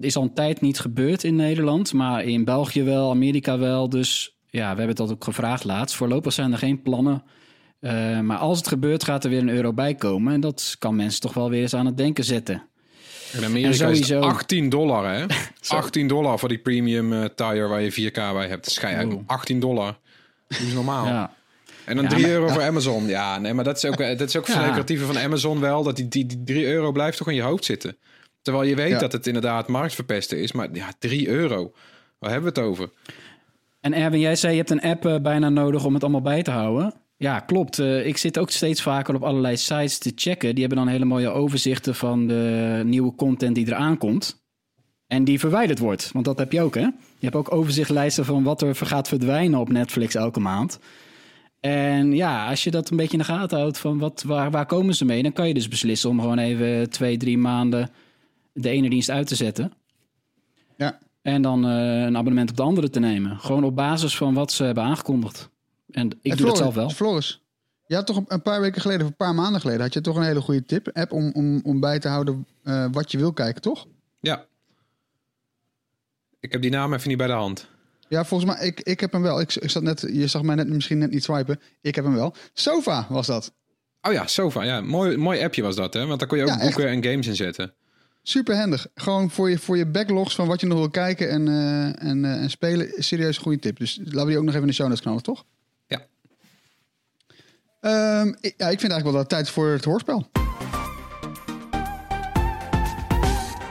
Is 0.00 0.16
al 0.16 0.22
een 0.22 0.32
tijd 0.32 0.60
niet 0.60 0.78
gebeurd 0.78 1.24
in 1.24 1.36
Nederland, 1.36 1.92
maar 1.92 2.24
in 2.24 2.44
België 2.44 2.82
wel, 2.82 3.10
Amerika 3.10 3.58
wel. 3.58 3.88
Dus 3.88 4.34
ja, 4.54 4.70
we 4.72 4.78
hebben 4.78 4.94
dat 4.96 5.10
ook 5.10 5.24
gevraagd 5.24 5.64
laatst. 5.64 5.96
Voorlopig 5.96 6.32
zijn 6.32 6.52
er 6.52 6.58
geen 6.58 6.82
plannen. 6.82 7.22
Eh, 7.80 8.20
maar 8.20 8.36
als 8.38 8.58
het 8.58 8.68
gebeurt, 8.68 9.04
gaat 9.04 9.24
er 9.24 9.30
weer 9.30 9.40
een 9.40 9.48
euro 9.48 9.72
bij 9.72 9.94
komen. 9.94 10.32
En 10.32 10.40
dat 10.40 10.76
kan 10.78 10.96
mensen 10.96 11.20
toch 11.20 11.34
wel 11.34 11.50
weer 11.50 11.60
eens 11.62 11.74
aan 11.74 11.86
het 11.86 11.96
denken 11.96 12.24
zetten. 12.24 12.62
In 13.32 13.44
Amerika 13.44 13.66
En 13.66 13.72
is 13.72 13.78
het 13.80 14.06
sowieso- 14.06 14.20
18 14.28 14.68
dollar, 14.68 15.14
hè? 15.14 15.26
18 15.68 16.08
dollar 16.08 16.38
voor 16.38 16.48
die 16.48 16.58
premium 16.58 17.12
eh 17.12 17.24
tire 17.34 17.66
waar 17.66 17.80
je 17.82 17.92
4K 17.92 18.14
bij 18.14 18.48
hebt. 18.48 18.70
Schij 18.70 19.04
Oh. 19.04 19.22
18 19.26 19.60
dollar. 19.60 19.98
Dat 20.48 20.58
is 20.60 20.72
normaal. 20.72 21.06
Ja. 21.06 21.32
En 21.84 21.94
dan 21.94 22.04
Ja, 22.04 22.10
3 22.10 22.22
maar- 22.22 22.30
euro 22.30 22.48
voor 22.48 22.62
Amazon. 22.62 23.06
Ja, 23.06 23.38
nee, 23.38 23.54
maar 23.54 23.64
dat 23.64 23.76
is 23.76 23.84
ook, 23.84 24.00
eh, 24.00 24.18
dat 24.18 24.28
is 24.28 24.36
ook 24.36 24.46
Ja. 24.46 24.52
van 24.52 24.62
het 24.62 24.72
creatieve 24.72 25.04
van 25.04 25.18
Amazon 25.18 25.60
wel. 25.60 25.82
Dat 25.82 25.96
die, 25.96 26.08
die, 26.08 26.26
die 26.26 26.42
3 26.44 26.66
euro 26.66 26.92
blijft 26.92 27.16
toch 27.18 27.28
in 27.28 27.34
je 27.34 27.42
hoofd 27.42 27.64
zitten. 27.64 27.96
Terwijl 28.42 28.64
je 28.68 28.74
weet 28.74 28.90
Ja. 28.90 28.98
dat 28.98 29.12
het 29.12 29.26
inderdaad 29.26 29.68
marktverpesten 29.68 30.38
is. 30.42 30.52
Maar 30.52 30.68
ja, 30.72 30.88
3 30.98 31.28
euro. 31.28 31.72
Waar 32.18 32.30
hebben 32.32 32.54
we 32.54 32.60
het 32.60 32.68
over? 32.68 32.90
En 33.84 33.92
Erwin, 33.92 34.20
jij 34.20 34.36
zei 34.36 34.52
je 34.52 34.58
hebt 34.58 34.70
een 34.70 34.90
app 34.90 35.06
eh, 35.06 35.20
bijna 35.20 35.48
nodig 35.48 35.84
om 35.84 35.94
het 35.94 36.02
allemaal 36.02 36.20
bij 36.20 36.42
te 36.42 36.50
houden. 36.50 36.94
Ja, 37.16 37.40
klopt. 37.40 37.78
Eh, 37.78 38.06
ik 38.06 38.16
zit 38.16 38.38
ook 38.38 38.50
steeds 38.50 38.82
vaker 38.82 39.14
op 39.14 39.22
allerlei 39.22 39.56
sites 39.56 39.98
te 39.98 40.12
checken. 40.14 40.54
Die 40.54 40.64
hebben 40.64 40.84
dan 40.84 40.92
hele 40.92 41.04
mooie 41.04 41.28
overzichten 41.28 41.94
van 41.94 42.26
de 42.26 42.82
nieuwe 42.84 43.14
content 43.14 43.54
die 43.54 43.66
eraan 43.66 43.98
komt. 43.98 44.44
En 45.06 45.24
die 45.24 45.38
verwijderd 45.38 45.78
wordt. 45.78 46.10
Want 46.12 46.24
dat 46.24 46.38
heb 46.38 46.52
je 46.52 46.60
ook, 46.60 46.74
hè? 46.74 46.80
Je 46.80 46.92
hebt 47.20 47.34
ook 47.34 47.54
overzichtlijsten 47.54 48.24
van 48.24 48.42
wat 48.42 48.62
er 48.62 48.76
gaat 48.76 49.08
verdwijnen 49.08 49.60
op 49.60 49.68
Netflix 49.68 50.14
elke 50.14 50.40
maand. 50.40 50.78
En 51.60 52.12
ja, 52.12 52.48
als 52.48 52.64
je 52.64 52.70
dat 52.70 52.90
een 52.90 52.96
beetje 52.96 53.12
in 53.12 53.18
de 53.18 53.24
gaten 53.24 53.58
houdt 53.58 53.78
van 53.78 53.98
wat, 53.98 54.22
waar, 54.26 54.50
waar 54.50 54.66
komen 54.66 54.94
ze 54.94 55.04
mee... 55.04 55.22
dan 55.22 55.32
kan 55.32 55.48
je 55.48 55.54
dus 55.54 55.68
beslissen 55.68 56.10
om 56.10 56.20
gewoon 56.20 56.38
even 56.38 56.90
twee, 56.90 57.16
drie 57.16 57.38
maanden 57.38 57.90
de 58.52 58.68
ene 58.68 58.90
dienst 58.90 59.10
uit 59.10 59.26
te 59.26 59.34
zetten. 59.34 59.72
Ja. 60.76 60.98
En 61.24 61.42
dan 61.42 61.64
eh, 61.64 62.02
een 62.02 62.16
abonnement 62.16 62.50
op 62.50 62.56
de 62.56 62.62
andere 62.62 62.90
te 62.90 63.00
nemen. 63.00 63.38
Gewoon 63.38 63.64
op 63.64 63.76
basis 63.76 64.16
van 64.16 64.34
wat 64.34 64.52
ze 64.52 64.64
hebben 64.64 64.84
aangekondigd. 64.84 65.48
En 65.90 66.06
ik 66.06 66.12
En 66.12 66.18
doe 66.22 66.30
dat 66.30 66.38
Floris- 66.38 66.58
zelf 66.58 66.74
wel. 66.74 66.90
Floris, 66.90 67.42
je 67.86 67.94
had 67.94 68.06
toch 68.06 68.22
een- 68.28 68.42
paar 68.42 68.60
weken 68.60 68.80
geleden, 68.80 69.02
of 69.02 69.08
een 69.08 69.16
paar 69.16 69.34
maanden 69.34 69.60
geleden, 69.60 69.80
had 69.82 69.92
je 69.92 70.00
toch 70.00 70.16
een 70.16 70.22
hele 70.22 70.40
goede 70.40 70.64
tip, 70.64 70.88
app 70.92 71.12
om, 71.12 71.30
om, 71.32 71.60
om 71.64 71.80
bij 71.80 71.98
te 71.98 72.08
houden 72.08 72.46
eh, 72.62 72.86
wat 72.92 73.10
je 73.12 73.18
wil 73.18 73.32
kijken, 73.32 73.62
toch? 73.62 73.86
Ja. 74.20 74.44
Ik 76.40 76.52
heb 76.52 76.62
die 76.62 76.70
naam 76.70 76.94
even 76.94 77.08
niet 77.08 77.18
bij 77.18 77.26
de 77.26 77.32
hand. 77.32 77.68
Ja, 78.08 78.24
volgens 78.24 78.50
mij, 78.56 78.66
ik, 78.66 78.80
ik 78.80 79.00
heb 79.00 79.12
hem 79.12 79.22
wel. 79.22 79.40
Ik, 79.40 79.54
ik 79.54 79.70
zat 79.70 79.82
net, 79.82 80.00
je 80.12 80.26
zag 80.26 80.42
mij 80.42 80.54
net 80.54 80.68
misschien 80.68 80.98
net 80.98 81.10
niet 81.10 81.24
swipen. 81.24 81.60
Ik 81.80 81.94
heb 81.94 82.04
hem 82.04 82.14
wel. 82.14 82.34
Sofa 82.52 83.06
was 83.08 83.26
dat. 83.26 83.52
Oh 84.02 84.12
ja, 84.12 84.26
Sofa. 84.26 84.62
Ja, 84.62 84.80
mooi, 84.80 85.16
mooi 85.16 85.42
appje 85.44 85.62
was 85.62 85.76
dat, 85.76 85.94
hè? 85.94 86.06
Want 86.06 86.18
daar 86.18 86.28
kon 86.28 86.38
je 86.38 86.44
ook 86.44 86.50
Ja, 86.50 86.54
echt. 86.60 86.64
boeken 86.64 86.88
en 86.88 87.04
games 87.04 87.26
in 87.26 87.36
zetten. 87.36 87.74
Super 88.26 88.56
handig. 88.56 88.86
Gewoon 88.94 89.30
voor 89.30 89.50
je, 89.50 89.58
voor 89.58 89.76
je 89.76 89.86
backlogs 89.86 90.34
van 90.34 90.46
wat 90.46 90.60
je 90.60 90.66
nog 90.66 90.78
wil 90.78 90.90
kijken 90.90 91.30
en, 91.30 91.48
eh, 91.48 92.08
en, 92.08 92.24
eh, 92.24 92.42
en 92.42 92.50
spelen. 92.50 92.92
Serieus 92.96 93.36
een 93.36 93.42
goede 93.42 93.58
tip. 93.58 93.78
Dus 93.78 93.96
laten 93.96 94.20
we 94.20 94.26
die 94.26 94.36
ook 94.36 94.44
nog 94.44 94.54
even 94.54 94.60
in 94.60 94.66
de 94.66 94.74
show 94.74 94.86
notes 94.86 95.02
knallen, 95.02 95.22
toch? 95.22 95.44
Ja. 95.86 96.06
Ehm, 97.80 98.28
ik, 98.28 98.54
ja, 98.56 98.68
ik 98.68 98.80
vind 98.80 98.92
eigenlijk 98.92 99.02
wel 99.02 99.12
dat 99.12 99.20
het 99.20 99.28
tijd 99.28 99.46
is 99.46 99.50
voor 99.50 99.68
het 99.68 99.84
hoorspel. 99.84 100.30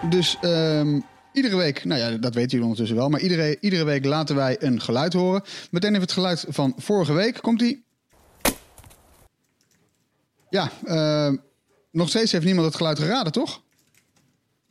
Dus 0.09 0.37
ehm, 0.41 0.99
iedere 1.33 1.55
week, 1.55 1.83
nou 1.85 2.01
ja, 2.01 2.17
dat 2.17 2.33
weten 2.33 2.49
jullie 2.49 2.65
ondertussen 2.65 2.97
wel, 2.97 3.09
maar 3.09 3.19
iedere, 3.19 3.57
iedere 3.59 3.83
week 3.83 4.05
laten 4.05 4.35
wij 4.35 4.55
een 4.59 4.81
geluid 4.81 5.13
horen. 5.13 5.43
Meteen 5.71 5.89
even 5.89 6.01
het 6.01 6.11
geluid 6.11 6.45
van 6.47 6.73
vorige 6.77 7.13
week. 7.13 7.41
Komt 7.41 7.59
die? 7.59 7.85
Ja, 10.49 10.71
ehm, 10.85 11.35
nog 11.91 12.09
steeds 12.09 12.31
heeft 12.31 12.45
niemand 12.45 12.67
het 12.67 12.75
geluid 12.75 12.99
geraden, 12.99 13.31
toch? 13.31 13.62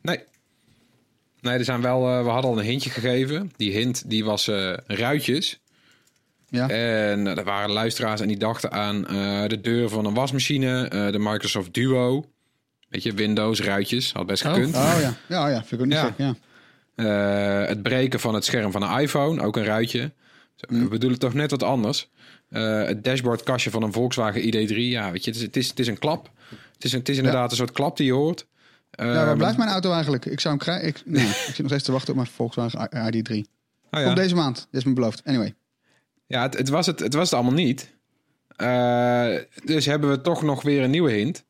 Nee. 0.03 0.19
Nee, 1.41 1.57
er 1.57 1.63
zijn 1.63 1.81
wel, 1.81 2.09
eh, 2.09 2.23
we 2.23 2.29
hadden 2.29 2.51
al 2.51 2.57
een 2.59 2.65
hintje 2.65 2.89
gegeven. 2.89 3.51
Die 3.55 3.71
hint 3.71 4.09
die 4.09 4.25
was 4.25 4.47
eh, 4.47 4.73
ruitjes. 4.87 5.59
Ja. 6.49 6.69
En 6.69 7.27
eh, 7.27 7.37
er 7.37 7.43
waren 7.43 7.71
luisteraars 7.71 8.21
en 8.21 8.27
die 8.27 8.37
dachten 8.37 8.71
aan 8.71 9.07
eh, 9.07 9.47
de 9.47 9.61
deur 9.61 9.89
van 9.89 10.05
een 10.05 10.13
wasmachine, 10.13 10.87
eh, 10.87 11.11
de 11.11 11.19
Microsoft 11.19 11.73
Duo. 11.73 12.25
Weet 12.89 13.03
je, 13.03 13.13
Windows, 13.13 13.61
ruitjes, 13.61 14.11
had 14.13 14.25
best 14.25 14.45
Oh. 14.45 14.53
gekund. 14.53 14.75
Oh 14.75 14.95
ja, 15.01 15.13
ja, 15.27 15.47
ja 15.47 15.63
vind 15.63 15.71
ik 15.71 15.79
ook 15.79 15.85
niet 15.85 15.93
Ja. 15.95 16.05
gek. 16.05 16.13
Ja. 16.17 16.35
Eh, 16.95 17.67
het 17.67 17.81
breken 17.83 18.19
van 18.19 18.33
het 18.33 18.45
scherm 18.45 18.71
van 18.71 18.83
een 18.83 18.99
iPhone, 19.01 19.41
ook 19.41 19.57
een 19.57 19.63
ruitje. 19.65 20.11
We 20.67 20.87
bedoelen 20.87 21.19
toch 21.19 21.33
net 21.33 21.51
wat 21.51 21.63
anders. 21.63 22.09
Eh, 22.49 22.83
het 22.85 23.03
dashboardkastje 23.03 23.69
van 23.69 23.83
een 23.83 23.93
Volkswagen 23.93 24.41
ID3, 24.41 24.75
ja, 24.75 25.11
weet 25.11 25.23
je, 25.23 25.29
het 25.31 25.39
is, 25.39 25.45
het 25.45 25.55
is, 25.57 25.69
het 25.69 25.79
is 25.79 25.87
een 25.87 25.99
klap. 25.99 26.29
Het 26.73 26.83
is, 26.83 26.91
het 26.91 27.09
is 27.09 27.17
inderdaad 27.17 27.51
een 27.51 27.57
soort 27.57 27.71
klap 27.71 27.97
die 27.97 28.05
je 28.05 28.11
hoort. 28.13 28.45
Ja, 28.95 29.05
waar 29.05 29.25
maar- 29.25 29.37
blijft 29.37 29.57
mijn 29.57 29.69
auto 29.69 29.91
eigenlijk? 29.91 30.25
Ik 30.25 30.39
zou 30.39 30.55
hem 30.55 30.63
krijgen. 30.63 30.87
Ik, 30.87 31.01
nee, 31.05 31.25
ik 31.47 31.53
zit 31.53 31.57
nog 31.57 31.67
steeds 31.67 31.83
te 31.83 31.91
wachten 31.91 32.09
op 32.09 32.15
mijn 32.15 32.27
Volkswagen 32.27 32.89
ID3. 32.89 33.31
Oh 33.31 33.99
ja. 33.99 34.03
Komt 34.03 34.15
deze 34.17 34.35
maand. 34.35 34.55
Dit 34.71 34.81
is 34.81 34.87
me 34.87 34.93
beloofd. 34.93 35.21
Anyway. 35.25 35.55
Ja, 36.27 36.41
het, 36.41 36.57
het, 36.57 36.69
was 36.69 36.85
het, 36.85 36.99
het 36.99 37.13
was 37.13 37.23
het 37.29 37.33
allemaal 37.33 37.53
niet. 37.53 37.91
Eh, 38.55 39.35
dus 39.63 39.85
hebben 39.85 40.09
we 40.09 40.21
toch 40.21 40.41
nog 40.43 40.61
weer 40.61 40.83
een 40.83 40.89
nieuwe 40.89 41.11
hint. 41.11 41.43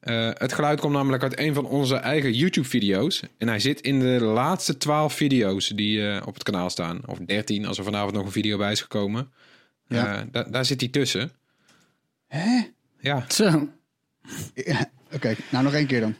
Eh, 0.00 0.30
het 0.32 0.52
geluid 0.52 0.80
komt 0.80 0.92
namelijk 0.92 1.22
uit 1.22 1.38
een 1.38 1.54
van 1.54 1.64
onze 1.66 1.96
eigen 1.96 2.32
YouTube-video's. 2.32 3.22
En 3.38 3.48
hij 3.48 3.58
zit 3.58 3.80
in 3.80 4.00
de 4.00 4.20
laatste 4.20 4.76
12 4.76 5.14
video's 5.14 5.68
die 5.68 6.08
eh, 6.10 6.26
op 6.26 6.34
het 6.34 6.42
kanaal 6.42 6.70
staan. 6.70 7.00
Of 7.06 7.18
13, 7.18 7.66
als 7.66 7.78
er 7.78 7.84
vanavond 7.84 8.12
nog 8.14 8.24
een 8.24 8.32
video 8.32 8.58
bij 8.58 8.72
is 8.72 8.80
gekomen. 8.80 9.32
Ja. 9.88 10.24
Da- 10.30 10.42
daar 10.42 10.64
zit 10.64 10.80
hij 10.80 10.88
tussen. 10.90 11.30
Hè? 12.26 12.60
Ja, 13.00 13.24
Zo. 13.28 13.68
Ja, 14.54 14.90
Oké, 15.12 15.34
nou 15.50 15.64
nog 15.64 15.72
één 15.72 15.86
keer 15.86 16.00
dan. 16.00 16.16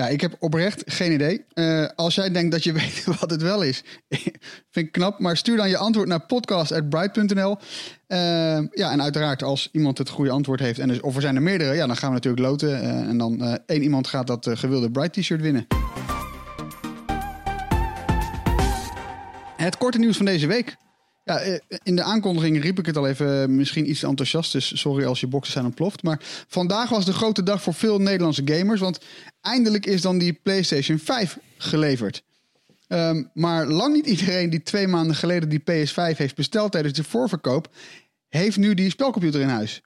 Ja, 0.00 0.08
ik 0.08 0.20
heb 0.20 0.36
oprecht 0.38 0.82
geen 0.86 1.12
idee. 1.12 1.44
Eh, 1.52 1.86
als 1.96 2.14
jij 2.14 2.30
denkt 2.30 2.52
dat 2.52 2.64
je 2.64 2.72
weet 2.82 3.04
wat 3.04 3.30
het 3.30 3.42
wel 3.42 3.62
is, 3.62 3.82
vind 4.72 4.86
ik 4.86 4.92
knap. 4.92 5.18
Maar 5.18 5.36
stuur 5.36 5.56
dan 5.56 5.68
je 5.68 5.76
antwoord 5.76 6.08
naar 6.08 6.26
podcast.bright.nl. 6.26 7.56
Eh, 8.06 8.18
ja, 8.70 8.90
en 8.90 9.02
uiteraard 9.02 9.42
als 9.42 9.68
iemand 9.72 9.98
het 9.98 10.08
goede 10.08 10.30
antwoord 10.30 10.60
heeft, 10.60 10.78
en 10.78 10.88
dus, 10.88 11.00
of 11.00 11.14
er 11.14 11.20
zijn 11.20 11.36
er 11.36 11.42
meerdere, 11.42 11.74
ja, 11.74 11.86
dan 11.86 11.96
gaan 11.96 12.08
we 12.08 12.14
natuurlijk 12.14 12.42
loten. 12.42 12.82
Eh, 12.82 12.88
en 12.88 13.18
dan 13.18 13.58
één 13.66 13.82
iemand 13.82 14.06
gaat 14.06 14.26
dat 14.26 14.48
gewilde 14.52 14.90
Bright 14.90 15.12
t-shirt 15.12 15.40
winnen. 15.40 15.66
Het 19.56 19.76
korte 19.76 19.98
nieuws 19.98 20.16
van 20.16 20.26
deze 20.26 20.46
week. 20.46 20.76
Ja, 21.24 21.38
eh, 21.38 21.58
in 21.82 21.96
de 21.96 22.02
aankondiging 22.02 22.62
riep 22.62 22.78
ik 22.78 22.86
het 22.86 22.96
al 22.96 23.08
even, 23.08 23.42
eh, 23.42 23.48
misschien 23.48 23.90
iets 23.90 24.02
enthousiast. 24.02 24.52
Dus 24.52 24.80
sorry 24.80 25.04
als 25.04 25.20
je 25.20 25.26
boxen 25.26 25.52
zijn 25.52 25.64
ontploft. 25.64 26.02
Maar 26.02 26.18
vandaag 26.48 26.88
was 26.88 27.04
de 27.04 27.12
grote 27.12 27.42
dag 27.42 27.62
voor 27.62 27.74
veel 27.74 27.98
Nederlandse 27.98 28.42
gamers. 28.44 28.80
Want 28.80 29.00
eindelijk 29.40 29.86
is 29.86 30.02
dan 30.02 30.18
die 30.18 30.32
PlayStation 30.32 30.98
5 30.98 31.38
geleverd. 31.56 32.22
Ehm, 32.86 33.22
maar 33.34 33.66
lang 33.66 33.94
niet 33.94 34.06
iedereen 34.06 34.50
die 34.50 34.62
twee 34.62 34.86
maanden 34.86 35.16
geleden 35.16 35.48
die 35.48 35.58
PS5 35.58 36.16
heeft 36.16 36.34
besteld 36.34 36.72
tijdens 36.72 36.94
de 36.94 37.04
voorverkoop, 37.04 37.74
heeft 38.28 38.56
nu 38.56 38.74
die 38.74 38.90
spelcomputer 38.90 39.40
in 39.40 39.48
huis. 39.48 39.82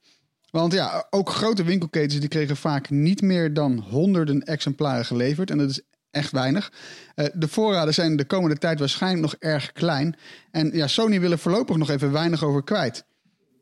Want 0.51 0.73
ja, 0.73 1.07
ook 1.11 1.31
grote 1.31 1.65
winkelketens 1.65 2.21
die 2.21 2.29
kregen 2.29 2.57
vaak 2.57 2.91
niet 2.91 3.23
meer 3.23 3.55
dan 3.55 3.79
honderden 3.79 4.43
exemplaren 4.43 5.05
geleverd. 5.05 5.51
En 5.51 5.59
dat 5.59 5.71
is 5.71 5.81
echt 6.15 6.31
weinig. 6.31 6.73
Eh, 7.15 7.27
de 7.35 7.49
voorraden 7.49 7.95
zijn 7.95 8.17
de 8.17 8.25
komende 8.25 8.59
tijd 8.59 8.79
waarschijnlijk 8.79 9.23
nog 9.23 9.35
erg 9.39 9.73
klein. 9.73 10.17
En 10.51 10.71
ja, 10.73 10.87
Sony 10.87 11.21
wil 11.21 11.31
er 11.31 11.39
voorlopig 11.39 11.77
nog 11.77 11.91
even 11.91 12.13
weinig 12.13 12.43
over 12.45 12.63
kwijt. 12.65 13.05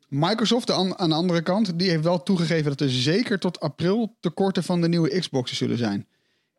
Microsoft 0.09 0.67
de 0.67 0.73
an- 0.73 0.99
aan 0.99 1.09
de 1.09 1.15
andere 1.15 1.43
kant, 1.43 1.79
die 1.79 1.91
heeft 1.91 2.05
wel 2.05 2.23
toegegeven 2.23 2.71
dat 2.71 2.81
er 2.81 2.91
zeker 2.91 3.39
tot 3.39 3.61
april 3.61 4.17
tekorten 4.21 4.63
van 4.65 4.81
de 4.81 4.89
nieuwe 4.89 5.19
Xboxen 5.19 5.57
zullen 5.57 5.79
zijn. 5.79 6.07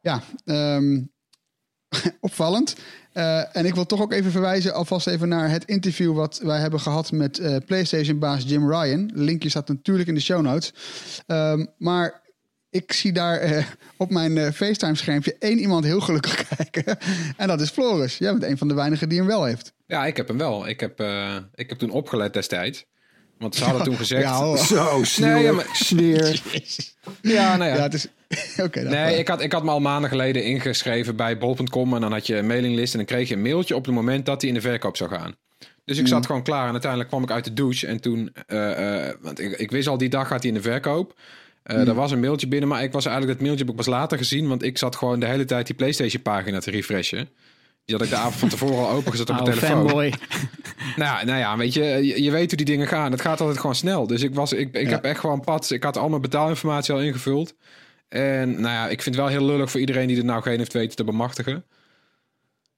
Ja, 0.01 0.21
ehm, 0.45 1.01
opvallend. 2.19 2.75
Eh, 3.13 3.55
en 3.55 3.65
ik 3.65 3.75
wil 3.75 3.85
toch 3.85 4.01
ook 4.01 4.11
even 4.13 4.31
verwijzen 4.31 4.73
alvast 4.73 5.07
even 5.07 5.27
naar 5.27 5.49
het 5.49 5.65
interview 5.65 6.15
wat 6.15 6.39
wij 6.43 6.59
hebben 6.59 6.79
gehad 6.79 7.11
met 7.11 7.39
eh, 7.39 7.55
PlayStation-baas 7.65 8.43
Jim 8.43 8.71
Ryan. 8.71 9.11
Linkje 9.13 9.49
staat 9.49 9.67
natuurlijk 9.67 10.07
in 10.09 10.15
de 10.15 10.21
show 10.21 10.41
notes. 10.41 10.73
Ehm, 11.27 11.65
maar 11.77 12.21
ik 12.73 12.93
zie 12.93 13.11
daar 13.11 13.37
eh, 13.37 13.65
op 13.97 14.09
mijn 14.09 14.37
eh, 14.37 14.51
FaceTime-schermpje 14.51 15.35
één 15.39 15.59
iemand 15.59 15.85
heel 15.85 15.99
gelukkig 15.99 16.47
kijken. 16.55 16.97
en 17.37 17.47
dat 17.47 17.61
is 17.61 17.69
Floris. 17.69 18.17
Jij 18.17 18.31
bent 18.31 18.43
een 18.43 18.57
van 18.57 18.67
de 18.67 18.73
weinigen 18.73 19.09
die 19.09 19.17
hem 19.17 19.27
wel 19.27 19.43
heeft. 19.43 19.73
ja 19.85 20.05
ik 20.05 20.17
heb 20.17 20.27
hem 20.27 20.37
wel. 20.37 20.67
Ik 20.67 20.79
heb, 20.79 20.99
eh, 20.99 21.35
ik 21.55 21.69
heb 21.69 21.77
toen 21.77 21.89
opgelet 21.89 22.33
destijds. 22.33 22.85
Want 23.37 23.55
ze 23.55 23.63
hadden 23.63 23.83
toen 23.83 23.97
gezegd... 23.97 24.21
Ja. 24.21 24.55
Zo, 24.57 24.99
sneer. 25.03 25.33
Nee, 25.33 25.43
ja, 25.43 25.51
maar- 25.51 25.69
sneer. 25.73 26.41
Ja, 27.21 27.57
nou 27.57 27.69
ja. 27.69 27.75
Ja, 27.75 27.81
het 27.81 27.93
is... 27.93 28.07
Oké, 28.65 28.81
Nee, 28.81 29.17
ik 29.17 29.27
had, 29.27 29.41
ik 29.41 29.51
had 29.51 29.63
me 29.63 29.69
al 29.71 29.79
maanden 29.79 30.09
geleden 30.09 30.43
ingeschreven 30.43 31.15
bij 31.15 31.37
bol.com. 31.37 31.93
En 31.95 32.01
dan 32.01 32.11
had 32.11 32.27
je 32.27 32.35
een 32.37 32.47
mailinglist 32.47 32.91
en 32.93 32.97
dan 32.97 33.07
kreeg 33.07 33.27
je 33.29 33.35
een 33.35 33.41
mailtje 33.41 33.75
op 33.75 33.85
het 33.85 33.93
moment 33.95 34.25
dat 34.25 34.41
hij 34.41 34.49
in 34.49 34.55
de 34.55 34.61
verkoop 34.61 34.97
zou 34.97 35.09
gaan. 35.09 35.35
Dus 35.85 35.97
ik 35.97 36.07
zat 36.07 36.25
gewoon 36.25 36.43
klaar 36.43 36.65
en 36.65 36.71
uiteindelijk 36.71 37.09
kwam 37.09 37.23
ik 37.23 37.31
uit 37.31 37.43
de 37.43 37.53
douche. 37.53 37.87
En 37.87 38.01
toen, 38.01 38.33
eh, 38.47 39.07
eh, 39.07 39.15
want 39.21 39.39
ik, 39.39 39.51
ik 39.57 39.71
wist 39.71 39.87
al 39.87 39.97
die 39.97 40.09
dag 40.09 40.27
gaat 40.27 40.39
hij 40.41 40.51
in 40.51 40.57
de 40.57 40.61
verkoop. 40.63 41.19
Eh, 41.63 41.87
Er 41.87 41.93
was 41.93 42.11
een 42.11 42.19
mailtje 42.19 42.47
binnen, 42.47 42.69
maar 42.69 42.83
ik 42.83 42.91
was 42.91 43.05
eigenlijk 43.05 43.37
dat 43.37 43.45
mailtje 43.47 43.65
heb 43.65 43.73
ik 43.73 43.83
pas 43.85 43.93
later 43.93 44.17
gezien. 44.17 44.47
Want 44.47 44.63
ik 44.63 44.77
zat 44.77 44.95
gewoon 44.95 45.19
de 45.19 45.25
hele 45.25 45.45
tijd 45.45 45.65
die 45.65 45.75
PlayStation 45.75 46.21
pagina 46.21 46.59
te 46.59 46.71
refreshen. 46.71 47.29
Die 47.85 47.95
had 47.95 48.05
ik 48.05 48.11
de 48.11 48.17
avond 48.19 48.35
van 48.35 48.49
tevoren 48.49 48.77
al 48.77 48.89
opengezet 48.89 49.29
op 49.29 49.35
mijn 49.35 49.47
Oude 49.47 49.59
telefoon. 49.59 49.85
fanboy. 49.87 50.13
Nou, 50.95 51.25
nou 51.25 51.39
ja, 51.39 51.57
weet 51.57 51.73
je, 51.73 51.83
je, 51.83 52.23
je 52.23 52.31
weet 52.31 52.47
hoe 52.47 52.57
die 52.57 52.65
dingen 52.65 52.87
gaan. 52.87 53.11
Het 53.11 53.21
gaat 53.21 53.39
altijd 53.41 53.59
gewoon 53.59 53.75
snel. 53.75 54.07
Dus 54.07 54.21
ik, 54.21 54.33
was, 54.35 54.53
ik, 54.53 54.73
ik 54.75 54.83
Ja. 54.85 54.89
heb 54.89 55.03
echt 55.03 55.19
gewoon 55.19 55.39
pad. 55.39 55.69
Ik 55.71 55.83
had 55.83 55.97
al 55.97 56.09
mijn 56.09 56.21
betaalinformatie 56.21 56.93
al 56.93 57.01
ingevuld. 57.01 57.53
En 58.09 58.49
nou 58.51 58.73
ja, 58.73 58.83
ik 58.87 59.01
vind 59.01 59.15
het 59.15 59.23
wel 59.25 59.27
heel 59.33 59.45
lullig 59.45 59.71
voor 59.71 59.79
iedereen 59.79 60.07
die 60.07 60.17
er 60.17 60.25
nou 60.25 60.41
geen 60.41 60.57
heeft 60.57 60.73
weten 60.73 60.95
te 60.95 61.03
bemachtigen. 61.03 61.63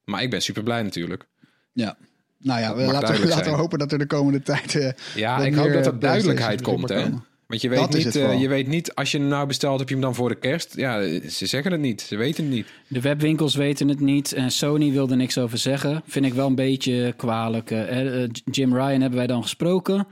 Maar 0.04 0.24
ik 0.24 0.30
ben 0.30 0.42
super 0.42 0.64
blij 0.64 0.84
natuurlijk. 0.84 1.26
Ja. 1.74 1.98
Nou 2.38 2.60
ja, 2.62 2.76
laten, 2.92 3.22
we, 3.22 3.28
laten 3.28 3.52
we 3.52 3.58
hopen 3.58 3.80
dat 3.80 3.92
er 3.92 3.98
de 3.98 4.06
komende 4.08 4.42
tijd... 4.42 4.76
eh, 4.76 4.92
Ja, 5.16 5.38
ik 5.40 5.56
hoop 5.56 5.74
dat 5.74 5.86
er 5.86 6.00
duidelijkheid 6.00 6.62
komt. 6.62 6.90
Hè? 6.90 7.02
komen. 7.04 7.26
Want 7.48 7.62
je 7.62 7.70
weet, 7.70 7.80
Dat 7.80 7.94
niet, 7.94 8.16
eh, 8.16 8.42
je 8.42 8.48
weet 8.48 8.68
niet, 8.68 8.96
als 8.96 9.12
je 9.12 9.18
hem 9.18 9.28
nou 9.28 9.48
bestelt, 9.48 9.80
heb 9.80 9.88
je 9.88 9.94
hem 9.94 10.04
dan 10.04 10.16
voor 10.16 10.30
de 10.30 10.36
kerst? 10.36 10.76
Ja, 10.76 11.02
ze 11.30 11.46
zeggen 11.46 11.72
het 11.72 11.82
niet. 11.82 12.02
Ze 12.02 12.16
weten 12.16 12.44
het 12.44 12.54
niet. 12.54 12.68
De 12.88 13.02
webwinkels 13.02 13.56
weten 13.56 13.88
het 13.88 14.00
niet 14.00 14.34
en 14.34 14.52
Sony 14.52 14.92
wilde 14.92 15.12
er 15.12 15.18
niks 15.18 15.38
over 15.38 15.58
zeggen. 15.58 16.02
Vind 16.08 16.26
ik 16.26 16.34
wel 16.34 16.48
een 16.48 16.56
beetje 16.56 17.14
kwalijk. 17.18 17.72
Eh, 17.72 18.24
eh, 18.24 18.30
Jim 18.52 18.74
Ryan 18.74 19.02
hebben 19.02 19.18
wij 19.18 19.28
dan 19.28 19.42
gesproken. 19.42 20.08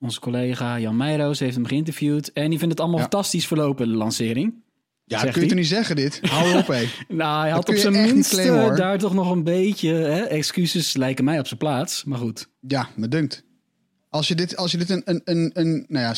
Onze 0.00 0.20
collega 0.20 0.78
Jan 0.78 0.96
Meijroos 0.96 1.38
heeft 1.38 1.54
hem 1.54 1.66
geïnterviewd. 1.66 2.32
En 2.32 2.48
die 2.50 2.58
vindt 2.58 2.72
het 2.74 2.80
allemaal 2.80 2.98
Ja. 3.00 3.08
fantastisch 3.08 3.46
verlopen, 3.46 3.88
de 3.88 3.94
lancering. 3.96 4.54
Ja, 5.04 5.18
Zegt 5.18 5.32
kun 5.32 5.40
je 5.42 5.46
hij? 5.46 5.48
toch 5.48 5.58
niet 5.64 5.76
zeggen 5.76 5.96
dit? 5.96 6.20
Hou 6.22 6.58
op, 6.58 6.66
hé. 6.66 6.84
Nou, 7.08 7.40
hij 7.40 7.48
Dat 7.48 7.58
had 7.58 7.68
op 7.68 7.80
zijn 7.80 7.92
minst 7.92 8.30
claimen, 8.30 8.76
daar 8.76 8.98
toch 8.98 9.14
nog 9.14 9.30
een 9.30 9.44
beetje... 9.44 9.88
Hè, 9.94 10.20
excuses 10.20 10.96
lijken 10.96 11.24
mij 11.24 11.38
op 11.38 11.46
zijn 11.46 11.58
plaats, 11.58 12.04
maar 12.04 12.18
goed. 12.18 12.48
Ja, 12.60 12.88
me 12.96 13.08
dunkt. 13.08 13.44
Als 14.08 14.28
je 14.28 14.34
dit, 14.34 14.56
als 14.56 14.70
je 14.70 14.78
dit 14.78 14.90
een, 14.90 15.02
een, 15.04 15.20
een, 15.24 15.50
een 15.54 15.84
nou 15.88 16.04
ja, 16.04 16.14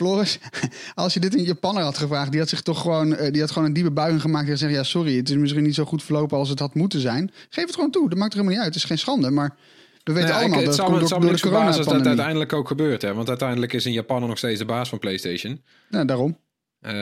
Floris, 0.00 0.38
als 0.94 1.14
je 1.14 1.20
dit 1.20 1.34
een 1.34 1.42
Japanner 1.44 1.82
had 1.82 1.98
gevraagd, 1.98 2.30
die 2.30 2.40
had 2.40 2.48
zich 2.48 2.60
toch 2.62 2.80
gewoon, 2.80 3.14
eh, 3.16 3.32
die 3.32 3.40
had 3.40 3.50
gewoon 3.50 3.68
een 3.68 3.74
diepe 3.74 3.90
buiging 3.90 4.20
gemaakt. 4.20 4.44
Die 4.46 4.52
had 4.54 4.62
gezegd, 4.62 4.78
ja, 4.80 4.90
sorry, 4.90 5.16
het 5.16 5.28
is 5.30 5.36
misschien 5.36 5.62
niet 5.62 5.74
zo 5.74 5.84
goed 5.84 6.02
verlopen 6.02 6.38
als 6.38 6.48
het 6.48 6.58
had 6.58 6.74
moeten 6.74 7.00
zijn. 7.00 7.30
Geef 7.48 7.64
het 7.66 7.74
gewoon 7.74 7.90
toe, 7.90 8.08
dat 8.08 8.18
maakt 8.18 8.32
er 8.32 8.38
helemaal 8.38 8.56
niet 8.58 8.64
uit. 8.64 8.74
Het 8.74 8.82
is 8.84 8.88
geen 8.90 8.98
schande, 8.98 9.30
maar 9.30 9.56
we 10.04 10.12
weten 10.12 10.28
Nou 10.28 10.32
ja, 10.32 10.34
allemaal 10.40 10.58
ik- 10.60 10.64
dat 10.64 10.76
het 10.76 10.86
het 10.86 11.00
het 11.00 11.08
door, 11.10 11.20
de 11.20 11.32
als 11.32 11.40
dat 11.40 11.50
coronapandemie. 11.50 12.06
uiteindelijk 12.08 12.52
ook 12.52 12.68
gebeurt. 12.68 13.02
Hè? 13.02 13.14
Want 13.14 13.28
uiteindelijk 13.28 13.72
is 13.72 13.84
een 13.84 13.92
Japaner 13.92 14.28
nog 14.28 14.38
steeds 14.38 14.58
de 14.58 14.64
baas 14.64 14.88
van 14.88 14.98
PlayStation. 14.98 15.62
Ja, 15.90 16.04
daarom. 16.04 16.38
Eh, 16.80 16.92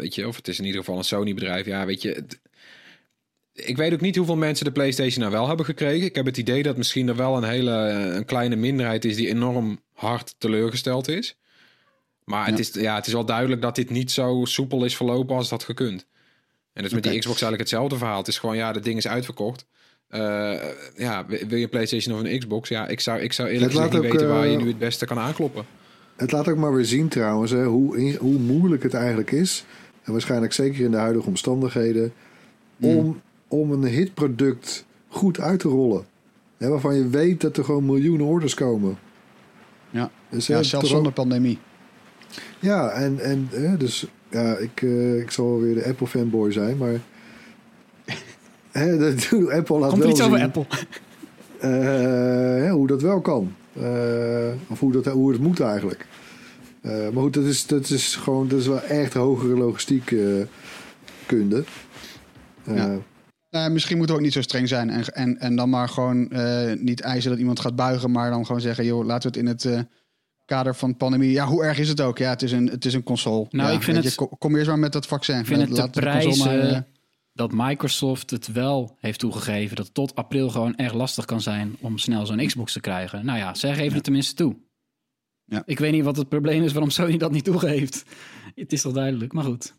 weet 0.00 0.14
je, 0.14 0.28
of 0.28 0.36
het 0.36 0.48
is 0.48 0.58
in 0.58 0.64
ieder 0.64 0.80
geval 0.80 0.98
een 0.98 1.04
Sony-bedrijf. 1.04 1.66
Ja, 1.66 1.86
weet 1.86 2.02
je. 2.02 2.08
het- 2.10 2.40
ik 3.52 3.76
weet 3.76 3.92
ook 3.92 4.00
niet 4.00 4.16
hoeveel 4.16 4.36
mensen 4.36 4.64
de 4.64 4.72
PlayStation 4.72 5.20
nou 5.20 5.32
wel 5.32 5.48
hebben 5.48 5.64
gekregen. 5.66 6.06
Ik 6.06 6.14
heb 6.14 6.26
het 6.26 6.36
idee 6.36 6.62
dat 6.62 6.76
misschien 6.76 7.08
er 7.08 7.16
wel 7.16 7.36
een 7.36 7.44
hele 7.44 7.72
eh, 7.86 8.14
een 8.14 8.24
kleine 8.24 8.56
minderheid 8.56 9.04
is 9.04 9.16
die 9.16 9.28
enorm 9.28 9.80
hard 9.92 10.34
teleurgesteld 10.38 11.08
is. 11.08 11.36
Maar 12.30 12.46
het, 12.46 12.58
is, 12.58 12.70
ja, 12.72 12.94
het 12.94 13.06
is 13.06 13.12
wel 13.12 13.24
duidelijk 13.24 13.62
dat 13.62 13.74
dit 13.74 13.90
niet 13.90 14.10
zo 14.10 14.40
soepel 14.44 14.84
is 14.84 14.96
verlopen 14.96 15.36
als 15.36 15.48
dat 15.48 15.64
gekund. 15.64 16.06
En 16.72 16.82
dus 16.82 16.92
met 16.92 17.02
die. 17.02 17.12
Xbox 17.18 17.42
eigenlijk 17.42 17.60
hetzelfde 17.70 17.96
verhaal. 17.96 18.18
Het 18.18 18.28
is 18.28 18.38
gewoon, 18.38 18.56
ja, 18.56 18.72
dat 18.72 18.84
ding 18.84 18.96
is 18.96 19.08
uitverkocht. 19.08 19.66
Eh, 20.08 20.20
ja, 20.96 21.26
wil 21.26 21.56
je 21.58 21.62
een 21.62 21.68
PlayStation 21.68 22.14
of 22.18 22.24
een 22.24 22.38
Xbox? 22.38 22.68
Ja, 22.68 22.86
ik 22.88 23.00
zou, 23.00 23.20
ik 23.20 23.32
zou 23.32 23.48
eerlijk 23.48 23.70
gezegd 23.72 23.92
laat 23.92 24.02
niet 24.02 24.10
ook, 24.12 24.18
weten 24.18 24.34
waar 24.34 24.46
je 24.46 24.56
eh, 24.56 24.62
nu 24.62 24.68
het 24.68 24.78
beste 24.78 25.06
kan 25.06 25.18
aankloppen. 25.18 25.64
Het 26.16 26.32
laat 26.32 26.48
ook 26.48 26.56
maar 26.56 26.74
weer 26.74 26.84
zien 26.84 27.08
trouwens 27.08 27.50
hè, 27.50 27.64
hoe, 27.64 27.98
in- 27.98 28.16
hoe 28.16 28.38
moeilijk 28.38 28.82
het 28.82 28.94
eigenlijk 28.94 29.30
is. 29.30 29.64
En 30.02 30.12
waarschijnlijk 30.12 30.52
zeker 30.52 30.84
in 30.84 30.90
de 30.90 30.96
huidige 30.96 31.26
omstandigheden. 31.26 32.12
Om, 32.80 33.20
om 33.48 33.72
een 33.72 33.84
hitproduct 33.84 34.84
goed 35.08 35.40
uit 35.40 35.60
te 35.60 35.68
rollen. 35.68 36.06
Hè, 36.58 36.68
waarvan 36.68 36.94
je 36.94 37.08
weet 37.08 37.40
dat 37.40 37.56
er 37.56 37.64
gewoon 37.64 37.86
miljoenen 37.86 38.26
orders 38.26 38.54
komen. 38.54 38.98
Ja, 39.90 40.10
Dus, 40.30 40.46
ja 40.46 40.62
zelfs 40.62 40.88
zonder 40.88 41.08
ook- 41.08 41.14
pandemie. 41.14 41.58
Ja, 42.58 42.90
en, 42.90 43.20
en 43.20 43.48
hè, 43.50 43.76
dus 43.76 44.06
ja, 44.30 44.56
ik, 44.56 44.82
eh, 44.82 45.18
ik 45.18 45.30
zal 45.30 45.46
wel 45.50 45.60
weer 45.60 45.74
de 45.74 45.84
Apple 45.84 46.06
fanboy 46.06 46.52
zijn, 46.52 46.76
maar. 46.76 47.00
hè, 48.70 48.98
dat, 48.98 49.28
Apple 49.50 49.78
laat 49.78 49.90
Komt 49.90 50.02
wel 50.02 50.10
iets 50.10 50.22
over 50.22 50.42
Apple? 50.42 50.66
eh, 51.58 51.70
hè, 52.64 52.70
hoe 52.70 52.86
dat 52.86 53.02
wel 53.02 53.20
kan. 53.20 53.54
Eh, 53.72 54.48
of 54.68 54.80
hoe, 54.80 54.92
dat, 54.92 55.06
hoe 55.06 55.32
het 55.32 55.40
moet 55.40 55.60
eigenlijk. 55.60 56.06
Maar 56.82 57.22
goed, 57.22 57.34
dat 57.34 57.44
is, 57.44 57.66
dat 57.66 57.90
is 57.90 58.16
gewoon 58.16 58.48
dat 58.48 58.60
is 58.60 58.66
wel 58.66 58.82
echt 58.82 59.14
hogere 59.14 59.56
logistiek 59.56 60.14
kunde. 61.26 61.64
Ja. 62.64 62.98
Nou, 63.50 63.70
misschien 63.70 63.96
moeten 63.96 64.14
we 64.14 64.20
ook 64.20 64.26
niet 64.26 64.36
zo 64.36 64.42
streng 64.42 64.68
zijn 64.68 64.90
en, 64.90 65.04
en, 65.04 65.38
en 65.38 65.56
dan 65.56 65.70
maar 65.70 65.88
gewoon 65.88 66.28
niet 66.80 67.00
eisen 67.00 67.30
dat 67.30 67.38
iemand 67.38 67.60
gaat 67.60 67.76
buigen, 67.76 68.10
maar 68.10 68.30
dan 68.30 68.46
gewoon 68.46 68.60
zeggen, 68.60 68.84
joh, 68.84 69.04
laten 69.04 69.32
we 69.32 69.38
het 69.38 69.48
in 69.48 69.72
het 69.72 69.86
kader 70.50 70.74
van 70.76 70.96
pandemie. 70.96 71.30
Ja, 71.30 71.46
hoe 71.46 71.64
erg 71.64 71.78
is 71.78 71.88
het 71.88 72.00
ook? 72.00 72.18
Ja, 72.18 72.30
het 72.30 72.42
is 72.42 72.52
een, 72.52 72.66
het 72.66 72.84
is 72.84 72.94
een 72.94 73.02
console. 73.02 73.46
Nou, 73.50 73.68
Ja, 73.68 73.74
ik 73.76 73.82
vind 73.82 73.96
het- 73.96 74.14
je, 74.14 74.28
kom, 74.38 74.56
eerst 74.56 74.68
maar 74.68 74.78
met 74.78 74.92
dat 74.92 75.06
vaccin. 75.06 75.38
Ik 75.38 75.46
vind 75.46 75.60
het 75.60 75.70
Laat 75.70 75.94
de 75.94 76.00
prijzen 76.00 76.46
maar, 76.46 76.58
eh, 76.58 76.78
dat 77.32 77.50
Microsoft 77.52 78.30
het 78.30 78.52
wel 78.52 78.96
heeft 79.00 79.18
toegegeven... 79.18 79.76
dat 79.76 79.84
het 79.84 79.94
tot 79.94 80.14
april 80.14 80.48
gewoon 80.50 80.76
erg 80.76 80.92
lastig 80.92 81.24
kan 81.24 81.40
zijn 81.40 81.76
om 81.80 81.98
snel 81.98 82.26
zo'n 82.26 82.46
Xbox 82.46 82.72
te 82.72 82.80
krijgen. 82.80 83.24
Nou 83.24 83.38
ja, 83.38 83.54
zij 83.54 83.74
geven 83.74 83.94
het 83.94 84.04
tenminste 84.04 84.34
toe. 84.34 84.56
Ja. 85.44 85.62
Ik 85.66 85.78
weet 85.78 85.92
niet 85.92 86.04
wat 86.04 86.16
het 86.16 86.28
probleem 86.28 86.62
is 86.62 86.72
waarom 86.72 86.90
Sony 86.90 87.16
dat 87.16 87.32
niet 87.32 87.44
toegeeft. 87.44 88.04
Het 88.54 88.72
is 88.72 88.82
toch 88.82 88.92
duidelijk, 88.92 89.32
maar 89.32 89.44
goed. 89.44 89.74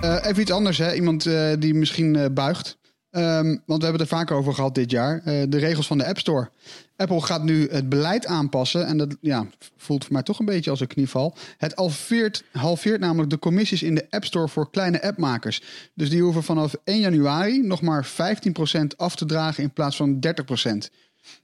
Eh, 0.00 0.24
even 0.24 0.42
iets 0.42 0.50
anders, 0.50 0.78
hè? 0.78 0.94
iemand 0.94 1.26
eh, 1.26 1.52
die 1.58 1.74
misschien 1.74 2.34
buigt. 2.34 2.78
Ehm, 3.10 3.46
want 3.46 3.80
we 3.80 3.88
hebben 3.88 3.92
het 3.92 4.00
er 4.00 4.16
vaak 4.16 4.30
over 4.30 4.54
gehad 4.54 4.74
dit 4.74 4.90
jaar. 4.90 5.22
Eh, 5.24 5.42
de 5.48 5.58
regels 5.58 5.86
van 5.86 5.98
de 5.98 6.06
App 6.06 6.18
Store. 6.18 6.50
Apple 6.96 7.20
gaat 7.20 7.44
nu 7.44 7.68
het 7.70 7.88
beleid 7.88 8.26
aanpassen. 8.26 8.86
En 8.86 8.98
dat 8.98 9.16
ja, 9.20 9.46
voelt 9.76 10.04
voor 10.04 10.12
mij 10.12 10.22
toch 10.22 10.38
een 10.38 10.44
beetje 10.44 10.70
als 10.70 10.80
een 10.80 10.86
knieval. 10.86 11.36
Het 11.56 11.74
halveert, 11.74 12.44
halveert 12.52 13.00
namelijk 13.00 13.30
de 13.30 13.38
commissies 13.38 13.82
in 13.82 13.94
de 13.94 14.06
App 14.10 14.24
Store 14.24 14.48
voor 14.48 14.70
kleine 14.70 15.02
appmakers. 15.02 15.62
Dus 15.94 16.10
die 16.10 16.22
hoeven 16.22 16.42
vanaf 16.42 16.74
1 16.84 17.00
januari 17.00 17.60
nog 17.60 17.82
maar 17.82 18.06
15% 18.06 18.96
af 18.96 19.16
te 19.16 19.24
dragen 19.24 19.62
in 19.62 19.72
plaats 19.72 19.96
van 19.96 20.20
30%. 20.20 20.90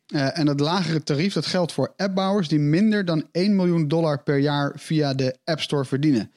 Eh, 0.07 0.39
en 0.39 0.47
dat 0.47 0.61
lagere 0.61 1.03
tarief 1.03 1.33
dat 1.33 1.47
geldt 1.47 1.73
voor 1.73 1.93
appbouwers 1.97 2.49
die 2.49 2.59
minder 2.59 3.05
dan 3.05 3.29
1 3.33 3.57
miljoen 3.57 3.89
dollar 3.89 4.23
per 4.23 4.39
jaar 4.39 4.73
via 4.77 5.15
de 5.15 5.37
App 5.45 5.61
Store 5.61 5.85
verdienen. 5.85 6.31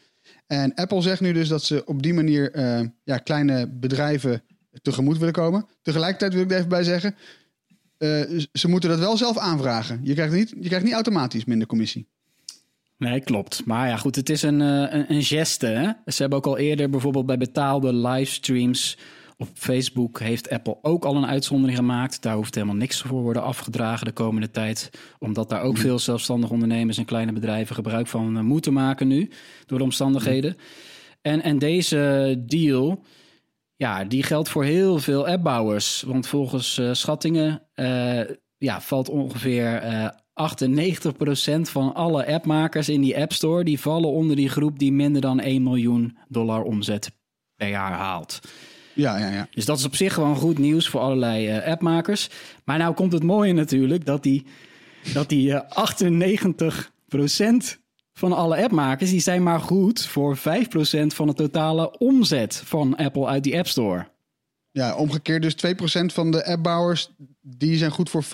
En 0.47 0.73
Apple 0.73 1.01
zegt 1.01 1.21
nu 1.21 1.33
dus 1.33 1.47
dat 1.47 1.63
ze 1.63 1.85
op 1.85 2.03
die 2.03 2.13
manier 2.13 2.51
eh, 2.51 2.79
ja, 3.03 3.17
kleine 3.17 3.67
bedrijven 3.67 4.41
tegemoet 4.81 5.17
willen 5.17 5.33
komen. 5.33 5.65
Tegelijkertijd 5.81 6.33
wil 6.33 6.43
ik 6.43 6.51
er 6.51 6.57
even 6.57 6.69
bij 6.69 6.83
zeggen, 6.83 7.15
eh, 7.97 8.21
ze 8.53 8.67
moeten 8.67 8.89
dat 8.89 8.99
wel 8.99 9.17
zelf 9.17 9.37
aanvragen. 9.37 9.99
Je 10.03 10.13
krijgt 10.13 10.33
niet, 10.33 10.53
je 10.59 10.67
krijgt 10.67 10.85
niet 10.85 10.93
automatisch 10.93 11.45
minder 11.45 11.67
commissie. 11.67 12.07
Nee, 12.97 13.19
klopt. 13.19 13.65
Maar 13.65 13.87
ja, 13.87 13.97
goed, 13.97 14.15
het 14.15 14.29
is 14.29 14.41
een, 14.41 14.61
eh, 14.61 14.67
een, 14.67 15.13
een 15.13 15.23
geste. 15.23 15.65
Hè? 15.65 15.91
Ze 16.05 16.21
hebben 16.21 16.37
ook 16.37 16.45
al 16.45 16.57
eerder 16.57 16.89
bijvoorbeeld 16.89 17.25
bij 17.25 17.37
betaalde 17.37 17.93
livestreams 17.93 18.97
op 19.37 19.47
Facebook... 19.53 20.19
heeft 20.19 20.49
Apple 20.49 20.77
ook 20.81 21.05
al 21.05 21.15
een 21.15 21.25
uitzondering 21.25 21.77
gemaakt. 21.77 22.21
Daar 22.21 22.35
hoeft 22.35 22.55
helemaal 22.55 22.75
niks 22.75 23.01
voor 23.01 23.21
worden 23.21 23.43
afgedragen 23.43 24.05
de 24.05 24.11
komende 24.11 24.51
tijd. 24.51 24.89
Omdat 25.19 25.49
daar 25.49 25.61
ook 25.61 25.77
veel 25.77 25.99
zelfstandige 25.99 26.53
ondernemers 26.53 26.97
en 26.97 27.05
kleine 27.05 27.31
bedrijven... 27.31 27.75
gebruik 27.75 28.07
van 28.07 28.37
eh, 28.37 28.43
moeten 28.43 28.73
maken 28.73 29.07
nu, 29.07 29.29
door 29.65 29.77
de 29.77 29.83
omstandigheden. 29.83 30.57
En, 31.21 31.41
en 31.41 31.59
deze 31.59 32.35
deal... 32.45 33.03
Ja, 33.77 34.05
die 34.05 34.23
geldt 34.23 34.49
voor 34.49 34.63
heel 34.63 34.99
veel 34.99 35.27
appbouwers. 35.27 36.03
Want 36.07 36.27
volgens 36.27 36.77
eh, 36.77 36.93
schattingen 36.93 37.61
eh, 37.73 38.21
ja, 38.57 38.81
valt 38.81 39.09
ongeveer 39.09 39.75
eh 39.75 40.09
98% 40.37 41.61
van 41.61 41.93
alle 41.93 42.27
appmakers 42.27 42.89
in 42.89 43.01
die 43.01 43.17
App 43.17 43.33
Store... 43.33 43.63
die 43.63 43.79
vallen 43.79 44.09
onder 44.09 44.35
die 44.35 44.49
groep 44.49 44.79
die 44.79 44.91
minder 44.91 45.21
dan 45.21 45.39
1 45.39 45.63
miljoen 45.63 46.17
dollar 46.27 46.61
omzet 46.61 47.11
per 47.55 47.67
jaar 47.69 47.91
haalt. 47.91 48.39
Ja, 48.93 49.17
ja, 49.17 49.29
ja. 49.29 49.47
Dus 49.51 49.65
dat 49.65 49.77
is 49.77 49.85
op 49.85 49.95
zich 49.95 50.13
gewoon 50.13 50.35
goed 50.35 50.57
nieuws 50.57 50.89
voor 50.89 50.99
allerlei 50.99 51.47
eh, 51.47 51.71
appmakers. 51.71 52.29
Maar 52.63 52.77
nou 52.77 52.93
komt 52.93 53.13
het 53.13 53.23
mooie 53.23 53.53
natuurlijk 53.53 54.05
dat 54.05 54.23
die, 54.23 54.45
dat 55.13 55.29
die 55.29 55.53
eh 55.53 55.87
98% 57.75 57.77
van 58.17 58.33
alle 58.33 58.63
appmakers... 58.63 59.09
die 59.09 59.19
zijn 59.19 59.43
maar 59.43 59.59
goed 59.59 60.05
voor 60.05 60.37
5% 60.37 60.41
van 61.07 61.27
de 61.27 61.33
totale 61.33 61.97
omzet 61.97 62.61
van 62.65 62.95
Apple 62.95 63.25
uit 63.25 63.43
die 63.43 63.57
App 63.57 63.67
Store. 63.67 64.07
ja, 64.71 64.95
omgekeerd 64.95 65.41
dus 65.41 65.55
2% 66.01 66.05
van 66.05 66.31
de 66.31 66.45
appbouwers... 66.45 67.09
die 67.41 67.77
zijn 67.77 67.91
goed 67.91 68.09
voor 68.09 68.23
95% 68.23 68.27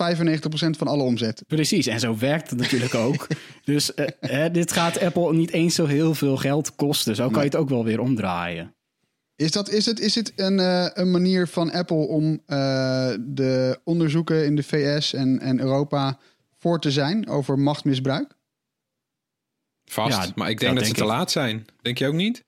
van 0.70 0.86
alle 0.86 1.02
omzet. 1.02 1.44
Precies, 1.46 1.86
en 1.86 2.00
zo 2.00 2.18
werkt 2.18 2.50
het 2.50 2.58
natuurlijk 2.58 2.94
ook. 2.94 3.26
Dus 3.64 3.94
eh, 3.94 4.06
hè, 4.20 4.50
dit 4.50 4.72
gaat 4.72 5.00
Apple 5.00 5.34
niet 5.34 5.50
eens 5.50 5.74
zo 5.74 5.86
heel 5.86 6.14
veel 6.14 6.36
geld 6.36 6.74
kosten. 6.74 7.16
Zo 7.16 7.28
kan 7.28 7.40
je 7.40 7.48
het 7.48 7.56
ook 7.56 7.68
wel 7.68 7.84
weer 7.84 8.00
omdraaien. 8.00 8.74
Is, 9.36 9.50
dat, 9.50 9.70
is 9.70 9.86
het, 9.86 10.00
is 10.00 10.14
het 10.14 10.32
een, 10.36 10.60
eh, 10.60 10.86
een 10.92 11.10
manier 11.10 11.48
van 11.48 11.72
Apple 11.72 12.06
om 12.06 12.40
eh, 12.46 13.12
de 13.20 13.80
onderzoeken 13.84 14.44
in 14.44 14.56
de 14.56 14.62
VS 14.62 15.14
en, 15.14 15.40
en 15.40 15.60
Europa 15.60 16.18
voor 16.58 16.80
te 16.80 16.90
zijn 16.90 17.28
over 17.28 17.58
machtsmisbruik? 17.58 18.36
Vast. 19.84 20.24
Ja, 20.24 20.32
maar 20.34 20.50
ik 20.50 20.60
denk 20.60 20.74
dat 20.74 20.86
ze 20.86 20.92
denk 20.92 21.06
te 21.06 21.12
ik. 21.12 21.16
laat 21.16 21.30
zijn. 21.30 21.66
Denk 21.82 21.98
je 21.98 22.06
ook 22.06 22.14
niet? 22.14 22.44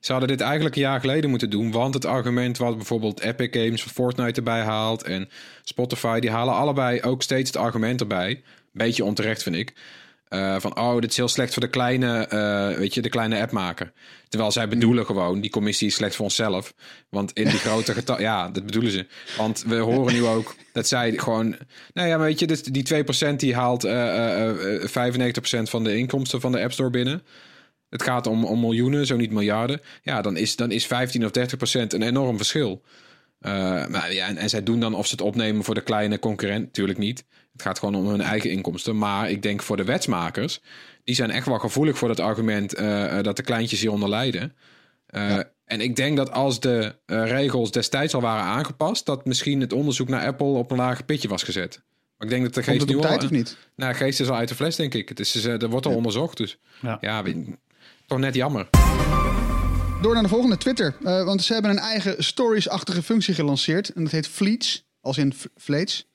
Ze 0.00 0.12
hadden 0.12 0.30
dit 0.30 0.40
eigenlijk 0.40 0.76
een 0.76 0.82
jaar 0.82 1.00
geleden 1.00 1.30
moeten 1.30 1.50
doen. 1.50 1.72
Want 1.72 1.94
het 1.94 2.04
argument 2.04 2.58
wat 2.58 2.76
bijvoorbeeld 2.76 3.20
Epic 3.20 3.48
Games 3.50 3.84
of 3.84 3.92
Fortnite 3.92 4.32
erbij 4.32 4.62
haalt... 4.62 5.02
en 5.02 5.28
Spotify, 5.62 6.20
die 6.20 6.30
halen 6.30 6.54
allebei 6.54 7.02
ook 7.02 7.22
steeds 7.22 7.50
het 7.50 7.62
argument 7.62 8.00
erbij. 8.00 8.42
Beetje 8.72 9.04
onterecht, 9.04 9.42
vind 9.42 9.56
ik. 9.56 9.74
Eh, 10.30 10.56
van, 10.58 10.78
oh, 10.78 11.00
dit 11.00 11.10
is 11.10 11.16
heel 11.16 11.28
slecht 11.28 11.52
voor 11.52 11.62
de 11.62 11.70
kleine, 11.70 12.26
eh, 12.26 12.78
weet 12.78 12.94
je, 12.94 13.02
de 13.02 13.08
kleine 13.08 13.40
appmaker. 13.40 13.92
Terwijl 14.30 14.52
zij 14.52 14.68
bedoelen 14.68 15.06
gewoon, 15.06 15.40
die 15.40 15.50
commissie 15.50 15.86
is 15.86 15.94
slecht 15.94 16.14
voor 16.14 16.24
onszelf. 16.24 16.74
Want 17.08 17.32
in 17.32 17.48
die 17.48 17.58
grote 17.58 17.92
getal, 17.92 18.20
ja, 18.30 18.48
dat 18.48 18.66
bedoelen 18.66 18.92
ze. 18.92 19.06
Want 19.36 19.64
we 19.66 19.76
horen 19.76 20.12
nu 20.12 20.26
ook 20.26 20.54
dat 20.72 20.88
zij 20.88 21.12
gewoon, 21.12 21.56
nou 21.92 22.08
ja, 22.08 22.16
maar 22.16 22.26
weet 22.26 22.38
je, 22.38 22.70
die 22.70 23.04
2% 23.32 23.36
die 23.36 23.54
haalt 23.54 23.84
eh, 23.84 24.48
eh, 24.48 24.82
eh, 24.82 24.88
95% 24.88 25.70
van 25.70 25.84
de 25.84 25.96
inkomsten 25.96 26.40
van 26.40 26.52
de 26.52 26.62
App 26.62 26.72
Store 26.72 26.90
binnen. 26.90 27.22
Het 27.88 28.02
gaat 28.02 28.26
om, 28.26 28.44
om 28.44 28.60
miljoenen, 28.60 29.06
zo 29.06 29.16
niet 29.16 29.32
miljarden. 29.32 29.80
Ja, 30.02 30.22
dan 30.22 30.36
is, 30.36 30.56
dan 30.56 30.70
is 30.70 30.86
15 30.86 31.24
of 31.24 31.30
30 31.30 31.56
procent 31.56 31.92
een 31.92 32.02
enorm 32.02 32.36
verschil. 32.36 32.82
Maar 33.88 34.12
ja, 34.12 34.26
en, 34.26 34.36
en 34.36 34.48
zij 34.48 34.62
doen 34.62 34.80
dan 34.80 34.94
of 34.94 35.06
ze 35.06 35.12
het 35.12 35.20
opnemen 35.20 35.64
voor 35.64 35.74
de 35.74 35.82
kleine 35.82 36.18
concurrent, 36.18 36.64
natuurlijk 36.64 36.98
niet. 36.98 37.24
Het 37.60 37.68
gaat 37.68 37.78
gewoon 37.78 37.94
om 37.94 38.08
hun 38.08 38.20
eigen 38.20 38.50
inkomsten. 38.50 38.98
Maar 38.98 39.30
ik 39.30 39.42
denk 39.42 39.62
voor 39.62 39.76
de 39.76 39.84
wetsmakers, 39.84 40.60
die 41.04 41.14
zijn 41.14 41.30
echt 41.30 41.46
wel 41.46 41.58
gevoelig 41.58 41.98
voor 41.98 42.08
het 42.08 42.20
argument 42.20 42.74
eh, 42.74 43.18
eh, 43.18 43.24
dat 43.24 43.36
de 43.36 43.42
kleintjes 43.42 43.80
hieronder 43.80 44.08
lijden. 44.08 44.56
Eh, 45.06 45.38
En 45.64 45.80
ik 45.80 45.96
denk 45.96 46.16
dat 46.16 46.32
als 46.32 46.60
de 46.60 46.94
regels 47.06 47.70
destijds 47.70 48.14
al 48.14 48.20
waren 48.20 48.44
aangepast, 48.44 49.06
dat 49.06 49.24
misschien 49.24 49.60
het 49.60 49.72
onderzoek 49.72 50.08
naar 50.08 50.26
Apple 50.26 50.46
op 50.46 50.70
een 50.70 50.76
lager 50.76 51.04
pitje 51.04 51.28
was 51.28 51.42
gezet. 51.42 51.82
Maar 52.16 52.28
ik 52.28 52.34
denk 52.34 52.42
dat 52.44 52.54
de 52.54 52.62
geest 52.62 52.86
nu 52.86 52.94
op 52.94 53.02
al... 53.02 53.08
tijd 53.08 53.24
of 53.24 53.30
niet? 53.30 53.56
Nou, 53.76 53.94
geest 53.94 54.20
is 54.20 54.28
al 54.28 54.36
uit 54.36 54.48
de 54.48 54.54
fles, 54.54 54.76
denk 54.76 54.94
ik. 54.94 55.08
Het 55.08 55.20
is, 55.20 55.44
er 55.44 55.68
wordt 55.68 55.86
al 55.86 55.94
onderzocht, 55.94 56.36
dus 56.36 56.58
Ja. 56.80 56.98
ja, 57.00 57.22
toch 58.06 58.18
net 58.18 58.34
jammer. 58.34 58.68
Door 60.02 60.14
naar 60.14 60.22
de 60.22 60.28
volgende, 60.28 60.56
Twitter. 60.56 60.94
Want 61.00 61.42
ze 61.42 61.52
hebben 61.52 61.70
een 61.70 61.78
eigen 61.78 62.24
stories-achtige 62.24 63.02
functie 63.02 63.34
gelanceerd. 63.34 63.88
En 63.88 64.02
dat 64.02 64.12
heet 64.12 64.28
Fleets, 64.28 64.84
als 65.00 65.18
in 65.18 65.32
Fleets. 65.56 66.09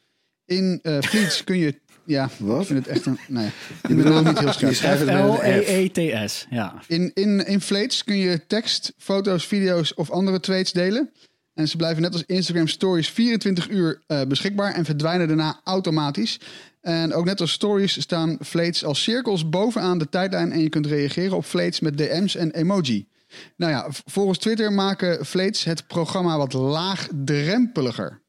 In 0.45 0.79
eh 0.81 1.01
Fleets 1.01 1.43
kun 1.43 1.57
je... 1.57 1.79
Ja, 2.05 2.29
Wat? 2.37 2.61
ik 2.61 2.67
vind 2.67 2.79
het 2.85 2.87
echt 2.87 3.05
een... 3.05 3.19
Nee, 3.27 3.45
ik 3.89 3.95
ben 4.03 4.13
ook 4.13 4.25
niet 4.25 4.39
heel 4.39 4.73
scherp. 4.73 5.07
een 5.07 5.15
F. 5.15 5.37
F-L-E-E-T-S. 5.37 6.45
Ja. 6.49 6.81
In, 6.87 7.11
in, 7.13 7.45
in 7.45 7.61
Fleets 7.61 8.03
kun 8.03 8.17
je 8.17 8.47
tekst, 8.47 8.93
foto's, 8.97 9.47
video's 9.47 9.93
of 9.95 10.11
andere 10.11 10.39
tweets 10.39 10.71
delen. 10.71 11.11
En 11.53 11.67
ze 11.67 11.77
blijven 11.77 12.01
net 12.01 12.13
als 12.13 12.23
Instagram 12.25 12.67
Stories 12.67 13.09
24 13.09 13.69
uur 13.69 14.01
eh, 14.07 14.21
beschikbaar 14.27 14.73
en 14.73 14.85
verdwijnen 14.85 15.27
daarna 15.27 15.61
automatisch. 15.63 16.39
En 16.81 17.13
ook 17.13 17.25
net 17.25 17.41
als 17.41 17.51
Stories 17.51 18.01
staan 18.01 18.37
Fleets 18.41 18.85
als 18.85 19.03
cirkels 19.03 19.49
bovenaan 19.49 19.97
de 19.97 20.09
tijdlijn 20.09 20.51
en 20.51 20.59
je 20.59 20.69
kunt 20.69 20.85
reageren 20.85 21.37
op 21.37 21.45
Fleets 21.45 21.79
met 21.79 21.97
DM's 21.97 22.35
en 22.35 22.51
emoji. 22.51 23.07
Nou 23.55 23.71
ja, 23.71 23.87
volgens 24.05 24.37
Twitter 24.37 24.73
maken 24.73 25.25
Fleets 25.25 25.63
het 25.63 25.87
programma 25.87 26.37
wat 26.37 26.53
laagdrempeliger. 26.53 28.21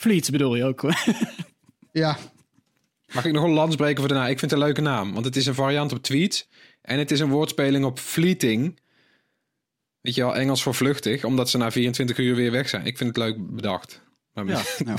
Fleets 0.00 0.30
bedoel 0.30 0.56
je 0.56 0.64
ook. 0.64 0.82
Ja, 1.92 2.18
Mag 3.12 3.24
ik 3.24 3.32
nog 3.32 3.44
een 3.44 3.50
lans 3.50 3.76
breken 3.76 3.98
voor 3.98 4.08
de 4.08 4.14
naam? 4.14 4.28
Ik 4.28 4.38
vind 4.38 4.50
het 4.50 4.60
een 4.60 4.66
leuke 4.66 4.80
naam, 4.80 5.12
want 5.12 5.24
het 5.24 5.36
is 5.36 5.46
een 5.46 5.54
variant 5.54 5.92
op 5.92 6.02
tweets. 6.02 6.48
En 6.82 6.98
het 6.98 7.10
is 7.10 7.20
een 7.20 7.28
woordspeling 7.28 7.84
op 7.84 7.98
fleeting. 7.98 8.80
Weet 10.00 10.14
je 10.14 10.20
wel, 10.20 10.36
Engels 10.36 10.62
voor 10.62 10.74
vluchtig, 10.74 11.24
omdat 11.24 11.50
ze 11.50 11.58
na 11.58 11.70
24 11.70 12.18
uur 12.18 12.34
weer 12.34 12.50
weg 12.50 12.68
zijn. 12.68 12.86
Ik 12.86 12.96
vind 12.96 13.16
het 13.16 13.18
leuk 13.18 13.54
bedacht. 13.54 14.02
Maar 14.32 14.46
Ja, 14.46 14.62
nou. 14.84 14.98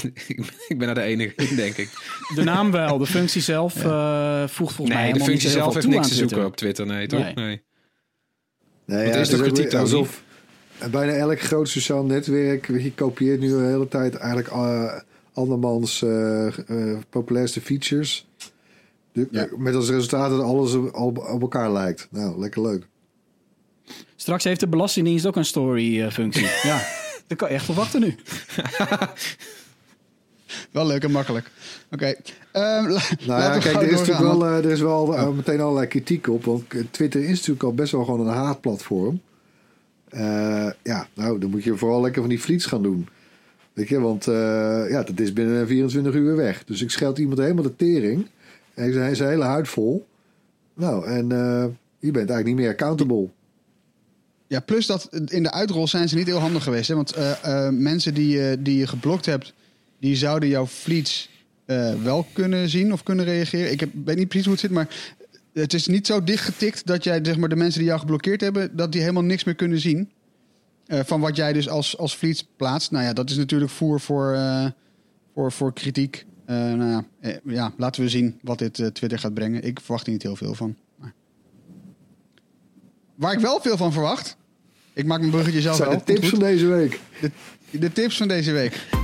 ik 0.68 0.78
ben 0.78 0.88
er 0.88 0.96
de 0.96 1.02
enige 1.02 1.36
in, 1.36 1.56
denk 1.56 1.78
ik. 1.78 1.90
De 2.36 2.44
naam 2.44 2.72
wel, 2.72 2.98
de 2.98 3.06
functie 3.06 3.42
zelf 3.42 3.86
eh, 3.86 4.48
voegt 4.48 4.76
volgens 4.76 4.98
mij 4.98 5.04
Nee, 5.04 5.14
de 5.14 5.24
functie 5.24 5.50
zelf 5.50 5.74
heeft 5.74 5.88
niks 5.88 6.08
te 6.08 6.14
zoeken 6.14 6.46
op 6.46 6.56
Twitter, 6.56 6.86
nee, 6.86 7.08
toch? 7.08 7.20
Nee. 7.20 7.34
Nee. 7.34 7.64
Nee, 8.86 9.06
Wat 9.06 9.14
ja, 9.14 9.20
is 9.20 9.32
het 9.32 9.44
de 9.44 9.52
kritiek 9.52 9.74
Alsof 9.74 10.24
bijna 10.92 11.14
elk 11.14 11.40
groot 11.42 11.70
sociaal 11.70 12.04
netwerk 12.04 12.68
je, 12.68 12.94
kopieert 12.94 13.40
nu 13.40 13.48
de 13.48 13.56
hele 13.64 13.88
tijd 13.88 14.16
eigenlijk 14.16 14.54
eh, 14.54 14.94
andermans 15.34 16.02
eh, 16.02 16.48
eh, 16.48 16.98
populairste 17.10 17.62
features. 17.62 18.28
De- 19.12 19.28
Ja. 19.32 19.48
Met 19.58 19.76
als 19.76 19.90
resultaat 19.90 20.30
dat 20.30 20.42
alles 20.42 20.74
op, 20.74 20.96
op 20.96 21.18
op 21.18 21.42
elkaar 21.42 21.72
lijkt. 21.72 22.08
Nou, 22.12 22.40
lekker 22.40 22.62
leuk. 22.62 22.88
Straks 24.16 24.44
heeft 24.44 24.60
de 24.60 24.68
Belastingdienst 24.68 25.26
ook 25.26 25.36
een 25.36 25.46
story-functie. 25.46 26.48
ja, 26.70 26.78
daar 27.28 27.38
kan 27.38 27.48
je 27.50 27.54
echt 27.54 27.70
op 27.70 27.76
wachten 27.76 28.02
nu. 28.02 28.16
wel 30.72 30.86
leuk 30.86 31.04
en 31.04 31.12
makkelijk. 31.12 31.52
Oké, 31.92 32.06
ehm, 32.52 32.84
Nou 33.26 33.42
ja, 33.42 33.58
kijk, 33.58 33.76
er 33.76 33.82
is 33.84 33.92
natuurlijk 34.00 34.20
wel, 34.20 34.46
er 34.46 34.66
is 34.72 34.80
wel 34.80 35.34
meteen 35.34 35.62
allerlei 35.62 35.88
kritiek 35.88 36.28
op. 36.28 36.46
Want 36.46 36.64
Twitter 36.92 37.22
is 37.24 37.30
natuurlijk 37.30 37.64
al 37.64 37.74
best 37.74 37.92
wel 37.92 38.04
gewoon 38.04 38.28
een 38.28 38.34
haatplatform. 38.34 39.22
Eh, 40.12 40.70
ja, 40.84 41.08
nou, 41.14 41.40
dan 41.40 41.50
moet 41.50 41.64
je 41.64 41.78
vooral 41.78 42.02
lekker 42.02 42.22
van 42.22 42.30
die 42.30 42.40
fleets 42.40 42.66
gaan 42.66 42.84
doen. 42.84 43.08
Want 43.90 44.28
eh, 44.28 44.90
ja, 44.90 45.04
dat 45.04 45.20
is 45.20 45.34
binnen 45.34 45.68
24 45.68 46.14
uur 46.14 46.36
weg. 46.36 46.64
Dus 46.64 46.82
ik 46.82 46.90
scheld 46.90 47.18
iemand 47.18 47.40
helemaal 47.40 47.64
de 47.64 47.76
tering. 47.76 48.28
En 48.74 49.16
zijn 49.16 49.30
hele 49.30 49.44
huid 49.44 49.68
vol. 49.68 50.08
Nou, 50.74 51.06
en 51.06 51.32
eh, 51.32 51.66
je 52.00 52.12
bent 52.12 52.30
eigenlijk 52.30 52.46
niet 52.46 52.56
meer 52.56 52.70
accountable. 52.70 53.30
Ja, 54.48 54.60
plus 54.60 54.86
dat 54.86 55.10
in 55.26 55.44
de 55.44 55.52
uitrol 55.52 55.88
zijn 55.88 56.10
ze 56.10 56.16
niet 56.16 56.26
heel 56.26 56.40
handig 56.40 56.64
geweest. 56.64 56.88
Hè? 56.88 56.96
Want 56.96 57.16
mensen 57.72 58.14
die, 58.14 58.62
die 58.62 58.78
je 58.78 58.88
geblokt 58.88 59.26
hebt, 59.26 59.54
die 60.00 60.16
zouden 60.16 60.50
jouw 60.50 60.68
fleets 60.68 61.30
eh, 61.72 61.94
wel 62.04 62.28
kunnen 62.34 62.70
zien 62.70 62.94
of 62.94 63.04
kunnen 63.04 63.26
reageren. 63.26 63.72
Ik 63.72 63.80
heb, 63.80 63.90
weet 64.06 64.18
niet 64.18 64.28
precies 64.28 64.46
hoe 64.46 64.54
het 64.54 64.64
zit, 64.64 64.72
maar 64.72 64.88
het 65.54 65.74
is 65.74 65.88
niet 65.88 66.08
zo 66.08 66.24
dichtgetikt 66.24 66.86
dat 66.86 67.04
jij, 67.04 67.20
zeg 67.24 67.38
maar, 67.38 67.50
de 67.50 67.56
mensen 67.56 67.80
die 67.80 67.88
jou 67.88 68.00
geblokkeerd 68.00 68.42
hebben, 68.42 68.76
dat 68.76 68.92
die 68.92 69.02
helemaal 69.02 69.24
niks 69.24 69.44
meer 69.44 69.56
kunnen 69.56 69.80
zien. 69.80 70.10
eh, 70.86 71.00
van 71.06 71.22
wat 71.22 71.36
jij 71.36 71.54
dus 71.54 71.70
als, 71.70 71.98
als 71.98 72.16
fleets 72.16 72.48
plaatst. 72.56 72.92
Nou 72.92 73.06
ja, 73.06 73.14
dat 73.14 73.30
is 73.30 73.38
natuurlijk 73.38 73.72
voer 73.72 74.00
voor, 74.00 74.34
eh, 74.34 74.66
voor, 75.34 75.52
voor 75.52 75.74
kritiek. 75.74 76.26
Eh, 76.46 76.56
nou 76.58 76.90
ja, 76.90 77.06
eh, 77.20 77.36
ja, 77.44 77.74
laten 77.78 78.02
we 78.04 78.10
zien 78.10 78.40
wat 78.42 78.60
dit 78.60 78.74
Twitter 78.74 79.20
gaat 79.20 79.34
brengen. 79.34 79.64
Ik 79.64 79.80
verwacht 79.80 80.06
er 80.06 80.12
niet 80.12 80.24
heel 80.24 80.36
veel 80.36 80.54
van. 80.56 80.76
Maar... 80.96 81.14
Waar 83.16 83.34
ik 83.34 83.40
wel 83.40 83.62
veel 83.62 83.78
van 83.78 83.92
verwacht. 83.92 84.38
Ik 84.94 85.06
maak 85.06 85.20
mijn 85.20 85.32
bruggetje 85.32 85.62
zelf 85.62 85.78
wel. 85.78 85.90
de 85.90 86.04
tips 86.04 86.30
van 86.30 86.40
deze 86.40 86.66
week. 86.68 87.00
de 87.70 87.92
tips 87.92 88.18
van 88.18 88.28
deze 88.28 88.52
week. 88.52 89.01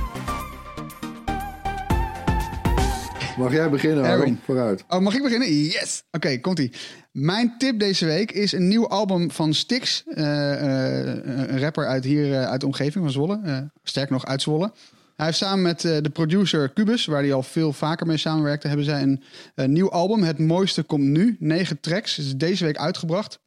Mag 3.38 3.52
jij 3.52 3.70
beginnen, 3.70 4.04
Aaron? 4.04 4.38
Vooruit. 4.44 4.84
Oh, 4.88 4.98
mag 5.00 5.14
ik 5.14 5.22
beginnen? 5.22 5.52
Yes! 5.54 6.02
Oké, 6.10 6.38
komt-ie. 6.38 6.72
Mijn 7.12 7.54
tip 7.58 7.78
deze 7.78 8.06
week 8.06 8.32
is 8.32 8.52
een 8.52 8.68
nieuw 8.68 8.88
album 8.88 9.30
van 9.30 9.54
Styx. 9.54 10.04
eh, 10.06 10.52
eh, 10.52 11.48
een 11.48 11.60
rapper 11.60 11.86
uit 11.86 12.04
hier, 12.04 12.32
eh, 12.32 12.48
uit 12.50 12.60
de 12.60 12.66
omgeving 12.66 13.04
van 13.04 13.12
Zwolle. 13.12 13.70
Sterk 13.82 14.10
nog 14.10 14.26
uit 14.26 14.42
Zwolle. 14.42 14.72
Hij 15.16 15.26
heeft 15.26 15.38
samen 15.38 15.62
met 15.62 15.80
de 15.80 16.10
producer 16.12 16.72
Cubus, 16.72 17.06
waar 17.06 17.22
hij 17.22 17.32
al 17.32 17.42
veel 17.42 17.72
vaker 17.72 18.06
mee 18.06 18.16
samenwerkte, 18.16 18.68
hebben 18.68 18.84
zij 18.84 19.02
een, 19.02 19.22
een 19.54 19.72
nieuw 19.72 19.90
album. 19.90 20.22
Het 20.22 20.38
mooiste 20.38 20.82
komt 20.82 21.04
nu. 21.04 21.36
Negen 21.38 21.80
tracks. 21.80 22.18
Is 22.18 22.36
deze 22.36 22.64
week 22.64 22.76
uitgebracht. 22.76 23.38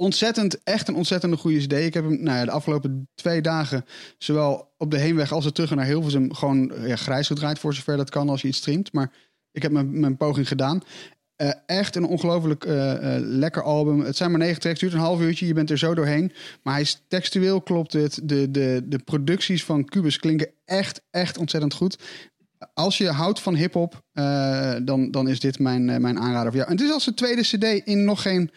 Ontzettend, 0.00 0.62
echt 0.62 0.88
een 0.88 0.94
ontzettende 0.94 1.36
goede 1.36 1.58
CD. 1.58 1.72
Ik 1.72 1.94
heb 1.94 2.04
hem 2.04 2.22
nou 2.22 2.38
ja, 2.38 2.44
de 2.44 2.50
afgelopen 2.50 3.08
twee 3.14 3.40
dagen, 3.40 3.84
zowel 4.18 4.74
op 4.78 4.90
de 4.90 4.98
heenweg 4.98 5.32
als 5.32 5.44
de 5.44 5.52
terug 5.52 5.74
naar 5.74 5.84
Hilversum, 5.84 6.34
gewoon 6.34 6.72
ja, 6.86 6.96
grijs 6.96 7.26
gedraaid 7.26 7.58
voor 7.58 7.74
zover 7.74 7.96
dat 7.96 8.10
kan 8.10 8.28
als 8.28 8.42
je 8.42 8.48
iets 8.48 8.58
streamt. 8.58 8.92
Maar 8.92 9.12
ik 9.52 9.62
heb 9.62 9.72
mijn, 9.72 10.00
mijn 10.00 10.16
poging 10.16 10.48
gedaan. 10.48 10.82
Eh, 11.36 11.50
echt 11.66 11.96
een 11.96 12.04
ongelooflijk 12.04 12.64
eh, 12.64 13.16
eh, 13.16 13.22
lekker 13.24 13.62
album. 13.62 14.00
Het 14.00 14.16
zijn 14.16 14.30
maar 14.30 14.40
negen 14.40 14.60
tracks, 14.60 14.80
duurt 14.80 14.92
een 14.92 14.98
half 14.98 15.20
uurtje. 15.20 15.46
Je 15.46 15.54
bent 15.54 15.70
er 15.70 15.78
zo 15.78 15.94
doorheen. 15.94 16.32
Maar 16.62 16.72
hij 16.72 16.82
is 16.82 17.02
textueel 17.08 17.60
klopt 17.60 17.92
het. 17.92 18.20
De, 18.22 18.50
de, 18.50 18.82
de 18.84 18.98
producties 18.98 19.64
van 19.64 19.84
Cubus 19.84 20.18
klinken 20.18 20.50
echt, 20.64 21.02
echt 21.10 21.38
ontzettend 21.38 21.74
goed. 21.74 21.98
Als 22.74 22.98
je 22.98 23.08
houdt 23.08 23.40
van 23.40 23.54
hip-hop, 23.54 24.02
dan, 24.82 25.10
dan 25.10 25.28
is 25.28 25.40
dit 25.40 25.58
mijn, 25.58 25.84
mijn 25.84 26.18
aanrader 26.18 26.48
voor 26.48 26.56
jou. 26.56 26.70
En 26.70 26.76
het 26.76 26.84
is 26.84 26.92
als 26.92 27.04
de 27.04 27.14
tweede 27.14 27.42
CD 27.42 27.86
in 27.86 28.04
nog 28.04 28.22
geen, 28.22 28.50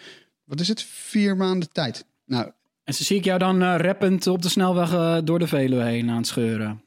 wat 0.45 0.59
is 0.59 0.67
het, 0.67 0.83
vier 0.83 1.37
maanden 1.37 1.71
tijd. 1.71 2.05
Nou, 2.25 2.51
En 2.83 2.93
zo 2.93 3.03
zie 3.03 3.17
ik 3.17 3.23
jou 3.23 3.39
dan 3.39 3.61
eh, 3.61 3.75
rappend 3.77 4.27
op 4.27 4.41
de 4.41 4.49
snelweg 4.49 4.93
eh, 4.93 5.17
door 5.23 5.39
de 5.39 5.47
Veluwe 5.47 5.83
heen 5.83 6.09
aan 6.09 6.17
het 6.17 6.27
scheuren. 6.27 6.81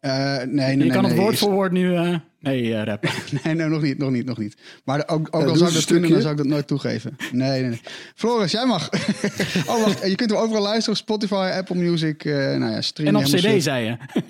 eh, 0.00 0.36
nee, 0.36 0.46
nee, 0.46 0.70
je 0.70 0.76
nee. 0.76 0.90
kan 0.90 1.04
het 1.04 1.16
woord 1.16 1.32
is- 1.32 1.38
voor 1.38 1.50
woord 1.52 1.72
nu... 1.72 1.94
eh, 1.94 2.16
nee, 2.40 2.74
eh, 2.74 2.82
rappen. 2.84 3.10
Nee, 3.44 3.54
nee, 3.54 3.66
nog 3.68 3.82
niet, 3.82 3.98
nog 3.98 4.10
niet, 4.10 4.24
nog 4.26 4.38
niet. 4.38 4.56
Maar 4.84 5.02
ook, 5.08 5.28
ook 5.30 5.42
Ja, 5.42 5.48
al 5.48 5.56
zou 5.56 5.68
ik 5.68 5.74
dat 5.76 5.84
kunnen, 5.84 6.10
dan 6.10 6.20
zou 6.20 6.32
ik 6.32 6.38
dat 6.38 6.46
nooit 6.46 6.66
toegeven. 6.66 7.16
Nee, 7.32 7.60
nee, 7.60 7.68
nee. 7.70 7.80
Floris, 8.14 8.52
jij 8.52 8.66
mag. 8.66 8.88
oh, 9.70 9.84
wacht. 9.84 10.06
Je 10.08 10.14
kunt 10.14 10.30
hem 10.30 10.38
overal 10.38 10.62
luisteren 10.62 10.90
op 10.98 11.04
Spotify, 11.04 11.50
Apple 11.56 11.76
Music. 11.76 12.24
eh 12.24 12.32
nou 12.34 12.72
ja, 12.72 12.80
stream 12.80 13.08
En 13.08 13.16
op 13.16 13.22
cd, 13.24 13.62
zei 13.62 13.84
je. 13.84 13.96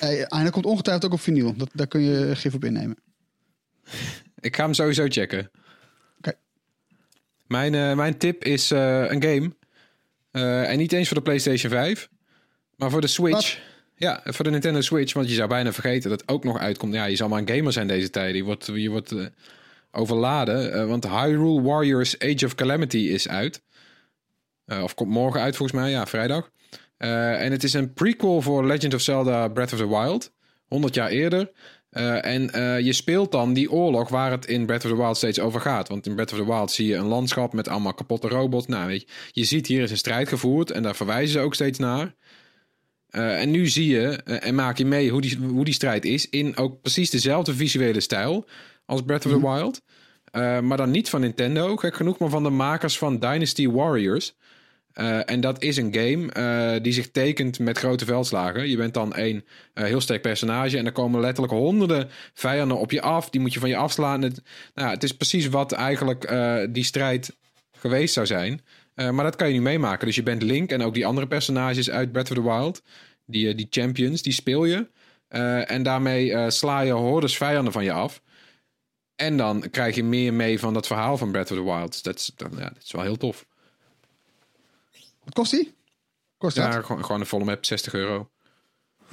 En 0.00 0.38
hij 0.40 0.50
komt 0.50 0.66
ongetwijfeld 0.66 1.06
ook 1.06 1.12
op 1.18 1.20
vinyl. 1.20 1.54
Dat, 1.56 1.70
daar 1.74 1.86
kun 1.86 2.00
je 2.00 2.36
gif 2.36 2.54
op 2.54 2.64
innemen. 2.64 2.96
Ik 4.40 4.56
ga 4.56 4.64
hem 4.64 4.74
sowieso 4.74 5.06
checken. 5.08 5.50
Mijn, 7.50 7.74
eh, 7.74 7.94
mijn 7.94 8.18
tip 8.18 8.44
is 8.44 8.70
eh, 8.70 9.10
een 9.10 9.22
game. 9.22 9.52
Eh, 10.30 10.70
en 10.70 10.78
niet 10.78 10.92
eens 10.92 11.08
voor 11.08 11.16
de 11.16 11.22
PlayStation 11.22 11.72
5, 11.72 12.08
maar 12.76 12.90
voor 12.90 13.00
de 13.00 13.06
Switch. 13.06 13.58
Ja, 13.94 14.20
voor 14.24 14.44
de 14.44 14.50
Nintendo 14.50 14.80
Switch. 14.80 15.12
Want 15.12 15.28
je 15.28 15.34
zou 15.34 15.48
bijna 15.48 15.72
vergeten 15.72 16.10
dat 16.10 16.20
het 16.20 16.30
ook 16.30 16.44
nog 16.44 16.58
uitkomt. 16.58 16.94
Ja, 16.94 17.04
je 17.04 17.16
zal 17.16 17.28
maar 17.28 17.38
een 17.38 17.56
gamer 17.56 17.72
zijn 17.72 17.86
deze 17.86 18.10
tijd. 18.10 18.34
Je 18.34 18.44
wordt, 18.44 18.66
je 18.74 18.90
wordt 18.90 19.14
overladen. 19.90 20.88
Want 20.88 21.08
Hyrule 21.08 21.62
Warriors 21.62 22.18
Age 22.18 22.44
of 22.44 22.54
Calamity 22.54 22.98
is 22.98 23.28
uit. 23.28 23.62
Of 24.66 24.94
komt 24.94 25.10
morgen 25.10 25.40
uit 25.40 25.56
volgens 25.56 25.80
mij. 25.80 25.90
Ja, 25.90 26.06
vrijdag. 26.06 26.50
En 26.96 27.52
het 27.52 27.64
is 27.64 27.72
een 27.72 27.92
prequel 27.92 28.42
voor 28.42 28.66
Legend 28.66 28.94
of 28.94 29.00
Zelda 29.00 29.48
Breath 29.48 29.72
of 29.72 29.78
the 29.78 29.88
Wild. 29.88 30.32
100 30.68 30.94
jaar 30.94 31.08
eerder. 31.08 31.50
Eh, 31.90 32.24
en 32.24 32.52
eh, 32.52 32.80
je 32.80 32.92
speelt 32.92 33.32
dan 33.32 33.52
die 33.52 33.70
oorlog 33.70 34.08
waar 34.08 34.30
het 34.30 34.46
in 34.46 34.66
Breath 34.66 34.84
of 34.84 34.90
the 34.90 34.96
Wild 34.96 35.16
steeds 35.16 35.40
over 35.40 35.60
gaat. 35.60 35.88
Want 35.88 36.06
in 36.06 36.14
Breath 36.14 36.32
of 36.32 36.38
the 36.38 36.46
Wild 36.46 36.70
zie 36.70 36.86
je 36.86 36.94
een 36.94 37.06
landschap 37.06 37.52
met 37.52 37.68
allemaal 37.68 37.94
kapotte 37.94 38.28
robots. 38.28 38.66
Nou, 38.66 38.86
weet 38.86 39.00
je, 39.00 39.08
je 39.30 39.44
ziet 39.44 39.66
hier 39.66 39.82
is 39.82 39.90
een 39.90 39.96
strijd 39.96 40.28
gevoerd 40.28 40.70
en 40.70 40.82
daar 40.82 40.96
verwijzen 40.96 41.32
ze 41.32 41.40
ook 41.40 41.54
steeds 41.54 41.78
naar. 41.78 42.14
Eh, 43.08 43.40
en 43.40 43.50
nu 43.50 43.68
zie 43.68 43.88
je 43.88 44.08
en 44.22 44.54
maak 44.54 44.78
je 44.78 44.84
mee 44.84 45.10
hoe 45.10 45.20
die, 45.20 45.36
hoe 45.36 45.64
die 45.64 45.74
strijd 45.74 46.04
is 46.04 46.28
in 46.28 46.56
ook 46.56 46.80
precies 46.80 47.10
dezelfde 47.10 47.54
visuele 47.54 48.00
stijl 48.00 48.46
als 48.84 49.02
Breath 49.02 49.26
of 49.26 49.32
the 49.32 49.40
Wild. 49.40 49.82
Eh, 50.24 50.60
maar 50.60 50.76
dan 50.76 50.90
niet 50.90 51.08
van 51.08 51.20
Nintendo, 51.20 51.76
gek 51.76 51.94
genoeg, 51.94 52.18
maar 52.18 52.28
van 52.28 52.42
de 52.42 52.50
makers 52.50 52.98
van 52.98 53.18
Dynasty 53.18 53.68
Warriors. 53.68 54.36
Eh, 55.00 55.30
en 55.30 55.40
dat 55.40 55.62
is 55.62 55.76
een 55.76 55.94
game 55.94 56.32
eh, 56.32 56.82
die 56.82 56.92
zich 56.92 57.10
tekent 57.10 57.58
met 57.58 57.78
grote 57.78 58.04
veldslagen. 58.04 58.68
Je 58.68 58.76
bent 58.76 58.94
dan 58.94 59.14
één 59.14 59.44
eh, 59.74 59.84
heel 59.84 60.00
sterk 60.00 60.22
personage 60.22 60.78
en 60.78 60.86
er 60.86 60.92
komen 60.92 61.20
letterlijk 61.20 61.52
honderden 61.52 62.08
vijanden 62.34 62.78
op 62.78 62.90
je 62.90 63.00
af. 63.00 63.30
Die 63.30 63.40
moet 63.40 63.52
je 63.52 63.60
van 63.60 63.68
je 63.68 63.76
afslaan. 63.76 64.22
Het, 64.22 64.42
nou, 64.74 64.90
het 64.90 65.02
is 65.02 65.12
precies 65.12 65.48
wat 65.48 65.72
eigenlijk 65.72 66.34
die 66.70 66.84
strijd 66.84 67.36
geweest 67.72 68.14
zou 68.14 68.26
zijn. 68.26 68.60
Maar 68.94 69.24
dat 69.24 69.36
kan 69.36 69.48
je 69.48 69.54
nu 69.54 69.60
meemaken. 69.60 70.06
Dus 70.06 70.16
je 70.16 70.22
bent 70.22 70.42
Link 70.42 70.70
en 70.70 70.82
ook 70.82 70.94
die 70.94 71.06
andere 71.06 71.26
personages 71.26 71.90
uit 71.90 72.12
Breath 72.12 72.30
of 72.30 72.36
the 72.36 72.42
Wild. 72.42 72.82
Die, 73.26 73.54
die 73.54 73.66
champions, 73.70 74.22
die 74.22 74.32
speel 74.32 74.64
je. 74.64 74.88
En 75.66 75.82
daarmee 75.82 76.50
sla 76.50 76.80
je 76.80 76.92
hordes 76.92 77.36
vijanden 77.36 77.72
van 77.72 77.84
je 77.84 77.92
af. 77.92 78.22
En 79.16 79.36
dan 79.36 79.70
krijg 79.70 79.94
je 79.94 80.04
meer 80.04 80.34
mee 80.34 80.58
van 80.58 80.74
dat 80.74 80.86
verhaal 80.86 81.16
van 81.16 81.30
Breath 81.30 81.50
of 81.50 81.56
the 81.56 81.64
Wild. 81.64 82.04
Dat 82.04 82.16
is, 82.16 82.32
dan, 82.36 82.50
ja, 82.56 82.68
dat 82.68 82.82
is 82.82 82.92
wel 82.92 83.02
heel 83.02 83.16
tof. 83.16 83.46
Wat 85.30 85.34
kost 85.34 85.50
die? 85.50 85.74
Kost 86.38 86.56
dat? 86.56 86.72
Ja, 86.72 86.80
gewoon, 86.82 87.04
gewoon 87.04 87.20
een 87.20 87.26
volle 87.26 87.44
map, 87.44 87.64
60 87.64 87.94
euro. 87.94 88.30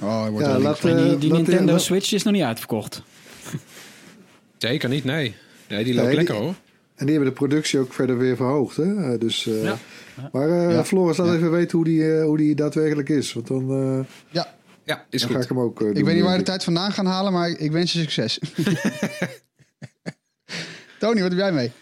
Oh, 0.00 0.20
hij 0.22 0.30
wordt 0.30 0.46
Ja, 0.46 0.52
wel 0.52 0.60
laat, 0.60 0.82
die, 0.82 0.94
eh, 0.94 1.20
die 1.20 1.32
Nintendo 1.32 1.78
Switch 1.78 2.12
is 2.12 2.22
nog 2.22 2.32
niet 2.34 2.42
uitverkocht. 2.42 3.02
Zeker 4.58 4.88
niet, 4.88 5.04
nee. 5.04 5.34
Nee, 5.68 5.84
die 5.84 5.94
loopt 5.94 6.06
Nee, 6.06 6.16
lekker 6.16 6.34
die- 6.34 6.42
hoor. 6.44 6.54
En 6.94 7.06
die 7.06 7.14
hebben 7.14 7.34
de 7.34 7.40
productie 7.40 7.78
ook 7.78 7.92
verder 7.92 8.18
weer 8.18 8.36
verhoogd. 8.36 8.76
Hè? 8.76 9.12
Eh, 9.12 9.20
Dus, 9.20 9.46
eh, 9.46 9.62
Ja. 9.62 9.78
Maar 10.32 10.48
eh 10.48 10.70
Ja. 10.74 10.84
Floris, 10.84 11.16
laat 11.16 11.26
Ja. 11.28 11.34
even 11.34 11.50
weten 11.50 11.76
hoe 11.76 11.84
die, 11.86 12.20
hoe 12.20 12.36
die 12.36 12.54
daadwerkelijk 12.54 13.08
is. 13.08 13.32
Want 13.32 13.46
dan, 13.46 13.70
eh, 13.70 14.04
Ja, 14.30 14.54
Ja, 14.84 15.06
is 15.10 15.20
dan 15.22 15.30
ga 15.30 15.38
ik 15.40 15.48
hem 15.48 15.60
ook 15.60 15.78
doen. 15.78 15.94
ik 15.94 16.04
weet 16.04 16.14
niet 16.14 16.22
waar 16.22 16.32
je 16.32 16.38
de 16.38 16.44
tijd 16.44 16.64
vandaan 16.64 16.92
gaan 16.92 17.06
halen, 17.06 17.32
maar 17.32 17.48
ik 17.48 17.72
wens 17.72 17.92
je 17.92 17.98
succes. 17.98 18.38
Tony, 20.98 21.20
wat 21.20 21.30
heb 21.30 21.38
jij 21.38 21.52
mee? 21.52 21.72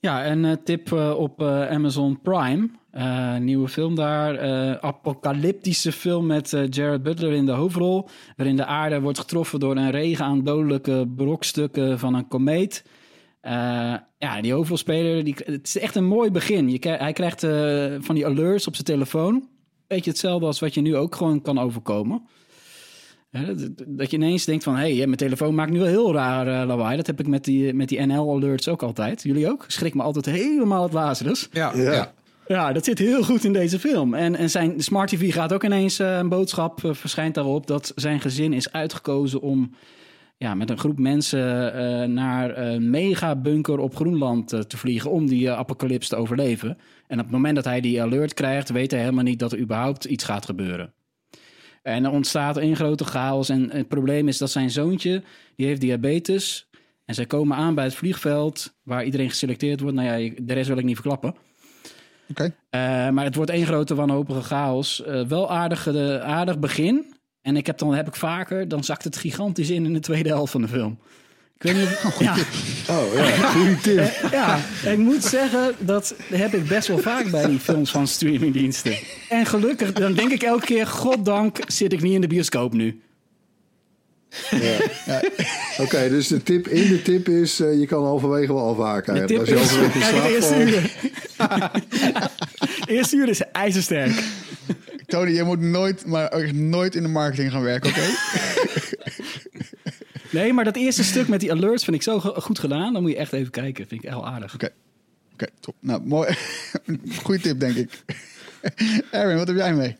Ja, 0.00 0.26
een 0.26 0.44
eh, 0.44 0.52
tip 0.64 0.92
eh, 0.92 1.14
op 1.18 1.42
eh, 1.42 1.68
Amazon 1.68 2.20
Prime. 2.20 2.70
Eh, 2.90 3.36
nieuwe 3.36 3.68
film 3.68 3.94
daar. 3.94 4.40
apocalyptische 4.80 5.92
film 5.92 6.26
met 6.26 6.56
Jared 6.70 7.02
Butler 7.02 7.32
in 7.32 7.46
de 7.46 7.52
hoofdrol. 7.52 8.08
Waarin 8.36 8.56
de 8.56 8.64
aarde 8.64 9.00
wordt 9.00 9.18
getroffen 9.18 9.60
door 9.60 9.76
een 9.76 9.90
regen 9.90 10.24
aan 10.24 10.44
dodelijke 10.44 11.08
brokstukken 11.16 11.98
van 11.98 12.14
een 12.14 12.28
komeet. 12.28 12.84
Ja, 14.18 14.40
die 14.40 14.52
hoofdrolspeler, 14.52 15.24
die, 15.24 15.34
het 15.44 15.66
is 15.66 15.78
echt 15.78 15.94
een 15.94 16.06
mooi 16.06 16.30
begin. 16.30 16.70
Je, 16.70 16.78
hij 16.88 17.12
krijgt 17.12 17.40
van 18.04 18.14
die 18.14 18.26
alerts 18.26 18.66
op 18.66 18.74
zijn 18.74 18.86
telefoon. 18.86 19.48
Beetje 19.86 20.10
hetzelfde 20.10 20.46
als 20.46 20.60
wat 20.60 20.74
je 20.74 20.80
nu 20.80 20.96
ook 20.96 21.14
gewoon 21.14 21.42
kan 21.42 21.58
overkomen. 21.58 22.28
Dat, 23.86 24.10
je 24.10 24.16
ineens 24.16 24.44
denkt 24.44 24.64
van, 24.64 24.76
hé, 24.76 24.96
hey, 24.96 25.06
mijn 25.06 25.16
telefoon 25.16 25.54
maakt 25.54 25.70
nu 25.70 25.78
wel 25.78 25.88
heel 25.88 26.12
raar 26.12 26.46
eh, 26.46 26.66
lawaai. 26.66 26.96
Dat 26.96 27.06
heb 27.06 27.20
ik 27.20 27.26
met 27.26 27.44
die, 27.44 27.74
met 27.74 27.88
die 27.88 28.00
NL-alerts 28.00 28.68
ook 28.68 28.82
altijd. 28.82 29.22
Jullie 29.22 29.50
ook? 29.50 29.64
Schrik 29.66 29.94
me 29.94 30.02
altijd 30.02 30.26
helemaal 30.26 30.82
het 30.82 30.92
lazarus. 30.92 31.48
Ja, 31.52 31.72
Ja. 31.76 32.12
ja. 32.46 32.72
Dat 32.72 32.84
zit 32.84 32.98
heel 32.98 33.22
goed 33.22 33.44
in 33.44 33.52
deze 33.52 33.78
film. 33.78 34.14
En, 34.14 34.34
en 34.34 34.50
zijn 34.50 34.80
smart 34.80 35.08
TV 35.08 35.32
gaat 35.32 35.52
ook 35.52 35.64
ineens 35.64 35.98
eh, 35.98 36.16
een 36.16 36.28
boodschap, 36.28 36.84
eh, 36.84 36.94
verschijnt 36.94 37.34
daarop, 37.34 37.66
dat 37.66 37.92
zijn 37.94 38.20
gezin 38.20 38.52
is 38.52 38.72
uitgekozen 38.72 39.40
om 39.40 39.70
ja, 40.38 40.54
met 40.54 40.70
een 40.70 40.78
groep 40.78 40.98
mensen 40.98 41.74
eh, 41.74 42.08
naar 42.08 42.58
een 42.58 42.90
megabunker 42.90 43.78
op 43.78 43.96
Groenland 43.96 44.52
eh, 44.52 44.60
te 44.60 44.76
vliegen 44.76 45.10
om 45.10 45.26
die 45.26 45.48
eh, 45.48 45.56
apocalyps 45.58 46.08
te 46.08 46.16
overleven. 46.16 46.78
En 47.06 47.18
op 47.18 47.24
het 47.24 47.34
moment 47.34 47.54
dat 47.54 47.64
hij 47.64 47.80
die 47.80 48.02
alert 48.02 48.34
krijgt, 48.34 48.70
weet 48.70 48.90
hij 48.90 49.00
helemaal 49.00 49.24
niet 49.24 49.38
dat 49.38 49.52
er 49.52 49.58
überhaupt 49.58 50.04
iets 50.04 50.24
gaat 50.24 50.44
gebeuren. 50.44 50.92
En 51.88 52.04
er 52.04 52.10
ontstaat 52.10 52.56
een 52.56 52.76
grote 52.76 53.04
chaos. 53.04 53.48
En 53.48 53.70
het 53.70 53.88
probleem 53.88 54.28
is 54.28 54.38
dat 54.38 54.50
zijn 54.50 54.70
zoontje, 54.70 55.22
die 55.56 55.66
heeft 55.66 55.80
diabetes. 55.80 56.68
En 57.04 57.14
zij 57.14 57.26
komen 57.26 57.56
aan 57.56 57.74
bij 57.74 57.84
het 57.84 57.94
vliegveld 57.94 58.74
waar 58.82 59.04
iedereen 59.04 59.28
geselecteerd 59.28 59.80
wordt. 59.80 59.96
Nou 59.96 60.20
ja, 60.20 60.32
de 60.42 60.52
rest 60.52 60.68
wil 60.68 60.78
ik 60.78 60.84
niet 60.84 60.94
verklappen. 60.94 61.34
Oké. 62.30 62.54
Eh, 62.70 62.80
maar 63.08 63.24
het 63.24 63.34
wordt 63.34 63.50
één 63.50 63.66
grote 63.66 63.94
wanhopige 63.94 64.42
chaos. 64.42 65.04
Eh, 65.04 65.26
wel 65.26 65.50
aardig, 65.50 65.86
eh, 65.86 66.20
aardig 66.20 66.58
begin. 66.58 67.14
En 67.42 67.56
ik 67.56 67.66
heb 67.66 67.78
dan 67.78 67.94
heb 67.94 68.06
ik 68.06 68.16
vaker, 68.16 68.68
dan 68.68 68.84
zakt 68.84 69.04
het 69.04 69.16
gigantisch 69.16 69.70
in 69.70 69.84
in 69.84 69.92
de 69.92 70.00
tweede 70.00 70.28
helft 70.28 70.52
van 70.52 70.60
de 70.60 70.68
film. 70.68 70.98
Ik 71.60 71.64
weet 71.72 71.74
niet 71.76 71.84
of, 72.04 72.20
ja, 72.20 72.36
Oh 72.90 73.14
ja, 73.14 73.24
goede 73.52 73.76
tip. 73.82 74.30
ja, 74.32 74.60
ik 74.84 74.96
moet 74.98 75.24
zeggen, 75.24 75.74
dat 75.78 76.14
heb 76.32 76.54
ik 76.54 76.66
best 76.68 76.88
wel 76.88 76.98
vaak 76.98 77.30
bij 77.30 77.46
die 77.46 77.58
films 77.58 77.90
van 77.90 78.06
streamingdiensten. 78.06 78.96
En 79.28 79.46
gelukkig, 79.46 79.92
dan 79.92 80.14
denk 80.14 80.30
ik 80.32 80.42
elke 80.42 80.64
keer, 80.66 80.86
goddank 80.86 81.58
zit 81.66 81.92
ik 81.92 82.02
niet 82.02 82.14
in 82.14 82.20
de 82.20 82.26
bioscoop 82.26 82.72
nu. 82.72 83.00
Oké, 85.78 86.08
dus 86.08 86.28
de 86.28 86.42
tip 86.42 86.68
in 86.68 86.88
de 86.88 87.02
tip 87.02 87.28
is, 87.28 87.60
eh, 87.60 87.78
je 87.78 87.86
kan 87.86 88.04
halverwege 88.04 88.52
wel 88.54 88.68
afhaken. 88.70 89.14
De 89.14 89.24
tip 89.24 89.38
Als 89.38 89.48
je 89.48 89.54
is, 89.54 89.60
halverwege 89.70 90.00
slaap 90.06 90.22
het 90.22 90.32
eerste 90.32 90.54
valt. 90.54 90.68
uur. 90.68 90.90
Het 92.80 92.88
eerste 92.88 93.16
uur 93.16 93.28
is 93.28 93.40
ijzersterk. 93.52 94.22
Tony, 95.06 95.30
je 95.30 95.42
moet 95.42 95.60
nooit, 95.60 96.06
maar 96.06 96.28
echt 96.28 96.52
nooit 96.52 96.94
in 96.94 97.02
de 97.02 97.08
marketing 97.08 97.52
gaan 97.52 97.62
werken, 97.62 97.90
oké? 97.90 98.00
Nee, 100.30 100.52
maar 100.52 100.64
dat 100.64 100.76
eerste 100.76 101.04
stuk 101.04 101.28
met 101.28 101.40
die 101.40 101.52
alerts 101.52 101.84
vind 101.84 101.96
ik 101.96 102.02
zo 102.02 102.20
go- 102.20 102.40
goed 102.40 102.58
gedaan. 102.58 102.92
Dan 102.92 103.02
moet 103.02 103.10
je 103.10 103.16
echt 103.16 103.32
even 103.32 103.50
kijken. 103.50 103.86
Vind 103.86 104.02
ik 104.04 104.08
heel 104.10 104.26
aardig. 104.26 104.54
Oké, 104.54 104.70
oké, 105.32 105.46
top. 105.60 105.74
Nou, 105.80 106.00
mooi. 106.04 106.28
Goeie 107.24 107.40
tip, 107.40 107.60
denk 107.60 107.74
ik. 107.76 107.90
Erwin, 109.10 109.36
wat 109.36 109.46
heb 109.46 109.56
jij 109.56 109.74
mee? 109.74 109.96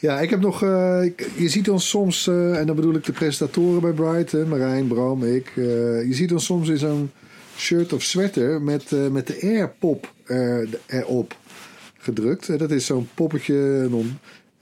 Ja, 0.00 0.20
ik 0.20 0.30
heb 0.30 0.40
nog. 0.40 0.62
eh, 0.62 1.02
je 1.36 1.48
ziet 1.48 1.70
ons 1.70 1.88
soms, 1.88 2.26
eh, 2.26 2.58
en 2.58 2.66
dan 2.66 2.76
bedoel 2.76 2.94
ik 2.94 3.04
de 3.04 3.12
presentatoren 3.12 3.80
bij 3.80 3.92
Bright, 3.92 4.32
hè, 4.32 4.46
Marijn, 4.46 4.86
Bram, 4.86 5.24
ik. 5.24 5.46
eh, 5.56 5.64
je 6.06 6.14
ziet 6.14 6.32
ons 6.32 6.44
soms 6.44 6.68
in 6.68 6.78
zo'n 6.78 7.10
shirt 7.56 7.92
of 7.92 8.02
sweater 8.02 8.62
met, 8.62 8.92
eh, 8.92 9.08
met 9.08 9.26
de 9.26 9.38
Airpop 9.42 10.12
er, 10.24 10.68
erop 10.86 11.36
gedrukt. 11.98 12.58
Dat 12.58 12.70
is 12.70 12.86
zo'n 12.86 13.08
poppetje 13.14 13.88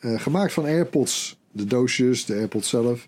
gemaakt 0.01 0.53
van 0.53 0.65
AirPods. 0.65 1.37
De 1.53 1.65
doosjes, 1.65 2.25
de 2.25 2.35
AirPods 2.35 2.69
zelf. 2.69 3.07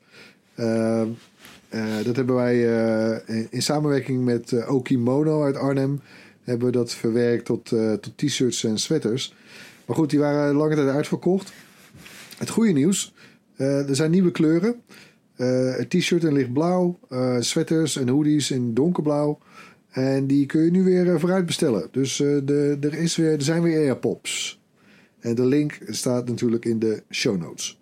Eh, 1.73 2.05
dat 2.05 2.17
hebben 2.17 2.35
wij 2.35 2.75
eh, 2.75 3.37
in, 3.37 3.47
in 3.51 3.63
samenwerking 3.63 4.25
met 4.25 4.53
eh, 4.53 4.75
Okimono 4.75 5.45
uit 5.45 5.57
Arnhem. 5.57 6.01
Hebben 6.43 6.67
we 6.67 6.73
dat 6.73 6.95
verwerkt 6.95 7.45
tot, 7.45 7.73
t-shirts 8.17 8.65
en 8.65 8.79
sweaters. 8.79 9.35
Maar 9.87 9.97
goed, 9.97 10.11
die 10.11 10.19
waren 10.19 10.55
lange 10.55 10.75
tijd 10.75 10.89
uitverkocht. 10.89 11.53
Het 12.39 12.51
goede 12.51 12.73
nieuws, 12.73 13.15
er 13.57 13.97
zijn 13.97 14.11
nieuwe 14.11 14.31
kleuren. 14.31 14.83
T-shirt 15.89 16.25
in 16.25 16.33
lichtblauw, 16.33 16.99
sweaters 17.39 17.97
en 17.97 18.09
hoodies 18.09 18.51
in 18.51 18.75
donkerblauw. 18.75 19.39
En 19.91 20.27
die 20.27 20.47
kun 20.47 20.65
je 20.65 20.71
nu 20.71 20.83
weer 20.83 21.21
vooruit 21.21 21.47
bestellen. 21.47 21.89
Dus 21.91 22.17
de, 22.17 22.79
er, 22.81 22.95
is 22.95 23.17
weer, 23.17 23.33
er 23.33 23.43
zijn 23.43 23.63
weer 23.63 23.79
Airpops. 23.79 24.61
En 25.21 25.35
de 25.35 25.47
link 25.47 25.79
staat 25.87 26.29
natuurlijk 26.29 26.65
in 26.65 26.79
de 26.79 27.03
show 27.11 27.41
notes. 27.41 27.81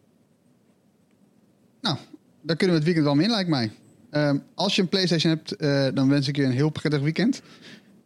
Nou, 1.81 1.97
daar 2.41 2.57
kunnen 2.57 2.77
we 2.77 2.83
het 2.83 2.85
weekend 2.85 3.05
wel 3.05 3.15
mee 3.15 3.25
in, 3.25 3.31
lijkt 3.31 3.51
mij. 3.51 3.71
Ehm, 4.11 4.39
als 4.55 4.77
je 4.77 4.83
een 4.83 4.89
PlayStation 4.89 5.33
hebt, 5.33 5.57
eh, 5.57 5.87
dan 5.95 6.09
wens 6.09 6.29
ik 6.29 6.37
je 6.37 6.43
een 6.45 6.53
heel 6.53 6.71
prettig 6.71 7.01
weekend. 7.01 7.43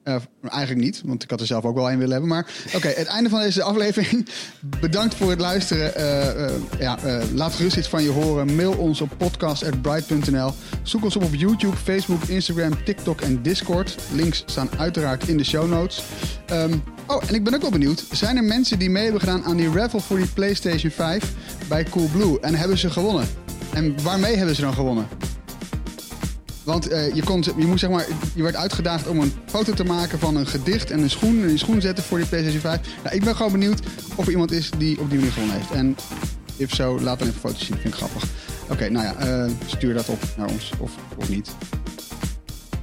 Eh, 0.02 0.16
eigenlijk 0.40 0.84
niet, 0.84 1.02
want 1.04 1.22
ik 1.22 1.30
had 1.30 1.40
er 1.40 1.46
zelf 1.46 1.64
ook 1.64 1.74
wel 1.74 1.90
een 1.90 1.98
willen 1.98 2.12
hebben. 2.12 2.30
Maar 2.30 2.46
oké, 2.74 2.88
het 3.04 3.06
einde 3.06 3.28
van 3.28 3.40
deze 3.40 3.62
aflevering. 3.62 4.28
Bedankt 4.80 5.14
voor 5.14 5.30
het 5.30 5.40
luisteren. 5.40 5.94
Eh, 5.94 6.52
ja, 6.78 6.98
laat 7.34 7.54
gerust 7.54 7.76
iets 7.76 7.88
van 7.88 8.02
je 8.02 8.10
horen. 8.10 8.54
Mail 8.54 8.72
ons 8.72 9.00
op 9.00 9.10
podcast.bright.nl. 9.16 10.52
Zoek 10.82 11.04
ons 11.04 11.16
op 11.16 11.22
op 11.22 11.34
YouTube, 11.34 11.76
Facebook, 11.76 12.22
Instagram, 12.22 12.84
TikTok 12.84 13.20
en 13.20 13.42
Discord. 13.42 13.96
Links 14.12 14.42
staan 14.46 14.68
uiteraard 14.78 15.28
in 15.28 15.36
de 15.36 15.44
show 15.44 15.70
notes. 15.70 16.04
Ehm, 16.46 16.74
oh, 17.06 17.22
en 17.28 17.34
ik 17.34 17.44
ben 17.44 17.54
ook 17.54 17.60
wel 17.60 17.70
benieuwd. 17.70 18.04
Zijn 18.12 18.36
er 18.36 18.44
mensen 18.44 18.78
die 18.78 18.90
mee 18.90 19.02
hebben 19.02 19.20
gedaan 19.20 19.44
aan 19.44 19.56
die 19.56 19.72
raffle 19.72 20.00
voor 20.00 20.16
die 20.16 20.28
PlayStation 20.28 20.90
5 20.90 21.32
bij 21.68 21.84
Coolblue? 21.84 22.40
En 22.40 22.54
hebben 22.54 22.78
ze 22.78 22.90
gewonnen? 22.90 23.26
En 23.74 24.02
waarmee 24.02 24.36
hebben 24.36 24.54
ze 24.54 24.60
dan 24.60 24.74
gewonnen? 24.74 25.06
Want 26.64 26.88
eh, 26.88 27.14
je, 27.14 27.22
kon, 27.22 27.44
je, 27.56 27.66
moest, 27.66 27.80
zeg 27.80 27.90
maar, 27.90 28.06
je 28.34 28.42
werd 28.42 28.56
uitgedaagd 28.56 29.08
om 29.08 29.20
een 29.20 29.32
foto 29.46 29.72
te 29.72 29.84
maken 29.84 30.18
van 30.18 30.36
een 30.36 30.46
gedicht 30.46 30.90
en 30.90 31.00
een 31.00 31.10
schoen. 31.10 31.42
En 31.42 31.48
die 31.48 31.58
schoen 31.58 31.80
zetten 31.80 32.04
voor 32.04 32.18
die 32.18 32.26
PlayStation 32.26 32.60
5. 32.60 32.80
Nou, 33.02 33.16
ik 33.16 33.24
ben 33.24 33.36
gewoon 33.36 33.52
benieuwd 33.52 33.80
of 34.14 34.26
er 34.26 34.32
iemand 34.32 34.52
is 34.52 34.70
die 34.78 35.00
op 35.00 35.10
die 35.10 35.18
manier 35.18 35.32
gewonnen 35.32 35.58
heeft. 35.58 35.70
En 35.70 35.96
if 36.56 36.74
zo, 36.74 37.00
laat 37.00 37.18
dan 37.18 37.28
even 37.28 37.40
foto's 37.40 37.66
zien. 37.66 37.76
Vind 37.76 37.94
ik 37.94 37.94
grappig. 37.94 38.24
Oké, 38.70 38.88
nou 38.88 39.04
ja, 39.04 39.14
eh, 39.16 39.50
stuur 39.66 39.94
dat 39.94 40.08
op 40.08 40.22
naar 40.36 40.48
ons 40.48 40.70
of, 40.78 40.90
of 41.16 41.28
niet. 41.28 41.50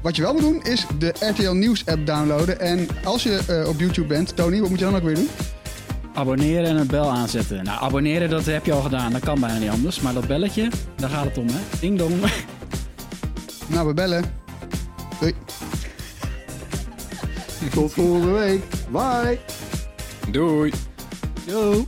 Wat 0.02 0.16
je 0.16 0.22
wel 0.22 0.34
moet 0.34 0.42
doen 0.42 0.64
is 0.64 0.86
de 1.00 1.14
RTL 1.20 1.52
Nieuws 1.52 1.86
app 1.86 2.06
downloaden. 2.06 2.60
En 2.60 2.88
als 3.04 3.24
je 3.24 3.42
eh, 3.48 3.70
op 3.70 3.80
YouTube 3.80 4.08
bent, 4.08 4.36
Tony, 4.36 4.60
wat 4.60 4.70
moet 4.70 4.80
je 4.80 4.86
dan 4.86 4.96
ook 4.96 5.04
weer 5.04 5.16
doen? 5.16 5.30
Abonneren 6.14 6.66
en 6.66 6.76
een 6.76 6.88
bel 6.88 7.10
aanzetten. 7.10 7.64
Nou, 7.64 7.82
abonneren, 7.82 8.30
dat 8.30 8.46
heb 8.46 8.66
je 8.66 8.74
al 8.74 8.82
gedaan. 8.82 9.12
Dat 9.12 9.22
kan 9.22 9.40
bijna 9.40 9.58
niet 9.58 9.70
anders. 9.70 10.02
Maar 10.02 10.14
dat 10.14 10.28
belletje, 10.28 10.70
daar 10.96 11.10
gaat 11.10 11.26
het 11.26 11.38
om, 11.38 11.48
hè? 11.48 11.60
Ding 11.80 11.98
dong. 11.98 12.14
Nou, 13.72 13.88
we 13.88 13.94
bellen. 13.94 14.24
Doei. 15.20 15.36
Tot 17.74 17.94
volgende 17.94 18.32
week. 18.32 18.64
Bye. 18.90 19.40
Doei. 20.32 20.74
Yo. 21.46 21.86